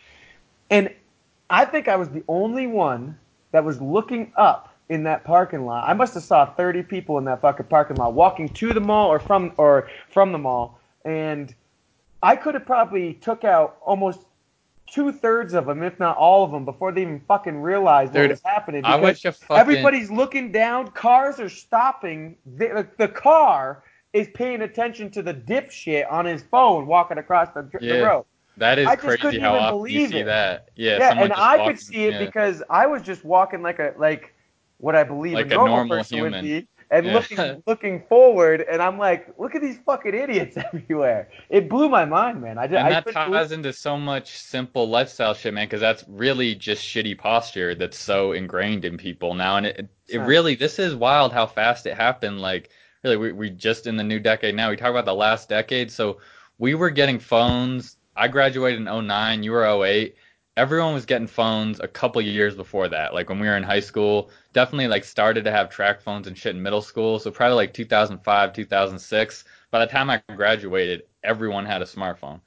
And 0.71 0.95
I 1.51 1.65
think 1.65 1.89
I 1.89 1.97
was 1.97 2.09
the 2.09 2.23
only 2.29 2.67
one 2.67 3.19
that 3.53 3.65
was 3.65 3.81
looking 3.81 4.33
up 4.37 4.77
in 4.89 5.05
that 5.05 5.25
parking 5.25 5.67
lot. 5.67 5.89
I 5.89 5.93
must 5.93 6.15
have 6.15 6.23
saw 6.23 6.47
30 6.47 6.83
people 6.85 7.19
in 7.19 7.25
that 7.25 7.41
fucking 7.41 7.67
parking 7.67 7.97
lot 7.97 8.15
walking 8.15 8.49
to 8.51 8.73
the 8.73 8.81
mall 8.81 9.09
or 9.09 9.19
from 9.19 9.53
or 9.57 9.89
from 10.11 10.33
the 10.33 10.39
mall, 10.39 10.79
and 11.05 11.55
I 12.23 12.37
could 12.37 12.55
have 12.55 12.67
probably 12.67 13.15
took 13.15 13.45
out 13.45 13.79
almost 13.85 14.21
two 14.91 15.13
thirds 15.13 15.55
of 15.55 15.67
them, 15.67 15.83
if 15.83 15.99
not 15.99 16.17
all 16.17 16.45
of 16.45 16.51
them, 16.51 16.65
before 16.65 16.93
they 16.93 17.03
even 17.03 17.21
fucking 17.29 17.61
realized 17.61 18.13
what 18.13 18.23
Dude, 18.23 18.31
was 18.31 18.43
happening. 18.45 18.85
I 18.85 18.97
because 18.97 19.25
wish 19.25 19.35
fucking 19.35 19.57
Everybody's 19.57 20.11
looking 20.11 20.51
down. 20.51 20.89
Cars 20.89 21.39
are 21.39 21.49
stopping. 21.49 22.37
The, 22.57 22.87
the 22.99 23.09
car 23.09 23.85
is 24.13 24.29
paying 24.35 24.63
attention 24.63 25.11
to 25.13 25.23
the 25.23 25.33
dipshit 25.33 26.11
on 26.11 26.25
his 26.25 26.43
phone 26.43 26.87
walking 26.87 27.19
across 27.19 27.49
the, 27.55 27.69
the 27.81 28.03
road. 28.03 28.25
That 28.61 28.79
is 28.79 28.87
I 28.87 28.95
just 28.95 29.07
crazy 29.07 29.21
couldn't 29.23 29.41
how 29.41 29.55
often 29.57 29.91
you 29.93 30.09
see 30.09 30.19
it. 30.19 30.25
that. 30.25 30.69
Yeah, 30.77 30.99
Yeah, 30.99 31.23
and 31.23 31.33
I 31.35 31.67
could 31.67 31.79
see 31.81 32.05
it 32.07 32.15
yeah. 32.15 32.25
because 32.25 32.63
I 32.71 32.87
was 32.87 33.03
just 33.03 33.25
walking 33.25 33.63
like 33.63 33.79
a 33.81 33.93
like 33.99 34.33
what 34.79 34.95
I 34.97 35.03
believe 35.05 35.35
Like 35.35 35.47
a 35.47 35.49
normal, 35.51 35.77
normal 35.77 35.97
person 35.99 36.21
would 36.23 36.41
be, 36.41 36.67
and 36.91 37.05
Yeah. 37.07 37.13
looking 37.15 37.63
looking 37.67 38.03
forward, 38.09 38.65
and 38.71 38.81
I'm 38.81 38.97
like, 38.99 39.29
look 39.39 39.55
at 39.55 39.61
these 39.61 39.79
fucking 39.85 40.15
idiots 40.15 40.57
everywhere. 40.73 41.29
It 41.51 41.69
blew 41.69 41.89
my 41.89 42.05
mind, 42.07 42.41
man. 42.41 42.57
I 42.59 42.67
just 42.67 42.79
and 42.79 42.87
I 42.87 42.91
that 42.91 43.05
couldn't 43.05 43.25
believe- 43.27 43.41
ties 43.43 43.53
into 43.53 43.73
so 43.73 43.99
much 43.99 44.39
simple 44.39 44.89
lifestyle 44.89 45.35
shit, 45.35 45.53
man. 45.53 45.67
Because 45.67 45.81
that's 45.81 46.05
really 46.09 46.55
just 46.55 46.83
shitty 46.83 47.19
posture 47.19 47.75
that's 47.75 47.99
so 47.99 48.33
ingrained 48.33 48.85
in 48.87 48.97
people 48.97 49.35
now, 49.35 49.57
and 49.59 49.67
it 49.67 49.77
it, 49.81 49.89
it 50.09 50.19
really 50.21 50.55
this 50.55 50.79
is 50.79 50.95
wild 50.95 51.33
how 51.33 51.47
fast 51.47 51.87
it 51.87 51.95
happened. 51.97 52.41
Like 52.41 52.71
really, 53.05 53.17
we 53.19 53.33
we 53.33 53.51
just 53.51 53.87
in 53.87 53.97
the 53.97 54.05
new 54.05 54.19
decade 54.19 54.55
now. 54.55 54.71
We 54.71 54.77
talk 54.77 54.91
about 54.91 55.05
the 55.07 55.15
last 55.15 55.49
decade, 55.49 55.91
so 55.91 56.19
we 56.59 56.75
were 56.75 56.91
getting 56.91 57.19
phones. 57.19 57.97
I 58.21 58.29
graduated 58.29 58.87
in 58.87 59.07
09, 59.07 59.43
you 59.43 59.51
were 59.53 59.65
08. 59.65 60.15
Everyone 60.59 60.93
was 60.93 61.07
getting 61.07 61.27
phones 61.27 61.81
a 61.81 61.89
couple 61.89 62.21
years 62.21 62.55
before 62.55 62.87
that. 62.89 63.15
Like 63.15 63.31
when 63.31 63.41
we 63.41 63.47
were 63.49 63.57
in 63.57 63.63
high 63.63 63.81
school, 63.81 64.29
definitely 64.53 64.89
like 64.89 65.05
started 65.05 65.43
to 65.45 65.51
have 65.51 65.71
track 65.71 66.03
phones 66.03 66.27
and 66.27 66.37
shit 66.37 66.55
in 66.55 66.63
middle 66.63 66.83
school. 66.83 67.19
So 67.19 67.31
probably 67.31 67.57
like 67.57 67.73
2005, 67.73 68.53
2006. 68.53 69.45
By 69.71 69.79
the 69.79 69.91
time 69.91 70.11
I 70.11 70.21
graduated, 70.37 71.05
everyone 71.25 71.65
had 71.65 71.81
a 71.81 71.87
smartphone. 71.87 72.43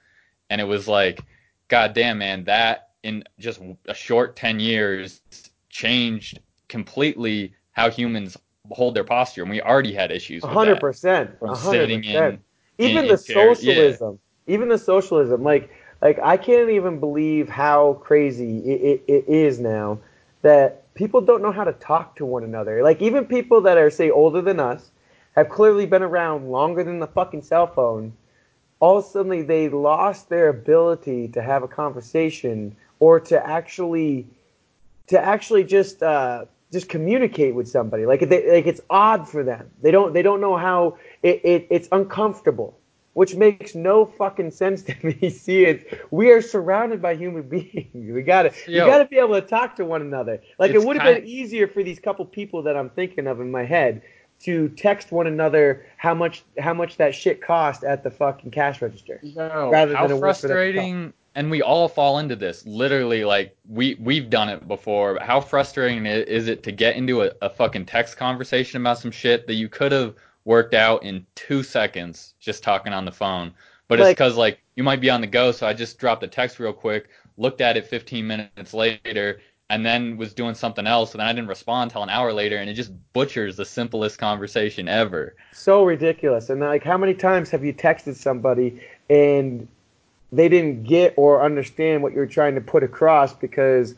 And 0.52 0.62
it 0.62 0.66
was 0.66 0.88
like, 0.88 1.22
God 1.70 1.94
damn, 1.94 2.20
man, 2.20 2.44
that 2.44 2.90
in 3.02 3.24
just 3.40 3.60
a 3.88 3.96
short 3.96 4.36
10 4.36 4.60
years 4.60 5.22
changed 5.70 6.40
completely 6.70 7.56
how 7.72 7.90
humans 7.90 8.38
hold 8.70 8.94
their 8.94 9.04
posture. 9.04 9.42
And 9.42 9.50
we 9.50 9.60
already 9.60 9.94
had 9.94 10.12
issues 10.12 10.44
with 10.44 10.52
hundred 10.52 10.76
that. 10.76 10.82
percent, 10.82 11.40
From 11.40 11.50
a 11.50 11.56
hundred 11.56 11.80
sitting 11.80 12.04
in- 12.04 12.14
percent. 12.14 12.42
Even 12.78 13.06
in 13.06 13.08
the 13.08 13.18
chairs, 13.18 13.64
yeah. 13.64 13.96
Even 14.48 14.70
the 14.70 14.78
socialism, 14.78 15.44
like 15.44 15.70
like 16.02 16.20
I 16.20 16.38
can't 16.38 16.70
even 16.70 17.00
believe 17.00 17.50
how 17.50 17.94
crazy 18.04 18.60
it, 18.60 19.04
it, 19.08 19.14
it 19.14 19.28
is 19.28 19.60
now 19.60 20.00
that 20.42 20.94
people 20.96 21.22
don't 21.22 21.42
know 21.42 21.52
how 21.52 21.64
to 21.64 21.74
talk 21.74 22.16
to 22.18 22.26
one 22.26 22.44
another. 22.44 22.84
Like 22.84 23.02
even 23.02 23.26
people 23.26 23.62
that 23.62 23.78
are 23.78 23.90
say 23.90 24.10
older 24.10 24.42
than 24.42 24.60
us 24.60 24.92
have 25.36 25.50
clearly 25.50 25.86
been 25.86 26.04
around 26.04 26.50
longer 26.50 26.84
than 26.84 27.00
the 27.00 27.08
fucking 27.08 27.42
cell 27.42 27.68
phone. 27.68 28.14
All 28.80 28.98
of 28.98 29.06
a 29.06 29.08
sudden 29.08 29.48
they 29.48 29.70
lost 29.70 30.30
their 30.30 30.50
ability 30.50 31.30
to 31.30 31.42
have 31.42 31.64
a 31.64 31.68
conversation 31.68 32.76
or 33.00 33.20
to 33.22 33.48
actually 33.48 34.28
to 35.08 35.20
actually 35.20 35.64
just 35.64 36.04
uh, 36.04 36.46
just 36.72 36.90
communicate 36.90 37.56
with 37.56 37.68
somebody. 37.68 38.06
Like 38.06 38.28
they, 38.28 38.56
like 38.56 38.68
it's 38.68 38.82
odd 38.90 39.30
for 39.30 39.44
them. 39.44 39.70
They 39.82 39.92
don't 39.92 40.14
they 40.14 40.22
don't 40.22 40.42
know 40.42 40.58
how 40.58 40.98
it, 41.22 41.42
it 41.46 41.68
it's 41.70 41.88
uncomfortable. 41.92 42.78
Which 43.14 43.36
makes 43.36 43.76
no 43.76 44.06
fucking 44.06 44.52
sense 44.52 44.82
to 44.84 44.96
me. 45.04 45.30
See 45.32 45.66
it. 45.66 46.06
We 46.12 46.32
are 46.32 46.42
surrounded 46.42 47.02
by 47.02 47.16
human 47.16 47.44
beings. 47.50 47.90
We 47.94 48.22
gotta 48.24 48.52
Yo. 48.68 48.86
we 48.86 48.92
gotta 48.92 49.06
be 49.06 49.18
able 49.18 49.40
to 49.40 49.42
talk 49.42 49.76
to 49.78 49.86
one 49.86 50.02
another. 50.02 50.42
Like 50.60 50.72
it 50.72 50.84
would 50.84 50.98
have 50.98 51.16
been 51.16 51.26
easier 51.26 51.68
for 51.68 51.84
these 51.84 52.00
couple 52.00 52.26
people 52.26 52.64
that 52.64 52.76
I'm 52.76 52.90
thinking 52.90 53.28
of 53.28 53.40
in 53.40 53.52
my 53.52 53.64
head 53.64 54.02
to 54.42 54.68
text 54.70 55.12
one 55.12 55.28
another 55.28 55.86
how 55.98 56.14
much 56.14 56.44
how 56.60 56.74
much 56.74 56.98
that 56.98 57.16
shit 57.16 57.42
cost 57.42 57.84
at 57.84 58.04
the 58.04 58.12
fucking 58.12 58.52
cash 58.52 58.82
register. 58.82 59.20
Yo, 59.24 59.70
rather 59.72 59.96
how 59.96 60.08
than 60.08 60.18
a 60.18 60.20
work 60.20 60.36
for 60.36 60.48
the 60.48 60.54
frustrating 60.54 61.14
and 61.36 61.50
we 61.50 61.62
all 61.62 61.88
fall 61.88 62.20
into 62.20 62.36
this 62.36 62.66
literally 62.66 63.24
like 63.24 63.56
we 63.68 63.96
we've 63.96 64.30
done 64.30 64.50
it 64.50 64.68
before 64.68 65.18
how 65.22 65.40
frustrating 65.40 66.06
is 66.06 66.48
it 66.48 66.64
to 66.64 66.72
get 66.72 66.96
into 66.96 67.24
a, 67.24 67.32
a 67.42 67.50
fucking 67.50 67.86
text 67.86 68.18
conversation 68.18 68.82
about 68.82 69.00
some 69.00 69.12
shit 69.12 69.48
that 69.48 69.56
you 69.56 69.70
could 69.70 69.92
have 69.92 70.16
worked 70.46 70.74
out 70.74 71.04
in 71.04 71.26
two 71.36 71.64
seconds 71.64 72.34
just 72.40 72.64
talking 72.64 72.94
on 72.94 73.06
the 73.06 73.12
phone 73.12 73.54
but 73.88 74.00
it's 74.00 74.10
because 74.10 74.36
like 74.38 74.62
you 74.76 74.84
might 74.84 75.02
be 75.02 75.10
on 75.10 75.22
the 75.22 75.28
go 75.28 75.52
so 75.52 75.68
i 75.68 75.74
just 75.74 75.98
dropped 75.98 76.24
a 76.24 76.28
text 76.28 76.60
real 76.60 76.74
quick 76.74 77.10
looked 77.38 77.62
at 77.62 77.78
it 77.78 77.88
15 77.88 78.26
minutes 78.26 78.74
later 78.74 79.40
and 79.70 79.86
then 79.86 80.18
was 80.18 80.34
doing 80.34 80.54
something 80.54 80.86
else 80.86 81.12
and 81.14 81.20
then 81.20 81.28
i 81.28 81.34
didn't 81.34 81.48
respond 81.48 81.90
until 81.90 82.04
an 82.04 82.10
hour 82.10 82.34
later 82.34 82.58
and 82.58 82.70
it 82.70 82.74
just 82.74 82.92
butchers 83.14 83.56
the 83.56 83.66
simplest 83.66 84.18
conversation 84.20 84.88
ever 84.88 85.36
So 85.54 85.84
ridiculous. 85.84 86.50
And 86.50 86.60
like 86.62 86.84
how 86.84 86.98
many 86.98 87.14
times 87.14 87.50
have 87.52 87.64
you 87.64 87.74
texted 87.74 88.16
somebody 88.16 88.82
and 89.10 89.68
they 90.32 90.50
didn't 90.50 90.84
get 90.84 91.14
or 91.16 91.44
understand 91.44 92.04
what 92.04 92.14
you're 92.14 92.26
trying 92.26 92.56
to 92.56 92.62
put 92.62 92.84
across 92.84 93.34
because 93.34 93.96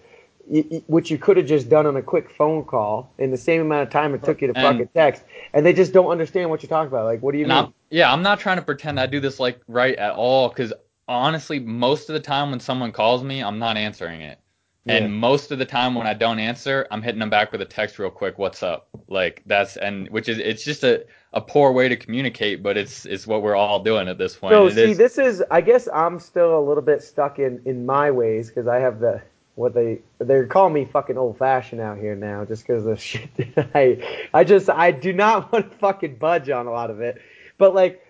y- 0.48 0.66
y- 0.70 0.84
which 0.88 1.10
you 1.12 1.18
could 1.18 1.38
have 1.38 1.46
just 1.46 1.70
done 1.70 1.86
on 1.86 1.96
a 1.96 2.02
quick 2.02 2.30
phone 2.30 2.64
call 2.64 3.12
in 3.18 3.32
the 3.32 3.38
same 3.38 3.62
amount 3.62 3.84
of 3.84 3.90
time 3.90 4.14
it 4.14 4.24
took 4.24 4.42
you 4.42 4.48
to 4.48 4.58
And- 4.58 4.64
fucking 4.78 4.90
text 4.96 5.24
and 5.54 5.66
they 5.66 5.74
just 5.74 5.94
don't 5.94 6.08
understand 6.08 6.50
what 6.50 6.62
you're 6.64 6.70
talking 6.70 6.88
about. 6.88 7.06
Like 7.06 7.22
what 7.22 7.32
do 7.34 7.38
you 7.38 7.46
mean? 7.46 7.52
I'm, 7.52 7.74
yeah, 7.90 8.12
I'm 8.12 8.22
not 8.22 8.40
trying 8.40 8.58
to 8.58 8.64
pretend 8.64 9.00
I 9.00 9.06
do 9.06 9.20
this 9.20 9.40
like 9.40 9.60
right 9.68 9.96
at 9.96 10.14
all 10.14 10.50
because 10.50 10.74
honestly, 11.08 11.60
most 11.60 12.10
of 12.10 12.14
the 12.14 12.20
time 12.20 12.52
when 12.52 12.60
someone 12.60 12.92
calls 12.92 13.24
me, 13.24 13.42
I'm 13.44 13.60
not 13.60 13.78
answering 13.78 14.22
it. 14.22 14.40
Yeah. 14.86 14.98
And 14.98 15.14
most 15.16 15.52
of 15.52 15.58
the 15.58 15.66
time 15.66 15.96
when 15.96 16.06
I 16.06 16.14
don't 16.14 16.38
answer, 16.38 16.86
I'm 16.92 17.02
hitting 17.02 17.20
them 17.20 17.32
back 17.32 17.52
with 17.52 17.60
a 17.62 17.66
text 17.66 17.98
real 17.98 18.12
quick. 18.12 18.38
What's 18.38 18.62
up? 18.62 18.88
Like 19.08 19.42
that's 19.48 19.78
and 19.78 20.08
which 20.10 20.30
is 20.30 20.38
it's 20.38 20.64
just 20.64 20.84
a, 20.84 21.06
a 21.34 21.42
poor 21.42 21.72
way 21.72 21.90
to 21.90 21.96
communicate, 21.96 22.62
but 22.62 22.78
it's 22.78 23.04
it's 23.08 23.26
what 23.26 23.42
we're 23.42 23.56
all 23.56 23.80
doing 23.82 24.08
at 24.08 24.20
this 24.20 24.36
point. 24.36 24.52
So 24.54 24.68
It 24.68 24.76
see, 24.76 24.92
is- 24.92 24.98
this 25.00 25.18
is 25.18 25.44
I 25.50 25.62
guess 25.62 25.88
I'm 25.92 26.20
still 26.20 26.58
a 26.60 26.62
little 26.62 26.84
bit 26.84 27.02
stuck 27.02 27.40
in 27.40 27.62
in 27.66 27.84
my 27.88 28.12
ways 28.12 28.50
because 28.50 28.68
I 28.68 28.78
have 28.78 29.00
the 29.00 29.22
what 29.56 29.74
they 29.74 30.00
they're 30.20 30.46
calling 30.48 30.74
me 30.74 30.86
fucking 30.86 31.18
old 31.18 31.38
fashioned 31.38 31.82
out 31.82 31.98
here 31.98 32.16
now 32.16 32.44
just 32.46 32.66
because 32.68 32.86
of 32.86 32.90
the 32.92 32.98
shit 33.02 33.30
that 33.56 33.70
I 33.74 34.28
I 34.34 34.44
just 34.44 34.70
I 34.70 34.92
do 34.92 35.14
not 35.14 35.52
want 35.52 35.72
to 35.72 35.78
fucking 35.78 36.18
budge 36.18 36.50
on 36.50 36.68
a 36.68 36.72
lot 36.72 36.90
of 36.90 37.02
it. 37.02 37.22
But 37.58 37.74
like 37.74 38.02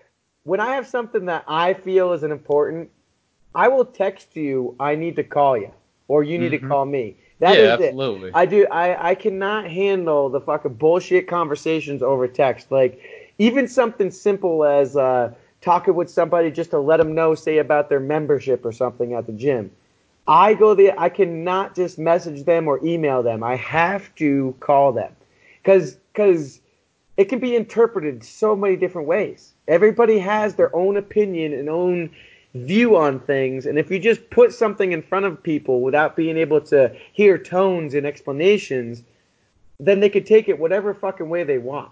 when 0.44 0.60
I 0.60 0.74
have 0.74 0.86
something 0.86 1.26
that 1.26 1.44
I 1.48 1.74
feel 1.74 2.12
is 2.12 2.22
an 2.22 2.30
important, 2.32 2.90
I 3.54 3.68
will 3.68 3.84
text 3.84 4.36
you. 4.36 4.76
I 4.78 4.94
need 4.94 5.16
to 5.16 5.24
call 5.24 5.56
you, 5.56 5.72
or 6.08 6.22
you 6.22 6.38
need 6.38 6.50
to 6.50 6.58
Mhm. 6.58 6.68
call 6.68 6.84
me. 6.84 7.16
That 7.40 7.58
yeah, 7.58 7.74
is 7.74 7.80
it. 7.80 7.88
absolutely. 7.90 8.30
I 8.34 8.46
do. 8.46 8.66
I 8.70 9.10
I 9.10 9.14
cannot 9.14 9.66
handle 9.70 10.28
the 10.28 10.40
fucking 10.40 10.74
bullshit 10.74 11.26
conversations 11.28 12.02
over 12.02 12.26
text. 12.28 12.70
Like 12.72 12.98
even 13.38 13.68
something 13.68 14.10
simple 14.10 14.64
as 14.64 14.96
uh, 14.96 15.32
talking 15.60 15.94
with 15.94 16.10
somebody 16.10 16.50
just 16.50 16.70
to 16.70 16.78
let 16.78 16.96
them 16.96 17.14
know, 17.14 17.34
say 17.34 17.58
about 17.58 17.88
their 17.88 18.00
membership 18.00 18.64
or 18.64 18.72
something 18.72 19.12
at 19.14 19.26
the 19.26 19.32
gym. 19.32 19.70
I 20.28 20.54
go 20.54 20.74
the. 20.74 20.92
I 20.98 21.08
cannot 21.08 21.74
just 21.74 21.98
message 21.98 22.44
them 22.44 22.66
or 22.68 22.84
email 22.84 23.22
them. 23.22 23.42
I 23.42 23.56
have 23.56 24.14
to 24.16 24.54
call 24.60 24.92
them, 24.92 25.14
because 25.62 25.98
because 26.12 26.60
it 27.16 27.26
can 27.26 27.38
be 27.38 27.54
interpreted 27.54 28.24
so 28.24 28.56
many 28.56 28.76
different 28.76 29.08
ways. 29.08 29.54
Everybody 29.68 30.18
has 30.18 30.54
their 30.54 30.74
own 30.74 30.96
opinion 30.96 31.52
and 31.52 31.68
own 31.68 32.10
view 32.54 32.96
on 32.96 33.20
things, 33.20 33.66
and 33.66 33.78
if 33.78 33.90
you 33.90 33.98
just 33.98 34.28
put 34.30 34.52
something 34.52 34.92
in 34.92 35.02
front 35.02 35.26
of 35.26 35.42
people 35.42 35.80
without 35.80 36.16
being 36.16 36.36
able 36.36 36.60
to 36.62 36.94
hear 37.12 37.38
tones 37.38 37.94
and 37.94 38.06
explanations, 38.06 39.02
then 39.78 40.00
they 40.00 40.08
could 40.08 40.26
take 40.26 40.48
it 40.48 40.58
whatever 40.58 40.94
fucking 40.94 41.28
way 41.28 41.44
they 41.44 41.58
want. 41.58 41.90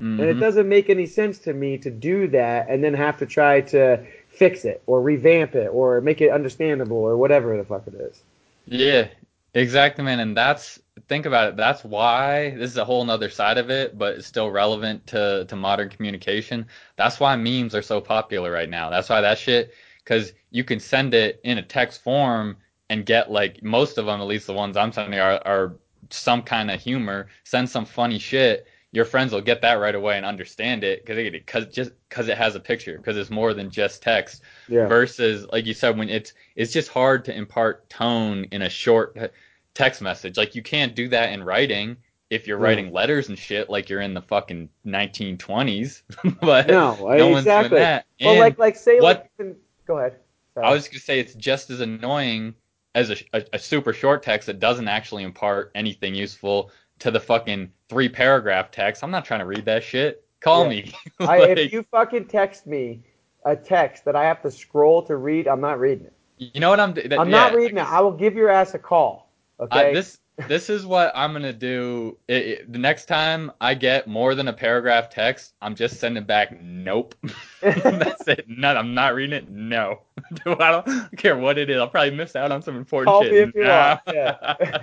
And 0.00 0.22
it 0.22 0.36
Mhm. 0.36 0.40
doesn't 0.40 0.68
make 0.68 0.90
any 0.90 1.06
sense 1.06 1.38
to 1.40 1.52
me 1.52 1.78
to 1.78 1.90
do 1.90 2.26
that 2.28 2.66
and 2.68 2.82
then 2.82 2.94
have 2.94 3.18
to 3.18 3.26
try 3.26 3.60
to 3.60 4.04
fix 4.32 4.64
it 4.64 4.82
or 4.86 5.02
revamp 5.02 5.54
it 5.54 5.68
or 5.68 6.00
make 6.00 6.20
it 6.20 6.30
understandable 6.30 6.96
or 6.96 7.16
whatever 7.16 7.56
the 7.56 7.64
fuck 7.64 7.86
it 7.86 7.94
is. 7.94 8.22
Yeah, 8.66 9.08
exactly, 9.54 10.04
man. 10.04 10.20
And 10.20 10.36
that's 10.36 10.80
think 11.08 11.26
about 11.26 11.50
it. 11.50 11.56
That's 11.56 11.84
why 11.84 12.50
this 12.56 12.70
is 12.70 12.76
a 12.76 12.84
whole 12.84 13.04
nother 13.04 13.28
side 13.28 13.58
of 13.58 13.70
it, 13.70 13.98
but 13.98 14.16
it's 14.16 14.26
still 14.26 14.50
relevant 14.50 15.06
to 15.08 15.44
to 15.48 15.56
modern 15.56 15.90
communication. 15.90 16.66
That's 16.96 17.20
why 17.20 17.36
memes 17.36 17.74
are 17.74 17.82
so 17.82 18.00
popular 18.00 18.50
right 18.50 18.70
now. 18.70 18.90
That's 18.90 19.08
why 19.08 19.20
that 19.20 19.38
shit, 19.38 19.74
because 20.04 20.32
you 20.50 20.64
can 20.64 20.80
send 20.80 21.14
it 21.14 21.40
in 21.44 21.58
a 21.58 21.62
text 21.62 22.02
form 22.02 22.56
and 22.88 23.06
get 23.06 23.30
like 23.30 23.62
most 23.62 23.98
of 23.98 24.06
them, 24.06 24.20
at 24.20 24.26
least 24.26 24.46
the 24.46 24.52
ones 24.54 24.76
I'm 24.76 24.92
sending, 24.92 25.20
are 25.20 25.40
are 25.44 25.76
some 26.10 26.42
kind 26.42 26.70
of 26.70 26.80
humor. 26.80 27.28
Send 27.44 27.68
some 27.68 27.84
funny 27.84 28.18
shit. 28.18 28.66
Your 28.94 29.06
friends 29.06 29.32
will 29.32 29.40
get 29.40 29.62
that 29.62 29.74
right 29.74 29.94
away 29.94 30.18
and 30.18 30.26
understand 30.26 30.84
it 30.84 31.04
because 31.04 31.30
because 31.32 31.66
just 31.74 31.92
because 32.08 32.28
it 32.28 32.36
has 32.36 32.54
a 32.54 32.60
picture 32.60 32.98
because 32.98 33.16
it's 33.16 33.30
more 33.30 33.54
than 33.54 33.70
just 33.70 34.02
text 34.02 34.42
Yeah. 34.68 34.86
versus 34.86 35.46
like 35.50 35.64
you 35.66 35.72
said 35.74 35.96
when 35.96 36.10
it's 36.10 36.34
it's 36.56 36.72
just 36.72 36.90
hard 36.90 37.24
to 37.24 37.34
impart 37.34 37.88
tone 37.88 38.44
in 38.52 38.62
a 38.62 38.68
short 38.68 39.16
uh, 39.18 39.28
text 39.74 40.02
message 40.02 40.36
like 40.36 40.54
you 40.54 40.62
can't 40.62 40.94
do 40.94 41.08
that 41.08 41.32
in 41.32 41.42
writing 41.42 41.96
if 42.28 42.46
you're 42.46 42.58
Yeah. 42.60 42.64
writing 42.66 42.92
letters 42.92 43.30
and 43.30 43.38
shit 43.38 43.70
like 43.70 43.88
you're 43.88 44.02
in 44.02 44.12
the 44.12 44.20
fucking 44.20 44.68
1920s 44.86 46.02
but 46.40 46.68
No, 46.68 46.94
no 46.96 47.28
one's 47.28 47.44
doing 47.44 47.58
exactly. 47.58 47.78
that 47.78 48.06
Well, 48.20 48.30
And 48.32 48.40
like 48.40 48.58
like 48.58 48.76
say 48.76 49.00
what- 49.00 49.28
like 49.38 49.56
go 49.86 49.98
ahead. 49.98 50.16
Sorry. 50.54 50.66
I 50.66 50.72
was 50.72 50.86
gonna 50.88 51.00
say 51.00 51.18
it's 51.18 51.34
just 51.34 51.70
as 51.70 51.80
annoying 51.80 52.54
as 52.94 53.10
a, 53.10 53.16
a, 53.32 53.42
a 53.54 53.58
super 53.58 53.94
short 53.94 54.22
text 54.22 54.46
that 54.46 54.60
doesn't 54.60 54.86
actually 54.88 55.22
impart 55.22 55.70
anything 55.74 56.14
useful 56.14 56.70
to 56.98 57.10
the 57.10 57.18
fucking 57.20 57.70
three 57.92 58.08
paragraph 58.08 58.70
text 58.70 59.04
I'm 59.04 59.10
not 59.10 59.26
trying 59.26 59.40
to 59.40 59.46
read 59.46 59.66
that 59.66 59.84
shit 59.84 60.24
call 60.40 60.64
Yeah. 60.64 60.70
me 60.70 60.92
I, 61.20 61.38
if 61.40 61.72
you 61.72 61.84
fucking 61.90 62.26
text 62.26 62.66
me 62.66 63.02
a 63.44 63.54
text 63.54 64.06
that 64.06 64.16
I 64.16 64.24
have 64.24 64.40
to 64.42 64.50
scroll 64.50 65.02
to 65.02 65.16
read, 65.16 65.46
I'm 65.46 65.60
not 65.60 65.78
reading 65.78 66.06
it. 66.06 66.14
you 66.38 66.60
know 66.60 66.70
what 66.70 66.80
I'm 66.80 66.94
that, 66.94 67.12
I'm 67.20 67.28
yeah, 67.28 67.36
not 67.50 67.54
reading 67.54 67.76
it. 67.76 67.84
I 67.84 68.00
will 68.00 68.12
give 68.12 68.34
your 68.34 68.48
ass 68.48 68.72
a 68.72 68.78
call. 68.78 69.30
Okay. 69.60 69.90
I, 69.90 69.92
this 69.92 70.18
this 70.48 70.70
is 70.70 70.84
what 70.86 71.12
I'm 71.14 71.32
gonna 71.32 71.52
do. 71.52 72.16
It, 72.28 72.46
it- 72.46 72.72
the 72.72 72.78
next 72.78 73.06
time 73.06 73.50
I 73.60 73.74
get 73.74 74.06
more 74.06 74.34
than 74.34 74.48
a 74.48 74.52
paragraph 74.52 75.10
text, 75.10 75.54
I'm 75.62 75.74
just 75.74 75.98
sending 76.00 76.24
back 76.24 76.60
nope. 76.62 77.14
That's 77.60 78.26
it. 78.28 78.46
No, 78.48 78.68
I'm 78.74 78.94
not 78.94 79.14
reading 79.14 79.34
it. 79.34 79.48
No, 79.50 80.00
I 80.46 80.82
don't 80.82 81.16
care 81.16 81.36
what 81.36 81.58
it 81.58 81.70
is. 81.70 81.78
I'll 81.78 81.88
probably 81.88 82.10
miss 82.16 82.34
out 82.36 82.52
on 82.52 82.62
some 82.62 82.76
important 82.76 83.08
Call 83.08 83.22
shit. 83.22 83.32
me 83.32 83.38
if 83.38 83.54
you 83.54 83.64
Nah. 83.64 83.98
want, 84.06 84.16
yeah. 84.16 84.78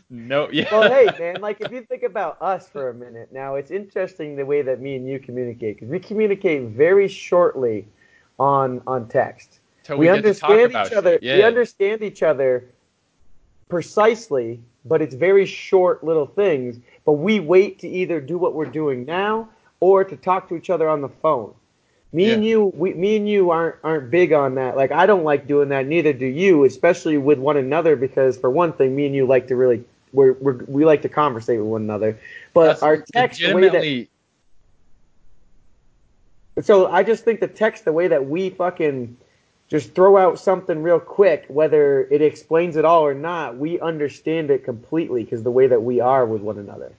no, 0.10 0.48
yeah. 0.50 0.68
well, 0.70 0.90
hey, 0.90 1.08
man, 1.18 1.40
like 1.40 1.60
if 1.60 1.70
you 1.72 1.82
think 1.82 2.02
about 2.02 2.40
us 2.40 2.68
for 2.68 2.88
a 2.90 2.94
minute, 2.94 3.32
now 3.32 3.54
it's 3.56 3.70
interesting 3.70 4.36
the 4.36 4.44
way 4.46 4.62
that 4.62 4.80
me 4.80 4.96
and 4.96 5.08
you 5.08 5.18
communicate 5.18 5.76
because 5.76 5.88
we 5.90 5.98
communicate 5.98 6.62
very 6.68 7.08
shortly 7.08 7.86
on 8.38 8.82
on 8.86 9.08
text. 9.08 9.60
We 9.96 10.06
talk 10.08 10.16
understand 10.16 10.70
each 10.72 10.92
other. 10.92 11.18
Yeah. 11.22 11.36
We 11.36 11.42
understand 11.44 12.02
each 12.02 12.22
other 12.24 12.64
precisely, 13.68 14.60
but 14.88 15.02
it's 15.02 15.14
very 15.14 15.46
short 15.46 16.04
little 16.04 16.26
things. 16.26 16.78
But 17.04 17.12
we 17.12 17.40
wait 17.40 17.78
to 17.80 17.88
either 17.88 18.20
do 18.20 18.38
what 18.38 18.54
we're 18.54 18.66
doing 18.66 19.04
now 19.04 19.48
or 19.80 20.04
to 20.04 20.16
talk 20.16 20.48
to 20.48 20.56
each 20.56 20.70
other 20.70 20.88
on 20.88 21.00
the 21.00 21.08
phone. 21.08 21.54
Me 22.12 22.32
and 22.32 22.44
you, 22.44 22.72
we, 22.74 22.94
me 22.94 23.16
and 23.16 23.28
you 23.28 23.50
aren't 23.50 23.76
aren't 23.84 24.10
big 24.10 24.32
on 24.32 24.54
that. 24.54 24.76
Like 24.76 24.92
I 24.92 25.06
don't 25.06 25.24
like 25.24 25.46
doing 25.46 25.68
that. 25.68 25.86
Neither 25.86 26.12
do 26.12 26.26
you, 26.26 26.64
especially 26.64 27.18
with 27.18 27.38
one 27.38 27.56
another, 27.56 27.94
because 27.94 28.38
for 28.38 28.48
one 28.48 28.72
thing, 28.72 28.96
me 28.96 29.06
and 29.06 29.14
you 29.14 29.26
like 29.26 29.48
to 29.48 29.56
really 29.56 29.84
we're, 30.12 30.32
we're 30.34 30.64
we 30.66 30.84
like 30.84 31.02
to 31.02 31.08
conversate 31.08 31.58
with 31.58 31.68
one 31.68 31.82
another. 31.82 32.18
But 32.54 32.66
That's 32.66 32.82
our 32.82 33.04
text, 33.12 33.40
the 33.40 33.54
way 33.54 33.68
that 33.68 34.06
so 36.64 36.90
I 36.90 37.02
just 37.02 37.24
think 37.24 37.40
the 37.40 37.48
text, 37.48 37.84
the 37.84 37.92
way 37.92 38.08
that 38.08 38.26
we 38.26 38.50
fucking 38.50 39.16
just 39.68 39.94
throw 39.94 40.16
out 40.16 40.38
something 40.38 40.82
real 40.82 41.00
quick, 41.00 41.44
whether 41.48 42.06
it 42.08 42.22
explains 42.22 42.76
it 42.76 42.84
all 42.84 43.02
or 43.02 43.14
not, 43.14 43.56
we 43.56 43.80
understand 43.80 44.50
it 44.50 44.64
completely 44.64 45.24
because 45.24 45.42
the 45.42 45.50
way 45.50 45.66
that 45.66 45.82
we 45.82 46.00
are 46.00 46.24
with 46.24 46.42
one 46.42 46.58
another. 46.58 46.92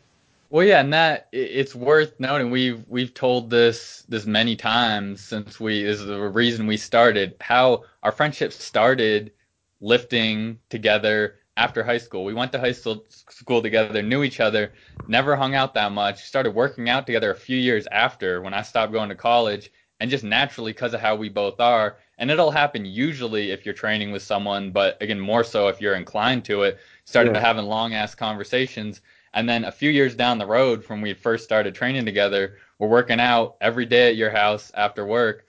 Well, 0.50 0.66
yeah, 0.66 0.80
and 0.80 0.94
that 0.94 1.28
it's 1.34 1.76
worth 1.76 2.18
noting. 2.20 2.52
We've 2.52 2.84
we've 2.88 3.14
told 3.14 3.50
this 3.50 4.06
this 4.08 4.26
many 4.26 4.56
times 4.56 5.22
since 5.22 5.60
we 5.60 5.84
this 5.84 6.00
is 6.00 6.06
the 6.06 6.20
reason 6.20 6.68
we 6.68 6.78
started. 6.78 7.36
How 7.42 7.84
our 8.04 8.14
friendship 8.14 8.54
started 8.54 9.32
lifting 9.82 10.60
together 10.70 11.36
after 11.58 11.84
high 11.84 11.98
school. 11.98 12.24
We 12.24 12.34
went 12.34 12.54
to 12.54 12.60
high 12.60 12.72
school 12.72 13.04
school 13.10 13.62
together, 13.62 14.02
knew 14.02 14.24
each 14.24 14.40
other, 14.40 14.72
never 15.10 15.36
hung 15.36 15.54
out 15.54 15.74
that 15.74 15.92
much. 15.92 16.24
Started 16.24 16.52
working 16.52 16.88
out 16.88 17.06
together 17.06 17.32
a 17.32 17.36
few 17.36 17.58
years 17.58 17.86
after 17.92 18.42
when 18.42 18.54
I 18.54 18.62
stopped 18.62 18.94
going 18.94 19.10
to 19.10 19.16
college, 19.16 19.70
and 20.00 20.10
just 20.10 20.24
naturally 20.24 20.72
because 20.72 20.94
of 20.94 21.02
how 21.02 21.16
we 21.16 21.28
both 21.28 21.60
are. 21.60 21.98
And 22.20 22.32
it'll 22.32 22.52
happen 22.52 22.86
usually 22.86 23.52
if 23.52 23.66
you're 23.66 23.74
training 23.76 24.12
with 24.12 24.22
someone, 24.24 24.72
but 24.72 24.98
again 25.02 25.20
more 25.20 25.44
so 25.44 25.68
if 25.68 25.82
you're 25.82 25.96
inclined 25.96 26.46
to 26.46 26.64
it. 26.64 26.80
Started 27.06 27.36
Yeah. 27.36 27.40
having 27.40 27.66
long 27.66 27.94
ass 27.94 28.16
conversations. 28.16 29.02
And 29.34 29.48
then 29.50 29.66
a 29.66 29.72
few 29.72 29.90
years 29.92 30.16
down 30.16 30.38
the 30.38 30.46
road 30.48 30.84
from 30.84 31.02
we 31.02 31.14
first 31.14 31.44
started 31.44 31.76
training 31.76 32.06
together, 32.06 32.58
we're 32.80 32.88
working 32.88 33.20
out 33.20 33.58
every 33.62 33.86
day 33.86 34.10
at 34.10 34.16
your 34.16 34.32
house 34.32 34.72
after 34.76 35.06
work. 35.06 35.47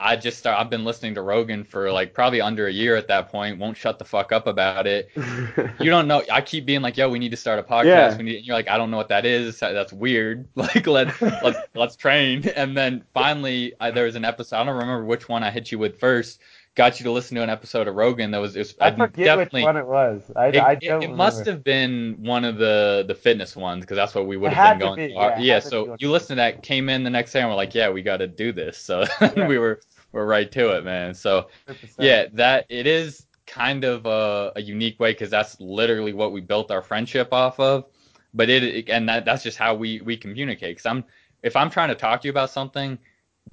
I 0.00 0.14
just 0.14 0.38
start. 0.38 0.58
I've 0.58 0.70
been 0.70 0.84
listening 0.84 1.14
to 1.16 1.22
Rogan 1.22 1.64
for 1.64 1.90
like 1.90 2.14
probably 2.14 2.40
under 2.40 2.68
a 2.68 2.72
year 2.72 2.94
at 2.94 3.08
that 3.08 3.30
point. 3.30 3.58
Won't 3.58 3.76
shut 3.76 3.98
the 3.98 4.04
fuck 4.04 4.30
up 4.30 4.46
about 4.46 4.86
it. 4.86 5.10
you 5.16 5.90
don't 5.90 6.06
know. 6.06 6.22
I 6.30 6.40
keep 6.40 6.66
being 6.66 6.82
like, 6.82 6.96
"Yo, 6.96 7.08
we 7.08 7.18
need 7.18 7.32
to 7.32 7.36
start 7.36 7.58
a 7.58 7.64
podcast." 7.64 7.84
Yeah. 7.84 8.16
We 8.16 8.22
need, 8.22 8.44
you're 8.44 8.54
like, 8.54 8.68
"I 8.68 8.76
don't 8.78 8.92
know 8.92 8.96
what 8.96 9.08
that 9.08 9.26
is. 9.26 9.58
That's 9.58 9.92
weird." 9.92 10.46
Like, 10.58 10.86
let 10.86 11.20
let's 11.20 11.58
let's 11.74 11.96
train. 11.96 12.46
And 12.48 12.76
then 12.76 13.04
finally, 13.14 13.72
I, 13.80 13.90
there 13.90 14.04
was 14.04 14.16
an 14.16 14.24
episode. 14.24 14.56
I 14.56 14.64
don't 14.64 14.76
remember 14.76 15.04
which 15.04 15.28
one 15.28 15.42
I 15.42 15.50
hit 15.50 15.72
you 15.72 15.78
with 15.78 15.98
first. 15.98 16.40
Got 16.78 17.00
you 17.00 17.04
to 17.04 17.10
listen 17.10 17.34
to 17.34 17.42
an 17.42 17.50
episode 17.50 17.88
of 17.88 17.96
Rogan 17.96 18.30
that 18.30 18.38
was. 18.38 18.54
It 18.54 18.60
was 18.60 18.76
I 18.80 18.92
forget 18.92 19.24
definitely, 19.24 19.62
which 19.62 19.66
one 19.66 19.76
it 19.76 19.86
was. 19.86 20.22
I, 20.36 20.46
it, 20.46 20.56
I 20.58 20.72
it- 20.74 20.80
don't 20.82 21.02
it 21.02 21.10
must 21.10 21.44
have 21.44 21.64
been 21.64 22.14
one 22.20 22.44
of 22.44 22.56
the 22.56 23.04
the 23.06 23.16
fitness 23.16 23.56
ones 23.56 23.80
because 23.80 23.96
that's 23.96 24.14
what 24.14 24.28
we 24.28 24.36
would 24.36 24.52
have 24.52 24.78
been 24.78 24.86
going. 24.86 25.08
be, 25.08 25.12
yeah, 25.12 25.40
yeah. 25.40 25.58
So 25.58 25.96
you 25.98 26.08
listen 26.08 26.28
to 26.28 26.34
that, 26.36 26.62
came 26.62 26.88
in 26.88 27.02
the 27.02 27.10
next 27.10 27.32
day, 27.32 27.40
and 27.40 27.48
we're 27.48 27.56
like, 27.56 27.74
yeah, 27.74 27.90
we 27.90 28.00
got 28.02 28.18
to 28.18 28.28
do 28.28 28.52
this. 28.52 28.78
So 28.78 29.04
Yeah. 29.20 29.48
we 29.48 29.58
were 29.58 29.80
we're 30.12 30.24
right 30.24 30.50
to 30.52 30.76
it, 30.76 30.84
man. 30.84 31.14
So 31.14 31.48
100%. 31.68 31.94
yeah, 31.98 32.26
that 32.34 32.66
it 32.68 32.86
is 32.86 33.26
kind 33.48 33.82
of 33.82 34.06
a, 34.06 34.52
a 34.54 34.62
unique 34.62 35.00
way 35.00 35.10
because 35.10 35.30
that's 35.30 35.60
literally 35.60 36.12
what 36.12 36.30
we 36.30 36.40
built 36.40 36.70
our 36.70 36.82
friendship 36.82 37.32
off 37.32 37.58
of. 37.58 37.86
But 38.34 38.50
it 38.50 38.88
and 38.88 39.08
that 39.08 39.24
that's 39.24 39.42
just 39.42 39.58
how 39.58 39.74
we 39.74 40.00
we 40.02 40.16
communicate. 40.16 40.76
Because 40.76 40.86
I'm 40.86 41.04
if 41.42 41.56
I'm 41.56 41.70
trying 41.70 41.88
to 41.88 41.96
talk 41.96 42.20
to 42.20 42.28
you 42.28 42.30
about 42.30 42.50
something, 42.50 43.00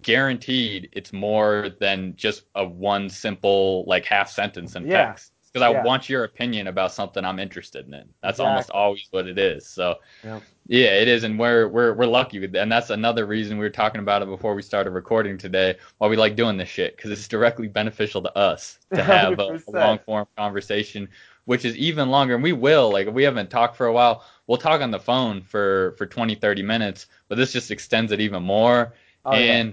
guaranteed 0.01 0.89
it's 0.93 1.13
more 1.13 1.69
than 1.79 2.15
just 2.15 2.43
a 2.55 2.65
one 2.65 3.09
simple 3.09 3.83
like 3.87 4.05
half 4.05 4.29
sentence 4.29 4.75
in 4.75 4.87
Yeah. 4.87 5.07
text. 5.07 5.31
Because 5.51 5.65
I 5.65 5.71
Yeah. 5.71 5.83
want 5.83 6.09
your 6.09 6.25
opinion 6.25 6.67
about 6.67 6.91
something 6.91 7.23
I'm 7.23 7.39
interested 7.39 7.85
in. 7.85 7.93
That's 8.21 8.39
Exactly. 8.39 8.45
almost 8.45 8.69
always 8.71 9.07
what 9.11 9.27
it 9.27 9.37
is. 9.39 9.65
So 9.67 9.95
Yep. 10.23 10.43
yeah, 10.67 10.95
it 10.95 11.07
is, 11.07 11.23
and 11.23 11.39
we're 11.39 11.67
we're 11.69 11.93
we're 11.93 12.05
lucky, 12.07 12.39
with 12.39 12.51
that. 12.53 12.61
and 12.63 12.71
that's 12.71 12.89
another 12.89 13.25
reason 13.25 13.57
we 13.57 13.63
were 13.65 13.69
talking 13.69 14.01
about 14.01 14.21
it 14.21 14.27
before 14.27 14.53
we 14.55 14.61
started 14.61 14.91
recording 14.91 15.37
today. 15.37 15.75
Why 15.99 16.07
we 16.07 16.17
like 16.17 16.35
doing 16.35 16.57
this 16.57 16.69
shit 16.69 16.97
because 16.97 17.11
it's 17.11 17.27
directly 17.27 17.67
beneficial 17.67 18.21
to 18.23 18.37
us 18.37 18.79
to 18.93 19.03
have 19.03 19.39
a, 19.39 19.61
a 19.67 19.71
long 19.71 19.99
form 19.99 20.27
conversation, 20.37 21.07
which 21.45 21.63
is 21.65 21.77
even 21.77 22.09
longer. 22.09 22.33
And 22.33 22.43
we 22.43 22.51
will 22.53 22.91
like 22.91 23.07
if 23.07 23.13
we 23.13 23.23
haven't 23.23 23.49
talked 23.49 23.77
for 23.77 23.85
a 23.85 23.93
while, 23.93 24.25
we'll 24.47 24.57
talk 24.57 24.81
on 24.81 24.91
the 24.91 24.99
phone 24.99 25.41
for 25.41 25.93
for 25.97 26.05
20, 26.05 26.35
30 26.35 26.63
minutes, 26.63 27.07
but 27.29 27.35
this 27.37 27.53
just 27.53 27.71
extends 27.71 28.11
it 28.11 28.19
even 28.19 28.43
more 28.43 28.93
Oh, 29.23 29.37
yeah. 29.39 29.71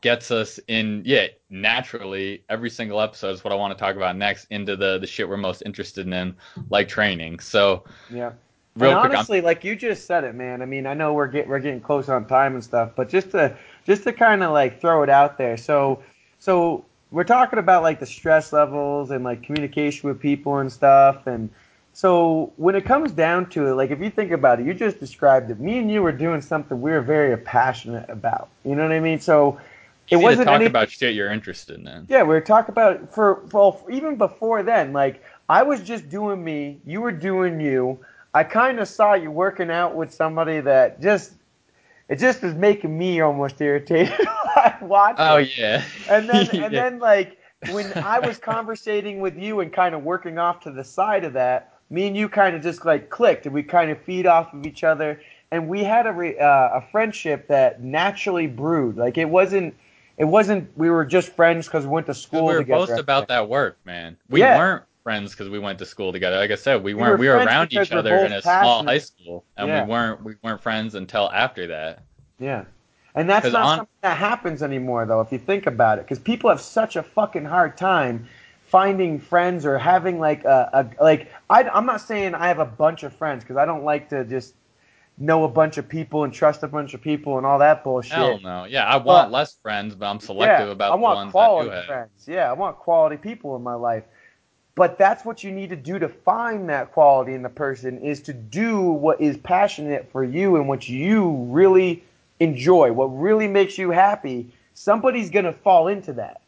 Gets 0.00 0.30
us 0.30 0.58
in 0.68 1.02
yeah 1.04 1.26
naturally 1.50 2.42
every 2.48 2.70
single 2.70 3.00
episode 3.00 3.30
is 3.30 3.44
what 3.44 3.52
I 3.52 3.56
want 3.56 3.76
to 3.76 3.82
talk 3.82 3.96
about 3.96 4.16
next 4.16 4.46
into 4.50 4.76
the 4.76 4.98
the 4.98 5.06
shit 5.06 5.28
we're 5.28 5.36
most 5.36 5.62
interested 5.66 6.06
in 6.06 6.34
like 6.70 6.88
training. 6.88 7.38
So 7.40 7.84
Yeah. 8.10 8.32
real 8.76 8.90
and 8.92 9.00
quick, 9.00 9.10
I'm- 9.10 9.16
honestly, 9.16 9.40
like 9.40 9.64
you 9.64 9.76
just 9.76 10.06
said 10.06 10.24
it, 10.24 10.34
man. 10.34 10.62
I 10.62 10.66
mean, 10.66 10.86
I 10.86 10.94
know 10.94 11.14
we're 11.14 11.28
get, 11.28 11.48
we're 11.48 11.60
getting 11.60 11.80
close 11.80 12.08
on 12.08 12.26
time 12.26 12.54
and 12.54 12.62
stuff, 12.62 12.90
but 12.96 13.08
just 13.08 13.30
to 13.32 13.56
just 13.84 14.02
to 14.04 14.12
kind 14.12 14.42
of 14.42 14.52
like 14.52 14.80
throw 14.80 15.02
it 15.02 15.10
out 15.10 15.38
there. 15.38 15.56
So 15.56 16.02
so 16.38 16.84
we're 17.10 17.24
talking 17.24 17.58
about 17.58 17.82
like 17.82 18.00
the 18.00 18.06
stress 18.06 18.52
levels 18.52 19.10
and 19.10 19.24
like 19.24 19.42
communication 19.42 20.08
with 20.08 20.20
people 20.20 20.58
and 20.58 20.70
stuff. 20.72 21.26
And 21.26 21.48
so 21.92 22.52
when 22.56 22.74
it 22.74 22.84
comes 22.84 23.12
down 23.12 23.48
to 23.50 23.68
it, 23.68 23.74
like 23.74 23.90
if 23.90 24.00
you 24.00 24.10
think 24.10 24.32
about 24.32 24.60
it, 24.60 24.66
you 24.66 24.74
just 24.74 25.00
described 25.00 25.50
it. 25.50 25.58
Me 25.60 25.78
and 25.78 25.90
you 25.90 26.02
were 26.02 26.12
doing 26.12 26.42
something 26.42 26.82
we 26.82 26.90
were 26.90 27.00
very 27.00 27.36
passionate 27.38 28.10
about. 28.10 28.48
You 28.64 28.74
know 28.74 28.82
what 28.82 28.92
I 28.92 29.00
mean? 29.00 29.20
So 29.20 29.58
it 30.10 30.16
wasn't 30.16 30.48
talk 30.48 30.54
any, 30.62 30.66
about 30.66 30.90
shit 30.90 31.14
you're 31.14 31.30
interested 31.32 31.78
in. 31.78 32.08
yeah, 32.08 32.22
we 32.22 32.28
were 32.28 32.40
talking 32.40 32.72
about 32.72 33.12
for 33.14 33.44
well 33.52 33.84
even 33.90 34.16
before 34.16 34.62
then. 34.62 34.92
Like 34.92 35.22
I 35.48 35.62
was 35.62 35.80
just 35.82 36.08
doing 36.08 36.42
me, 36.42 36.80
you 36.86 37.00
were 37.00 37.12
doing 37.12 37.60
you. 37.60 37.98
I 38.34 38.44
kind 38.44 38.78
of 38.80 38.88
saw 38.88 39.14
you 39.14 39.30
working 39.30 39.70
out 39.70 39.94
with 39.94 40.12
somebody 40.12 40.60
that 40.60 41.00
just 41.00 41.32
it 42.08 42.18
just 42.18 42.42
was 42.42 42.54
making 42.54 42.96
me 42.96 43.20
almost 43.20 43.60
irritated. 43.60 44.14
I 44.28 44.76
watched 44.82 45.20
Oh 45.20 45.36
yeah. 45.38 45.82
and 46.08 46.28
then 46.28 46.50
and 46.60 46.74
Yeah. 46.74 46.82
then 46.90 46.98
like 46.98 47.38
when 47.64 47.94
I 48.00 48.20
was 48.20 48.38
conversating 48.38 49.20
with 49.20 49.36
you 49.36 49.60
and 49.60 49.72
kind 49.72 49.94
of 49.94 50.02
working 50.04 50.38
off 50.38 50.60
to 50.60 50.70
the 50.70 50.84
side 50.84 51.24
of 51.24 51.32
that, 51.34 51.74
me 51.90 52.06
and 52.06 52.16
you 52.16 52.28
kind 52.28 52.54
of 52.54 52.62
just 52.62 52.84
like 52.84 53.10
clicked 53.10 53.46
and 53.46 53.54
we 53.54 53.62
kind 53.62 53.90
of 53.90 54.00
feed 54.02 54.26
off 54.26 54.52
of 54.54 54.66
each 54.66 54.84
other 54.84 55.20
and 55.50 55.68
we 55.68 55.82
had 55.84 56.06
a 56.06 56.12
re, 56.12 56.38
uh, 56.38 56.78
a 56.78 56.84
friendship 56.92 57.48
that 57.48 57.82
naturally 57.82 58.46
brewed. 58.46 58.96
Like 58.96 59.18
it 59.18 59.28
wasn't 59.28 59.74
it 60.18 60.24
wasn't 60.24 60.68
we 60.76 60.90
were 60.90 61.04
just 61.04 61.30
friends 61.34 61.66
because 61.66 61.84
we 61.84 61.90
went 61.90 62.06
to 62.06 62.14
school 62.14 62.46
we 62.46 62.52
were 62.54 62.58
together. 62.60 62.86
both 62.86 62.98
about 62.98 63.28
that 63.28 63.48
work, 63.48 63.78
man. 63.84 64.16
We 64.28 64.40
Yeah. 64.40 64.58
weren't 64.58 64.82
friends 65.02 65.32
because 65.32 65.48
we 65.48 65.58
went 65.58 65.78
to 65.78 65.86
school 65.86 66.12
together. 66.12 66.36
Like 66.36 66.50
I 66.50 66.56
said, 66.56 66.82
we 66.82 66.94
We 66.94 67.00
weren't. 67.00 67.12
were 67.12 67.16
We 67.18 67.28
were 67.28 67.36
around 67.36 67.72
each 67.72 67.92
other 67.92 68.16
in 68.16 68.32
a 68.32 68.42
small 68.42 68.84
high 68.84 68.98
school, 68.98 69.44
and 69.56 69.68
Yeah. 69.68 69.84
we 69.84 69.90
weren't. 69.90 70.24
We 70.24 70.34
weren't 70.42 70.60
friends 70.62 70.94
until 70.94 71.30
after 71.32 71.66
that. 71.68 72.00
Yeah. 72.38 72.64
And 73.14 73.30
that's 73.30 73.50
not 73.50 73.62
on- 73.62 73.76
something 73.78 73.92
that 74.02 74.16
happens 74.18 74.62
anymore, 74.62 75.06
though, 75.06 75.20
if 75.22 75.32
you 75.32 75.38
think 75.38 75.66
about 75.66 75.98
it. 75.98 76.04
Because 76.04 76.18
people 76.18 76.50
have 76.50 76.60
such 76.60 76.96
a 76.96 77.02
fucking 77.02 77.44
hard 77.46 77.76
time 77.76 78.26
finding 78.66 79.18
friends 79.20 79.64
or 79.64 79.78
having 79.78 80.18
like 80.18 80.44
a, 80.44 80.68
a 80.98 81.02
like. 81.02 81.30
I, 81.48 81.62
I'm 81.64 81.86
not 81.86 82.00
saying 82.00 82.34
I 82.34 82.48
have 82.48 82.58
a 82.58 82.64
bunch 82.66 83.04
of 83.04 83.12
friends 83.14 83.44
because 83.44 83.56
I 83.56 83.64
don't 83.64 83.84
like 83.84 84.08
to 84.10 84.24
just 84.24 84.54
know 85.18 85.44
a 85.44 85.48
bunch 85.48 85.78
of 85.78 85.88
people 85.88 86.24
and 86.24 86.32
trust 86.32 86.62
a 86.62 86.68
bunch 86.68 86.92
of 86.94 87.00
people 87.00 87.38
and 87.38 87.46
all 87.46 87.58
that 87.58 87.82
bullshit. 87.82 88.12
Hell 88.12 88.38
no. 88.42 88.64
Yeah, 88.64 88.84
I 88.86 88.96
want 88.96 89.06
But- 89.26 89.30
less 89.32 89.54
friends, 89.62 89.94
but 89.94 90.06
I'm 90.06 90.20
selective 90.20 90.66
yeah, 90.68 90.72
about 90.72 90.92
I 90.92 90.96
the 90.96 91.02
want 91.02 91.16
ones 91.16 91.32
quality 91.32 91.70
I 91.70 91.72
do 91.72 91.76
have. 91.76 91.84
friends. 91.86 92.24
Yeah, 92.28 92.50
I 92.50 92.52
want 92.52 92.76
quality 92.76 93.16
people 93.16 93.56
in 93.56 93.62
my 93.62 93.74
life. 93.74 94.04
But 94.74 94.98
that's 94.98 95.24
what 95.24 95.42
you 95.42 95.52
need 95.52 95.70
to 95.70 95.76
do 95.76 95.98
to 95.98 96.08
find 96.08 96.68
that 96.68 96.92
quality 96.92 97.32
in 97.32 97.42
the 97.42 97.48
person 97.48 97.98
is 98.00 98.20
to 98.22 98.34
do 98.34 98.82
what 98.82 99.18
is 99.22 99.38
passionate 99.38 100.10
for 100.12 100.22
you 100.22 100.56
and 100.56 100.68
what 100.68 100.86
you 100.86 101.46
really 101.48 102.04
enjoy, 102.40 102.92
what 102.92 103.06
really 103.06 103.48
makes 103.48 103.78
you 103.78 103.90
happy. 103.90 104.48
Somebody's 104.74 105.30
gonna 105.30 105.54
fall 105.54 105.88
into 105.88 106.12
that. 106.14 106.42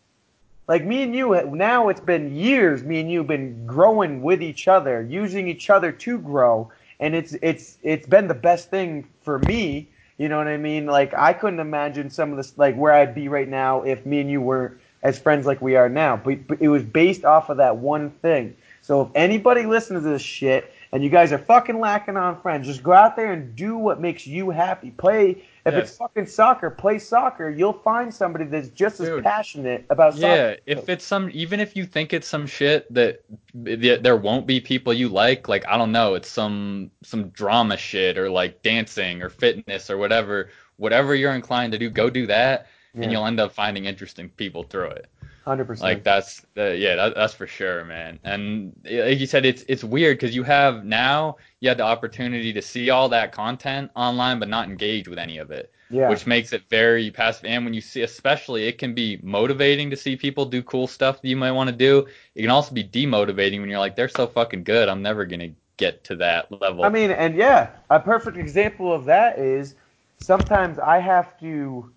Like 0.66 0.85
me 0.85 1.03
and 1.03 1.16
you, 1.16 1.35
now 1.53 1.89
it's 1.89 2.01
been 2.03 2.37
years. 2.37 2.83
Me 2.85 3.01
and 3.01 3.11
you 3.11 3.21
have 3.21 3.27
been 3.27 3.64
growing 3.64 4.21
with 4.21 4.43
each 4.43 4.69
other, 4.69 5.01
using 5.01 5.49
each 5.49 5.71
other 5.71 5.91
to 5.91 6.19
grow, 6.19 6.71
and 7.01 7.15
it's 7.15 7.35
it's 7.43 7.79
it's 7.83 8.07
been 8.07 8.29
the 8.29 8.35
best 8.35 8.71
thing 8.71 9.09
for 9.23 9.39
me. 9.41 9.89
You 10.17 10.29
know 10.29 10.39
what 10.39 10.49
I 10.49 10.57
mean? 10.57 10.87
Like 10.87 11.15
I 11.15 11.33
couldn't 11.33 11.61
imagine 11.61 12.11
some 12.11 12.31
of 12.31 12.37
this, 12.37 12.57
like 12.59 12.77
where 12.77 12.93
I'd 12.93 13.15
be 13.15 13.29
right 13.29 13.49
now 13.49 13.83
if 13.83 14.05
me 14.05 14.21
and 14.21 14.31
you 14.31 14.41
weren't 14.41 14.79
as 15.03 15.19
friends 15.19 15.47
like 15.47 15.61
we 15.63 15.77
are 15.77 15.89
now. 15.89 16.17
But, 16.17 16.47
but 16.49 16.61
it 16.61 16.69
was 16.69 16.83
based 16.83 17.25
off 17.25 17.51
of 17.51 17.59
that 17.59 17.77
one 17.77 18.11
thing. 18.11 18.57
So 18.83 19.03
if 19.03 19.09
anybody 19.15 19.65
listens 19.65 20.03
to 20.03 20.09
this 20.09 20.23
shit 20.23 20.73
and 20.91 21.05
you 21.05 21.11
guys 21.11 21.31
are 21.33 21.39
fucking 21.39 21.79
lacking 21.79 22.17
on 22.17 22.41
friends, 22.41 22.67
just 22.67 22.83
go 22.83 22.93
out 22.93 23.15
there 23.15 23.33
and 23.33 23.55
do 23.55 23.77
what 23.77 24.01
makes 24.01 24.27
you 24.27 24.51
happy. 24.51 24.91
Play 24.91 25.45
if 25.67 25.75
it's 25.75 25.97
fucking 25.97 26.27
soccer, 26.27 26.71
play 26.71 26.99
soccer. 26.99 27.51
You'll 27.51 27.73
find 27.73 28.13
somebody 28.13 28.45
that's 28.45 28.69
just 28.69 29.01
as 29.01 29.23
passionate 29.23 29.85
about 29.91 30.15
soccer. 30.15 30.27
Yeah, 30.27 30.55
if 30.67 30.89
it's 30.89 31.05
some, 31.05 31.31
even 31.33 31.61
if 31.61 31.77
you 31.77 31.85
think 31.85 32.13
it's 32.13 32.27
some 32.29 32.47
shit 32.47 32.93
that 32.93 33.23
that 33.55 34.03
there 34.03 34.17
won't 34.17 34.47
be 34.47 34.61
people 34.61 34.93
you 34.93 35.09
like, 35.09 35.49
like 35.49 35.67
I 35.67 35.77
don't 35.77 35.93
know, 35.93 36.15
it's 36.15 36.29
some 36.29 36.91
some 37.03 37.29
drama 37.29 37.77
shit 37.77 38.17
or 38.19 38.31
like 38.31 38.63
dancing 38.63 39.23
or 39.23 39.29
fitness 39.31 39.91
or 39.91 39.99
whatever, 39.99 40.51
whatever 40.77 41.15
you're 41.15 41.35
inclined 41.35 41.73
to 41.73 41.79
do, 41.79 41.91
go 41.91 42.09
do 42.11 42.27
that, 42.27 42.67
Yeah. 42.95 43.03
and 43.03 43.13
you'll 43.13 43.27
end 43.27 43.41
up 43.41 43.53
finding 43.53 43.85
interesting 43.85 44.29
people 44.31 44.63
through 44.63 44.91
it. 44.91 45.07
Hundred 45.49 45.65
percent. 45.65 45.85
Like 45.85 46.05
that's 46.05 46.45
the 46.53 46.77
yeah, 46.77 46.95
that, 46.97 47.15
that's 47.15 47.33
for 47.33 47.47
sure, 47.47 47.83
man. 47.83 48.19
And 48.23 48.75
like 48.85 49.19
you 49.19 49.27
said, 49.27 49.47
it's 49.47 49.65
it's 49.67 49.83
weird 49.83 50.19
because 50.19 50.37
you 50.37 50.43
have 50.43 50.85
now 50.85 51.39
you 51.61 51.71
have 51.71 51.79
the 51.79 51.85
opportunity 51.85 52.53
to 52.53 52.61
see 52.61 52.91
all 52.91 53.09
that 53.09 53.33
content 53.33 53.91
online, 53.97 54.41
but 54.41 54.51
not 54.51 54.69
engage 54.69 55.09
with 55.09 55.19
any 55.19 55.39
of 55.39 55.51
it, 55.51 55.73
Yeah. 55.89 56.11
which 56.11 56.27
makes 56.27 56.53
it 56.53 56.65
very 56.69 57.11
passive. 57.11 57.47
And 57.47 57.65
when 57.65 57.73
you 57.73 57.81
see, 57.81 58.03
especially, 58.03 58.65
it 58.69 58.77
can 58.77 58.93
be 58.93 59.19
motivating 59.23 59.89
to 59.89 59.97
see 59.97 60.17
people 60.17 60.45
do 60.45 60.63
cool 60.63 60.87
stuff 60.87 61.23
that 61.23 61.29
you 61.29 61.37
might 61.37 61.53
want 61.53 61.71
to 61.71 61.77
do. 61.77 62.07
It 62.35 62.43
can 62.43 62.51
also 62.51 62.75
be 62.75 62.85
demotivating 62.85 63.61
when 63.61 63.71
you're 63.71 63.79
like, 63.79 63.97
they're 63.97 64.11
so 64.11 64.27
fucking 64.27 64.65
good, 64.65 64.91
I'm 64.91 65.01
never 65.01 65.25
gonna 65.25 65.53
get 65.79 66.05
to 66.05 66.17
that 66.17 66.53
level. 66.61 66.85
I 66.85 66.91
mean, 66.91 67.11
and 67.11 67.35
yeah, 67.35 67.71
a 67.89 67.99
perfect 67.99 68.37
example 68.37 68.93
of 68.93 69.07
that 69.07 69.39
is 69.39 69.77
sometimes 70.19 70.79
I 70.79 70.99
have 70.99 71.41
to 71.41 71.91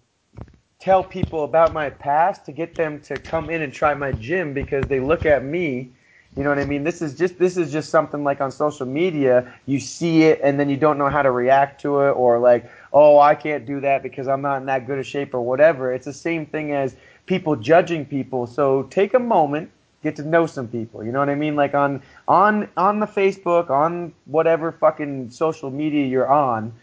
tell 0.82 1.04
people 1.04 1.44
about 1.44 1.74
my 1.74 1.92
past 1.92 2.44
to 2.44 2.52
get 2.52 2.76
them 2.76 3.00
to 3.02 3.16
come 3.20 3.52
in 3.52 3.62
and 3.62 3.72
try 3.72 3.94
my 3.94 4.12
gym 4.14 4.52
because 4.52 4.88
they 4.88 5.00
look 5.00 5.26
at 5.28 5.44
me. 5.44 5.92
You 6.36 6.44
know 6.44 6.50
what 6.50 6.58
I 6.58 6.66
mean? 6.66 6.84
This 6.84 7.02
is 7.02 7.16
just 7.16 7.38
this 7.38 7.56
is 7.56 7.72
just 7.72 7.90
something 7.90 8.24
like 8.24 8.42
on 8.42 8.52
social 8.52 8.88
media, 8.88 9.54
you 9.68 9.80
see 9.80 10.24
it 10.24 10.40
and 10.44 10.60
then 10.60 10.70
you 10.70 10.78
don't 10.78 10.98
know 10.98 11.10
how 11.10 11.22
to 11.22 11.30
react 11.30 11.82
to 11.82 12.00
it 12.02 12.12
or 12.12 12.40
like, 12.40 12.70
"Oh, 12.94 13.20
I 13.20 13.36
can't 13.36 13.66
do 13.66 13.80
that 13.82 14.02
because 14.02 14.28
I'm 14.28 14.42
not 14.42 14.58
in 14.58 14.66
that 14.66 14.88
good 14.88 14.98
a 14.98 15.04
shape 15.04 15.34
or 15.36 15.42
whatever." 15.42 15.94
It's 15.94 16.06
the 16.06 16.14
same 16.14 16.46
thing 16.46 16.72
as 16.72 16.96
people 17.26 17.56
judging 17.58 18.06
people. 18.06 18.48
So 18.48 18.84
take 18.84 19.14
a 19.14 19.20
moment, 19.20 19.70
get 20.04 20.16
to 20.16 20.24
know 20.24 20.46
some 20.46 20.68
people. 20.70 21.04
You 21.04 21.12
know 21.12 21.20
what 21.20 21.30
I 21.30 21.36
mean? 21.36 21.56
Like 21.56 21.76
on 21.76 22.02
on 22.30 22.70
on 22.78 23.00
the 23.00 23.08
Facebook, 23.08 23.70
on 23.70 24.14
whatever 24.26 24.72
fucking 24.72 25.32
social 25.32 25.70
media 25.70 26.06
you're 26.08 26.32
on, 26.32 26.74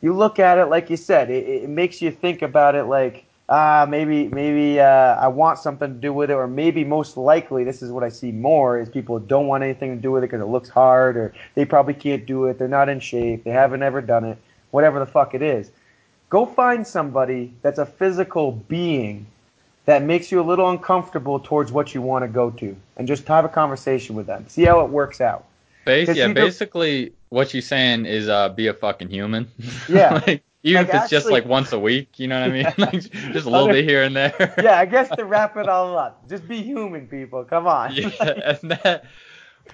you 0.00 0.14
look 0.14 0.38
at 0.38 0.58
it 0.58 0.66
like 0.66 0.88
you 0.90 0.96
said. 0.96 1.28
It, 1.28 1.46
it 1.64 1.68
makes 1.68 2.00
you 2.00 2.12
think 2.12 2.40
about 2.40 2.76
it 2.76 2.84
like 2.84 3.24
ah 3.52 3.86
maybe 3.86 4.28
maybe 4.28 4.80
uh, 4.80 5.14
I 5.16 5.28
want 5.28 5.58
something 5.58 5.88
to 5.88 6.00
do 6.00 6.12
with 6.12 6.30
it, 6.30 6.34
or 6.34 6.46
maybe 6.46 6.84
most 6.84 7.18
likely 7.18 7.64
this 7.64 7.82
is 7.82 7.90
what 7.92 8.02
I 8.02 8.08
see 8.08 8.32
more 8.32 8.80
is 8.80 8.88
people 8.88 9.18
don't 9.18 9.46
want 9.46 9.62
anything 9.62 9.94
to 9.94 10.00
do 10.00 10.10
with 10.10 10.24
it 10.24 10.30
because 10.30 10.40
it 10.40 10.48
looks 10.48 10.70
hard, 10.70 11.16
or 11.18 11.34
they 11.54 11.66
probably 11.66 11.92
can't 11.92 12.24
do 12.24 12.46
it. 12.46 12.58
They're 12.58 12.66
not 12.66 12.88
in 12.88 12.98
shape. 12.98 13.44
They 13.44 13.50
haven't 13.50 13.82
ever 13.82 14.00
done 14.00 14.24
it. 14.24 14.38
Whatever 14.70 14.98
the 15.00 15.06
fuck 15.06 15.34
it 15.34 15.42
is, 15.42 15.70
go 16.30 16.46
find 16.46 16.86
somebody 16.86 17.52
that's 17.60 17.78
a 17.78 17.84
physical 17.84 18.52
being 18.52 19.26
that 19.84 20.02
makes 20.02 20.32
you 20.32 20.40
a 20.40 20.46
little 20.50 20.70
uncomfortable 20.70 21.38
towards 21.38 21.70
what 21.70 21.94
you 21.94 22.00
want 22.00 22.24
to 22.24 22.28
go 22.28 22.50
to, 22.52 22.74
and 22.96 23.06
just 23.06 23.28
have 23.28 23.44
a 23.44 23.50
conversation 23.50 24.16
with 24.16 24.26
them. 24.26 24.46
See 24.48 24.64
how 24.64 24.80
it 24.80 24.88
works 24.88 25.20
out. 25.20 25.44
Bas- 25.84 26.16
yeah, 26.16 26.32
basically 26.32 27.12
what 27.28 27.52
you're 27.52 27.60
saying 27.60 28.06
is 28.06 28.28
uh, 28.30 28.48
be 28.48 28.68
a 28.68 28.74
fucking 28.74 29.10
human. 29.10 29.50
Yeah. 29.88 30.22
like, 30.26 30.42
even 30.64 30.86
Like, 30.86 30.94
if 30.94 31.02
it's 31.02 31.10
just 31.10 31.30
like 31.30 31.44
once 31.44 31.72
a 31.72 31.78
week, 31.78 32.18
you 32.18 32.28
know 32.28 32.40
what 32.40 32.50
I 32.50 32.52
mean? 32.52 32.62
Yeah. 32.62 32.74
like 32.78 32.92
just 32.92 33.12
a 33.12 33.50
little 33.50 33.64
Other- 33.64 33.72
bit 33.72 33.84
here 33.84 34.02
and 34.02 34.14
there. 34.14 34.54
Yeah, 34.62 34.78
I 34.78 34.84
guess 34.86 35.08
to 35.16 35.24
wrap 35.24 35.56
it 35.56 35.68
all 35.68 35.96
up, 35.98 36.28
just 36.28 36.46
be 36.46 36.62
human, 36.62 37.06
people. 37.08 37.44
Come 37.44 37.66
on. 37.66 37.94
yeah, 37.94 38.56
and 38.62 38.70
that 38.70 39.04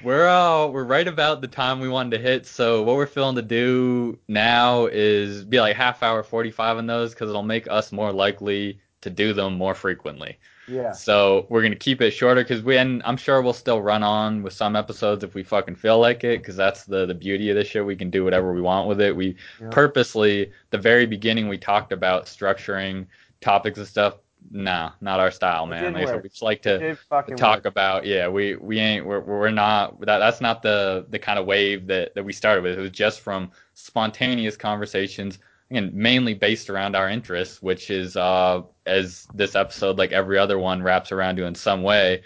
we're 0.02 0.28
uh 0.28 0.66
we're 0.66 0.84
right 0.84 1.08
about 1.08 1.40
the 1.40 1.48
time 1.48 1.80
we 1.80 1.88
wanted 1.88 2.16
to 2.16 2.22
hit. 2.22 2.46
So 2.46 2.82
what 2.82 2.96
we're 2.96 3.06
feeling 3.06 3.36
to 3.36 3.42
do 3.42 4.18
now 4.28 4.86
is 4.86 5.44
be 5.44 5.60
like 5.60 5.76
half 5.76 6.02
hour 6.02 6.22
45 6.22 6.78
on 6.78 6.86
those 6.86 7.12
because 7.14 7.28
it'll 7.30 7.42
make 7.42 7.68
us 7.68 7.92
more 7.92 8.12
likely 8.12 8.80
to 9.00 9.10
do 9.10 9.32
them 9.32 9.54
more 9.54 9.74
frequently. 9.74 10.38
Yeah. 10.68 10.92
So 10.92 11.46
we're 11.48 11.62
gonna 11.62 11.76
keep 11.76 12.00
it 12.00 12.10
shorter 12.10 12.42
because 12.42 12.62
we 12.62 12.76
and 12.78 13.02
I'm 13.04 13.16
sure 13.16 13.42
we'll 13.42 13.52
still 13.52 13.80
run 13.82 14.02
on 14.02 14.42
with 14.42 14.52
some 14.52 14.76
episodes 14.76 15.24
if 15.24 15.34
we 15.34 15.42
fucking 15.42 15.76
feel 15.76 15.98
like 15.98 16.24
it 16.24 16.40
because 16.40 16.56
that's 16.56 16.84
the 16.84 17.06
the 17.06 17.14
beauty 17.14 17.50
of 17.50 17.56
this 17.56 17.68
show. 17.68 17.84
We 17.84 17.96
can 17.96 18.10
do 18.10 18.24
whatever 18.24 18.52
we 18.52 18.60
want 18.60 18.88
with 18.88 19.00
it. 19.00 19.14
We 19.14 19.36
Yeah. 19.60 19.68
purposely 19.70 20.52
the 20.70 20.78
very 20.78 21.06
beginning 21.06 21.48
we 21.48 21.58
talked 21.58 21.92
about 21.92 22.26
structuring 22.26 23.06
topics 23.40 23.78
and 23.78 23.86
stuff. 23.86 24.16
Nah, 24.50 24.92
not 25.00 25.20
our 25.20 25.30
style, 25.30 25.66
man. 25.66 25.92
Like 25.94 26.06
work. 26.06 26.22
we 26.22 26.28
just 26.28 26.42
like 26.42 26.64
It 26.64 26.98
to 27.26 27.34
talk 27.36 27.58
work. 27.58 27.66
about 27.66 28.06
yeah 28.06 28.28
we 28.28 28.56
we 28.56 28.78
ain't 28.78 29.04
we're, 29.04 29.20
we're 29.20 29.50
not 29.50 30.00
that 30.00 30.18
that's 30.18 30.40
not 30.40 30.62
the 30.62 31.06
the 31.10 31.18
kind 31.18 31.38
of 31.38 31.46
wave 31.46 31.86
that 31.88 32.14
that 32.14 32.24
we 32.24 32.32
started 32.32 32.62
with 32.62 32.78
it 32.78 32.80
was 32.80 32.90
just 32.90 33.20
from 33.20 33.50
spontaneous 33.74 34.56
conversations 34.56 35.38
again 35.70 35.90
mainly 35.92 36.34
based 36.34 36.70
around 36.70 36.96
our 36.96 37.08
interests 37.08 37.60
which 37.62 37.90
is 37.90 38.16
uh 38.16 38.62
as 38.86 39.26
this 39.34 39.54
episode 39.54 39.98
like 39.98 40.12
every 40.12 40.38
other 40.38 40.58
one 40.58 40.82
wraps 40.82 41.12
around 41.12 41.36
to 41.36 41.44
in 41.44 41.54
some 41.54 41.82
way 41.82 42.22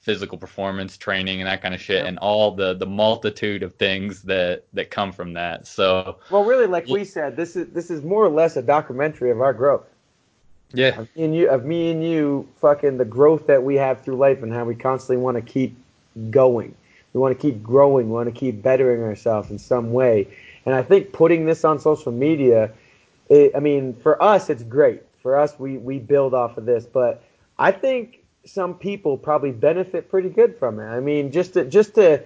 physical 0.00 0.36
performance 0.36 0.96
training 0.98 1.40
and 1.40 1.48
that 1.48 1.62
kind 1.62 1.74
of 1.74 1.80
shit 1.80 1.96
Yep. 1.96 2.06
and 2.06 2.18
all 2.18 2.50
the 2.54 2.74
the 2.74 2.86
multitude 2.86 3.62
of 3.62 3.74
things 3.74 4.22
that 4.22 4.64
that 4.74 4.90
come 4.90 5.12
from 5.12 5.32
that 5.32 5.66
so 5.66 6.18
Well, 6.30 6.44
really, 6.44 6.66
like 6.66 6.86
we 6.88 7.04
said, 7.04 7.36
this 7.36 7.56
is 7.56 7.68
this 7.72 7.90
is 7.90 8.02
more 8.02 8.22
or 8.24 8.28
less 8.28 8.56
a 8.56 8.62
documentary 8.62 9.30
of 9.30 9.40
our 9.40 9.54
growth. 9.54 9.86
yeah 10.74 11.00
Of 11.00 11.08
me 11.16 11.24
and 11.24 11.34
you, 11.34 11.48
of 11.48 11.64
me 11.64 11.90
and 11.90 12.04
you, 12.04 12.46
fucking 12.60 12.98
the 12.98 13.06
growth 13.06 13.46
that 13.46 13.62
we 13.62 13.76
have 13.76 14.02
through 14.02 14.16
life 14.16 14.42
and 14.42 14.52
how 14.52 14.64
we 14.66 14.74
constantly 14.74 15.16
want 15.22 15.36
to 15.38 15.42
keep 15.42 15.74
going. 16.30 16.74
We 17.14 17.20
want 17.20 17.34
to 17.34 17.40
keep 17.40 17.62
growing. 17.62 18.08
We 18.08 18.12
want 18.12 18.28
to 18.32 18.38
keep 18.38 18.60
bettering 18.62 19.02
ourselves 19.02 19.50
in 19.50 19.58
some 19.58 19.92
way. 19.94 20.28
And 20.66 20.74
I 20.74 20.82
think 20.82 21.12
putting 21.12 21.46
this 21.46 21.64
on 21.64 21.78
social 21.78 22.12
media, 22.12 22.70
it, 23.28 23.52
I 23.54 23.60
mean, 23.60 23.94
for 23.94 24.22
us, 24.22 24.50
it's 24.50 24.62
great. 24.62 25.02
For 25.22 25.38
us, 25.38 25.58
we 25.58 25.78
we 25.78 25.98
build 25.98 26.34
off 26.34 26.58
of 26.58 26.66
this, 26.66 26.84
but 26.86 27.22
I 27.58 27.72
think 27.72 28.20
some 28.44 28.74
people 28.74 29.16
probably 29.16 29.52
benefit 29.52 30.10
pretty 30.10 30.28
good 30.28 30.58
from 30.58 30.78
it. 30.78 30.84
I 30.86 31.00
mean, 31.00 31.30
just 31.32 31.54
to 31.54 31.64
just 31.64 31.94
to 31.94 32.22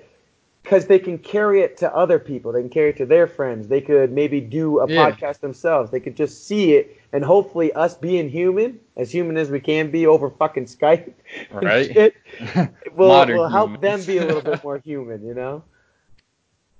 because 0.65 0.87
they 0.87 0.99
can 0.99 1.17
carry 1.17 1.63
it 1.63 1.77
to 1.79 1.95
other 1.97 2.19
people. 2.19 2.53
They 2.53 2.61
can 2.61 2.69
carry 2.69 2.91
it 2.91 2.97
to 2.99 3.07
their 3.07 3.27
friends. 3.27 3.69
They 3.69 3.81
could 3.81 4.13
maybe 4.13 4.41
do 4.41 4.81
a 4.81 4.89
Yeah. 4.91 5.13
podcast 5.13 5.41
themselves. 5.41 5.91
They 5.91 6.01
could 6.01 6.17
just 6.17 6.47
see 6.47 6.75
it, 6.75 6.99
and 7.13 7.25
hopefully, 7.25 7.73
us 7.73 7.95
being 7.97 8.29
human, 8.29 8.79
as 8.97 9.11
human 9.11 9.37
as 9.39 9.51
we 9.51 9.61
can 9.61 9.91
be 9.91 10.07
over 10.07 10.29
fucking 10.29 10.67
Skype, 10.67 11.13
Right. 11.53 11.87
shit, 11.87 12.15
will, 12.97 13.27
will 13.27 13.49
help 13.49 13.71
humans. 13.71 13.81
them 13.83 14.03
be 14.05 14.19
a 14.19 14.25
little 14.27 14.43
bit 14.43 14.63
more 14.65 14.79
human. 14.79 15.25
You 15.25 15.35
know? 15.35 15.63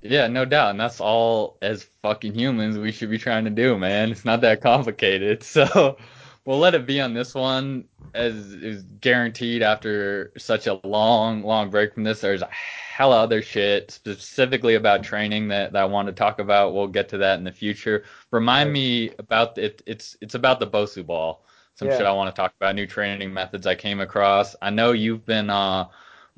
Yeah, 0.03 0.29
no 0.29 0.45
doubt. 0.45 0.71
And 0.71 0.81
that's 0.81 1.01
all 1.01 1.59
as 1.61 1.89
fucking 2.03 2.35
humans 2.35 2.79
we 2.79 2.93
should 2.93 3.11
be 3.11 3.19
trying 3.19 3.45
to 3.45 3.51
do, 3.51 3.77
man. 3.77 4.11
It's 4.13 4.25
not 4.25 4.41
that 4.43 4.61
complicated. 4.61 5.43
So 5.45 5.97
we'll 6.45 6.59
let 6.59 6.75
it 6.75 6.87
be 6.87 7.01
on 7.01 7.15
this 7.15 7.35
one 7.35 7.85
as 8.15 8.35
is 8.55 8.83
guaranteed 9.01 9.63
after 9.63 10.33
such 10.39 10.67
a 10.67 10.81
long, 10.87 11.43
long 11.43 11.69
break 11.71 11.95
from 11.95 12.05
this. 12.05 12.21
There's 12.21 12.43
a 12.43 12.49
hell 12.51 13.13
of 13.13 13.19
other 13.25 13.43
shit 13.43 13.91
specifically 13.91 14.77
about 14.77 15.03
training 15.03 15.49
that, 15.49 15.73
that 15.73 15.83
I 15.83 15.85
want 15.85 16.07
to 16.07 16.13
talk 16.13 16.39
about. 16.39 16.75
We'll 16.75 16.87
get 16.87 17.09
to 17.11 17.19
that 17.19 17.39
in 17.39 17.45
the 17.45 17.53
future. 17.53 18.05
Remind 18.31 18.73
me 18.73 19.11
about 19.19 19.59
it. 19.59 19.83
It's 19.87 20.17
it's 20.21 20.35
about 20.35 20.61
the 20.61 20.67
Bosu 20.67 21.05
ball. 21.05 21.45
Some 21.75 21.89
Yeah. 21.89 21.99
shit 21.99 22.07
I 22.07 22.13
want 22.13 22.35
to 22.35 22.41
talk 22.41 22.55
about, 22.61 22.75
new 22.75 22.87
training 22.87 23.33
methods 23.33 23.67
I 23.67 23.75
came 23.75 24.01
across. 24.01 24.57
I 24.63 24.71
know 24.71 24.93
you've 24.93 25.27
been 25.27 25.51
uh 25.51 25.87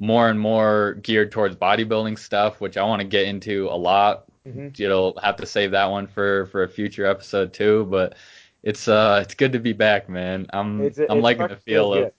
more 0.00 0.28
and 0.30 0.40
more 0.40 0.94
geared 1.02 1.30
towards 1.30 1.54
bodybuilding 1.54 2.18
stuff, 2.18 2.60
which 2.60 2.76
I 2.76 2.82
want 2.82 3.00
to 3.02 3.06
get 3.06 3.26
into 3.26 3.68
a 3.68 3.76
lot. 3.76 4.24
Mhm. 4.48 4.76
You'll 4.78 5.16
have 5.22 5.36
to 5.36 5.46
save 5.46 5.72
that 5.72 5.90
one 5.90 6.06
for 6.08 6.46
for 6.46 6.62
a 6.64 6.68
future 6.68 7.04
episode 7.04 7.52
too. 7.52 7.86
But 7.90 8.16
it's 8.62 8.88
uh 8.88 9.20
it's 9.22 9.34
good 9.34 9.52
to 9.52 9.58
be 9.60 9.74
back, 9.74 10.08
man. 10.08 10.46
I'm 10.52 10.80
It's- 10.80 10.98
I'm 11.08 11.18
it's 11.18 11.22
liking 11.22 11.48
the 11.48 11.56
feel 11.56 11.92
of 11.94 12.12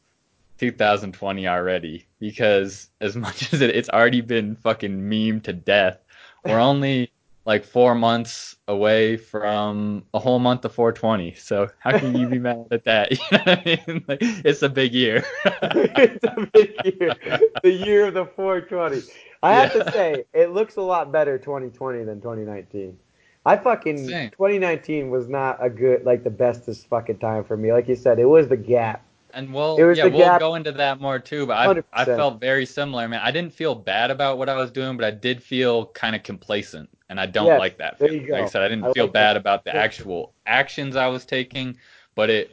2020 0.60 1.48
already 1.48 2.06
because 2.20 2.90
as 3.02 3.16
much 3.26 3.52
as 3.54 3.62
it, 3.62 3.72
it's 3.76 3.90
already 3.90 4.22
been 4.22 4.56
fucking 4.56 5.10
meme 5.10 5.42
to 5.42 5.54
death, 5.54 5.98
we're 6.46 6.60
only 6.60 7.12
like 7.46 7.64
four 7.66 7.96
months 7.96 8.56
away 8.68 9.18
from 9.18 10.04
a 10.14 10.20
whole 10.20 10.40
month 10.40 10.64
of 10.66 10.74
420. 10.74 11.34
So 11.36 11.70
how 11.80 11.98
can 11.98 12.16
you 12.16 12.28
be 12.28 12.40
mad 12.48 12.68
at 12.72 12.84
that? 12.86 13.12
You 13.32 13.38
know 13.38 13.44
what 13.44 13.50
I 13.50 13.84
mean? 13.88 14.06
Like, 14.08 14.20
it's 14.22 14.62
a 14.62 14.70
big 14.70 14.94
year. 14.94 15.24
it's 15.46 16.24
a 16.24 16.48
big 16.54 17.00
year, 17.00 17.16
the 17.64 17.72
year 17.72 18.08
of 18.08 18.14
the 18.14 18.26
420. 18.26 19.04
I 19.44 19.54
have 19.54 19.74
to 19.74 19.92
say, 19.92 20.26
it 20.34 20.52
looks 20.52 20.76
a 20.76 20.82
lot 20.82 21.12
better 21.12 21.38
2020 21.38 22.04
than 22.04 22.22
2019. 22.22 22.98
I 23.46 23.58
fucking 23.58 24.08
Same. 24.08 24.30
2019 24.32 25.10
was 25.10 25.28
not 25.28 25.58
a 25.64 25.70
good, 25.70 26.06
like 26.06 26.24
the 26.24 26.30
bestest 26.30 26.88
fucking 26.88 27.18
time 27.18 27.44
for 27.44 27.58
me. 27.58 27.74
Like 27.74 27.88
you 27.88 27.96
said, 27.96 28.20
it 28.20 28.26
was 28.26 28.48
the 28.48 28.58
gap. 28.58 29.04
And 29.34 29.54
we'll 29.54 29.78
It 29.78 29.84
was 29.86 29.98
yeah, 29.98 30.06
we'll 30.06 30.18
gap- 30.20 30.40
go 30.40 30.56
into 30.56 30.72
that 30.74 31.00
more 31.02 31.18
too. 31.18 31.48
But 31.48 31.58
I 31.58 31.66
I 32.02 32.06
100%. 32.06 32.06
felt 32.06 32.40
very 32.40 32.66
similar, 32.66 33.08
man. 33.08 33.22
I 33.24 33.32
didn't 33.32 33.54
feel 33.54 33.74
bad 33.76 34.12
about 34.12 34.38
what 34.38 34.50
I 34.50 34.56
was 34.56 34.72
doing, 34.72 34.98
but 34.98 35.06
I 35.06 35.12
did 35.12 35.42
feel 35.42 35.88
kind 35.88 36.16
of 36.16 36.24
complacent, 36.24 36.90
and 37.12 37.20
I 37.20 37.26
don't 37.26 37.48
Yes, 37.48 37.60
like 37.60 37.78
that. 37.80 38.00
there 38.00 38.10
feeling. 38.10 38.26
you 38.26 38.34
Like 38.34 38.44
I 38.44 38.48
said, 38.48 38.62
I 38.64 38.70
didn't 38.70 38.86
I 38.86 38.94
feel 38.94 39.04
like 39.06 39.14
bad 39.14 39.34
that. 39.34 39.42
about 39.42 39.66
the 39.66 39.76
actual 39.76 40.34
actions 40.48 40.96
I 40.96 41.08
was 41.08 41.26
taking, 41.26 41.78
but 42.16 42.30
it 42.32 42.52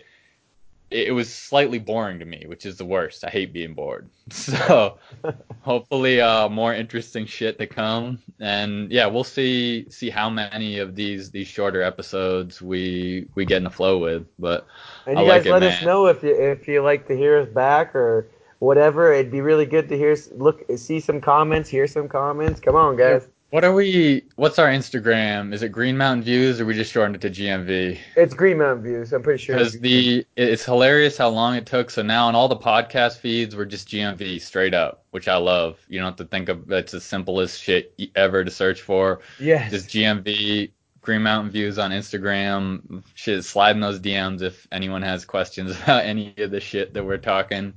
it 0.90 1.12
was 1.14 1.32
slightly 1.32 1.78
boring 1.78 2.18
to 2.18 2.24
me, 2.24 2.44
which 2.46 2.64
is 2.66 2.76
the 2.78 2.84
worst. 2.84 3.22
I 3.22 3.30
hate 3.30 3.52
being 3.52 3.74
bored. 3.74 4.08
So 4.30 4.98
hopefully 5.60 6.20
uh 6.20 6.48
more 6.48 6.74
interesting 6.74 7.24
shit 7.26 7.58
to 7.58 7.66
come 7.66 8.18
and 8.40 8.90
yeah 8.90 9.06
we'll 9.06 9.24
see 9.24 9.88
see 9.90 10.10
how 10.10 10.28
many 10.30 10.78
of 10.78 10.94
these 10.94 11.30
these 11.30 11.46
shorter 11.46 11.82
episodes 11.82 12.60
we 12.62 13.28
we 13.34 13.44
get 13.44 13.58
in 13.58 13.64
the 13.64 13.70
flow 13.70 13.98
with 13.98 14.26
but 14.38 14.66
And 15.06 15.18
I 15.18 15.22
you 15.22 15.28
like 15.28 15.42
guys 15.42 15.46
it, 15.46 15.52
let 15.52 15.62
us 15.62 15.82
know 15.82 16.06
if 16.06 16.22
you 16.22 16.34
if 16.34 16.66
you 16.68 16.82
like 16.82 17.06
to 17.08 17.16
hear 17.16 17.38
us 17.40 17.48
back 17.48 17.94
or 17.94 18.26
whatever. 18.58 19.12
It'd 19.12 19.30
be 19.32 19.40
really 19.40 19.66
good 19.66 19.88
to 19.88 19.96
hear, 19.96 20.16
look, 20.36 20.64
see 20.76 21.00
some 21.00 21.20
comments, 21.20 21.68
hear 21.68 21.86
some 21.86 22.08
comments. 22.08 22.60
Come 22.60 22.74
on, 22.76 22.96
guys. 22.96 23.26
What 23.50 23.64
are 23.64 23.72
we 23.72 24.24
what's 24.36 24.58
our 24.58 24.68
instagram 24.68 25.52
is 25.54 25.62
it 25.62 25.70
green 25.70 25.96
mountain 25.96 26.22
views 26.22 26.60
or 26.60 26.66
we 26.66 26.74
just 26.74 26.92
shortened 26.92 27.16
it 27.16 27.20
to 27.20 27.30
gmv 27.30 27.98
It's 28.16 28.34
Green 28.34 28.58
Mountain 28.58 28.84
Views. 28.84 29.12
I'm 29.12 29.22
pretty 29.22 29.42
sure. 29.42 29.56
because 29.56 29.78
the 29.80 30.26
it's 30.36 30.64
hilarious 30.64 31.16
how 31.16 31.28
long 31.28 31.54
it 31.54 31.64
took 31.64 31.90
so 31.90 32.02
now 32.02 32.26
on 32.26 32.34
all 32.34 32.48
the 32.48 32.56
podcast 32.56 33.18
feeds 33.18 33.56
we're 33.56 33.64
just 33.64 33.88
gmv 33.88 34.40
straight 34.40 34.74
up 34.74 35.04
which 35.10 35.28
i 35.28 35.36
love 35.36 35.78
you 35.88 35.98
don't 35.98 36.06
have 36.06 36.16
to 36.16 36.24
think 36.24 36.48
of 36.48 36.70
it's 36.70 36.92
the 36.92 37.00
simplest 37.00 37.62
shit 37.62 37.98
ever 38.14 38.44
to 38.44 38.50
search 38.50 38.82
for 38.82 39.20
yes. 39.40 39.70
just 39.70 39.88
GMV 39.88 40.70
Green 41.08 41.22
Mountain 41.22 41.50
Views 41.50 41.78
on 41.78 41.90
Instagram. 41.90 43.02
Shit, 43.14 43.42
slide 43.42 43.76
in 43.76 43.80
those 43.80 43.98
DMs 43.98 44.42
if 44.42 44.66
anyone 44.70 45.00
has 45.00 45.24
questions 45.24 45.70
about 45.82 46.04
any 46.04 46.34
of 46.36 46.50
the 46.50 46.60
shit 46.60 46.92
that 46.92 47.02
we're 47.02 47.16
talking. 47.16 47.72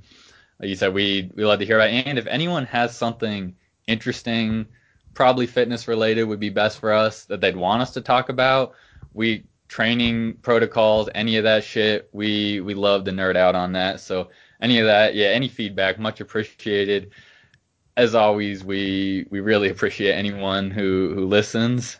Like 0.60 0.68
you 0.68 0.76
said, 0.76 0.94
we 0.94 1.32
we 1.34 1.46
love 1.46 1.60
to 1.60 1.66
hear 1.66 1.78
about. 1.78 1.92
And 1.92 2.20
if 2.20 2.28
anyone 2.28 2.66
has 2.66 2.94
something 2.94 3.56
interesting, 3.88 4.68
probably 5.14 5.48
fitness 5.48 5.88
related, 5.88 6.24
would 6.24 6.40
be 6.40 6.50
best 6.50 6.80
for 6.80 6.92
us 6.92 7.26
that 7.26 7.42
they'd 7.42 7.56
want 7.56 7.82
us 7.82 7.92
to 7.94 8.02
talk 8.02 8.30
about. 8.30 8.74
We 9.14 9.44
training 9.72 10.34
protocols, 10.42 11.10
any 11.16 11.38
of 11.38 11.46
that 11.46 11.64
shit. 11.64 12.10
We 12.12 12.60
we 12.62 12.74
love 12.74 13.06
to 13.06 13.12
nerd 13.12 13.38
out 13.38 13.56
on 13.56 13.72
that. 13.74 14.02
So 14.02 14.30
any 14.62 14.80
of 14.80 14.86
that, 14.86 15.16
yeah, 15.16 15.28
any 15.28 15.48
feedback, 15.48 15.98
much 15.98 16.20
appreciated. 16.20 17.12
As 17.96 18.14
always, 18.14 18.64
we 18.64 19.26
we 19.30 19.40
really 19.40 19.70
appreciate 19.70 20.14
anyone 20.14 20.72
who 20.72 21.14
who 21.16 21.26
listens. 21.26 21.98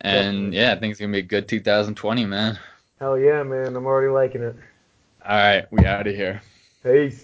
And 0.00 0.52
yeah, 0.54 0.72
I 0.72 0.78
think 0.78 0.90
it's 0.90 1.00
gonna 1.00 1.12
be 1.12 1.18
a 1.18 1.22
good 1.22 1.48
2020, 1.48 2.24
man. 2.26 2.58
Hell 2.98 3.18
yeah, 3.18 3.42
man. 3.42 3.76
I'm 3.76 3.86
already 3.86 4.10
liking 4.10 4.42
it. 4.42 4.56
All 5.24 5.36
right, 5.36 5.70
we 5.70 5.84
out 5.84 6.06
of 6.06 6.14
here. 6.14 6.42
Peace. 6.82 7.20